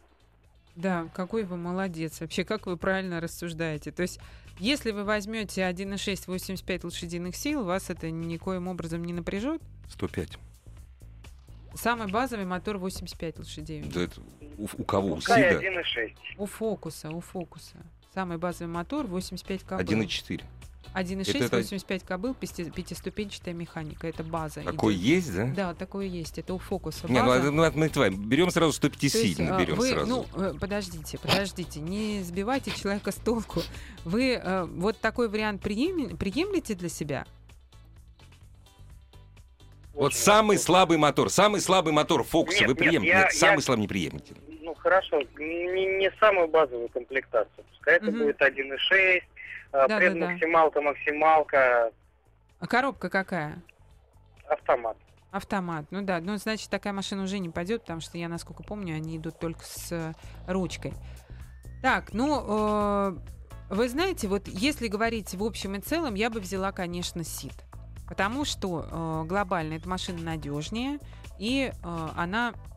Да, 0.76 1.08
какой 1.14 1.44
вы 1.44 1.58
молодец. 1.58 2.22
Вообще, 2.22 2.44
как 2.44 2.66
вы 2.66 2.78
правильно 2.78 3.20
рассуждаете. 3.20 3.92
То 3.92 4.04
есть, 4.04 4.20
если 4.60 4.92
вы 4.92 5.04
возьмете 5.04 5.62
1.6 5.62 6.24
85 6.28 6.84
лошадиных 6.84 7.36
сил, 7.36 7.64
вас 7.64 7.90
это 7.90 8.10
никоим 8.10 8.68
образом 8.68 9.04
не 9.04 9.14
напряжет? 9.14 9.62
105. 9.90 10.38
Самый 11.76 12.12
базовый 12.12 12.46
мотор 12.46 12.78
85 12.78 13.40
лошадей. 13.40 13.84
Да 13.84 14.04
это 14.04 14.22
у, 14.58 14.68
у 14.78 14.84
кого? 14.84 15.14
У 15.14 15.16
Пускай 15.16 15.60
Сида? 15.60 15.82
1.6. 15.82 16.14
У 16.38 16.46
фокуса, 16.46 17.10
у 17.10 17.20
фокуса. 17.20 17.78
Самый 18.14 18.38
базовый 18.38 18.72
мотор 18.72 19.08
85 19.08 19.64
кобыл. 19.64 19.84
1.4. 19.84 20.44
1.6, 20.94 21.46
Это- 21.46 21.58
85 21.58 22.04
кобыл, 22.04 22.34
пяти- 22.34 22.70
пятиступенчатая 22.70 23.54
механика. 23.54 24.08
Это 24.08 24.24
база. 24.24 24.62
Такой 24.62 24.94
идет. 24.96 25.04
есть, 25.06 25.36
да? 25.36 25.46
Да, 25.56 25.74
такое 25.74 26.06
есть. 26.06 26.38
Это 26.38 26.54
у 26.54 26.60
фокуса. 26.60 27.08
Не, 27.12 27.20
ну, 27.22 27.28
база. 27.28 27.52
ну, 27.52 27.64
от- 27.64 27.76
мы 27.76 27.90
твои, 27.90 28.10
берем 28.12 28.52
сразу 28.52 28.74
105 28.74 29.12
То 29.12 29.18
есть, 29.18 29.36
сильно, 29.38 29.56
а, 29.56 29.60
берем 29.60 29.76
вы, 29.76 29.90
сразу. 29.90 30.08
Ну, 30.36 30.42
э, 30.42 30.54
подождите, 30.60 31.18
подождите, 31.18 31.80
не 31.80 32.22
сбивайте 32.22 32.72
человека 32.72 33.12
с 33.12 33.16
толку. 33.16 33.62
Вы 34.06 34.34
э, 34.36 34.66
вот 34.66 34.98
такой 35.00 35.30
вариант 35.30 35.62
прием- 35.66 36.16
приемлете 36.18 36.76
для 36.76 36.90
себя? 36.90 37.26
вот 39.94 40.08
Очень 40.08 40.18
самый 40.18 40.54
легко. 40.56 40.66
слабый 40.66 40.98
мотор, 40.98 41.30
самый 41.30 41.62
слабый 41.62 41.94
мотор 41.94 42.24
Фокуса 42.24 42.60
Нет, 42.62 42.68
вы 42.68 42.74
нет, 42.74 42.78
приемлете? 42.78 43.14
я- 43.14 43.24
Нет, 43.26 43.34
самый 43.34 43.56
я- 43.58 43.62
слабый 43.62 43.82
не 43.82 43.88
приемлете. 43.88 44.34
Ну, 44.62 44.74
хорошо, 44.76 45.22
не, 45.38 45.98
не 46.00 46.12
самую 46.20 46.48
базовую 46.48 46.90
комплектацию. 46.90 47.64
Пускай 47.72 47.98
это 47.98 48.06
Мгм. 48.08 48.20
будет 48.24 48.42
1.6, 48.42 49.22
а, 49.22 49.33
Да, 49.72 49.88
пред- 49.98 50.14
да, 50.14 50.20
да. 50.20 50.82
максималка, 50.82 51.92
А 52.60 52.68
коробка 52.68 53.10
какая? 53.10 53.62
автомат. 54.48 54.98
Автомат. 55.32 55.86
Ну 55.90 56.04
да, 56.04 56.20
ну 56.20 56.38
значит 56.38 56.70
такая 56.70 56.94
машина 56.94 57.24
уже 57.24 57.40
не 57.40 57.50
пойдет, 57.50 57.82
потому 57.82 58.02
что 58.02 58.18
я, 58.20 58.30
насколько 58.30 58.62
помню, 58.64 58.96
они 58.96 59.18
идут 59.18 59.40
только 59.40 59.64
с 59.64 59.92
э, 59.92 60.14
ручкой. 60.48 60.94
Так, 61.82 62.14
ну 62.14 62.44
э, 62.46 63.18
вы 63.70 63.90
знаете, 63.90 64.28
вот 64.28 64.48
если 64.48 64.88
говорить 64.88 65.34
в 65.34 65.44
общем 65.44 65.76
и 65.76 65.80
целом, 65.80 66.14
я 66.14 66.30
бы 66.30 66.40
взяла, 66.40 66.72
конечно, 66.72 67.24
Сид. 67.24 67.54
Потому 68.08 68.46
что 68.46 68.86
э, 69.24 69.28
глобально 69.28 69.74
эта 69.74 69.90
машина 69.90 70.22
надежнее, 70.22 71.00
и 71.40 71.72
э, 71.74 72.08
она 72.16 72.54
э, 72.54 72.73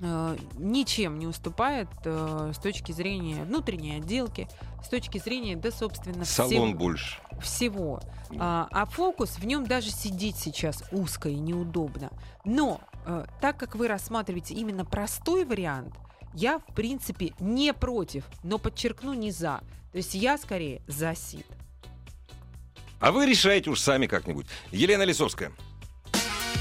ничем 0.00 1.18
не 1.18 1.26
уступает 1.26 1.88
э, 2.04 2.52
с 2.54 2.58
точки 2.58 2.92
зрения 2.92 3.44
внутренней 3.44 3.96
отделки, 3.96 4.48
с 4.84 4.88
точки 4.88 5.18
зрения, 5.18 5.56
да, 5.56 5.70
собственно, 5.72 6.24
Салон 6.24 6.50
всего 6.50 6.72
больше. 6.72 7.20
всего. 7.40 8.00
А, 8.38 8.68
а 8.70 8.86
фокус, 8.86 9.38
в 9.38 9.44
нем 9.44 9.66
даже 9.66 9.90
сидеть 9.90 10.36
сейчас 10.36 10.84
узко 10.92 11.28
и 11.28 11.34
неудобно. 11.34 12.10
Но 12.44 12.80
э, 13.06 13.24
так 13.40 13.56
как 13.56 13.74
вы 13.74 13.88
рассматриваете 13.88 14.54
именно 14.54 14.84
простой 14.84 15.44
вариант, 15.44 15.94
Я, 16.34 16.58
в 16.58 16.74
принципе, 16.74 17.32
не 17.40 17.72
против, 17.72 18.24
но 18.44 18.58
подчеркну, 18.58 19.14
не 19.14 19.30
за. 19.32 19.60
То 19.92 19.98
есть 19.98 20.14
я 20.14 20.36
скорее 20.38 20.82
за 20.86 21.14
СИД. 21.14 21.46
А 23.00 23.12
вы 23.12 23.26
решаете 23.26 23.70
уж 23.70 23.80
сами 23.80 24.06
как-нибудь. 24.06 24.46
Елена 24.70 25.02
Лисовская. 25.04 25.52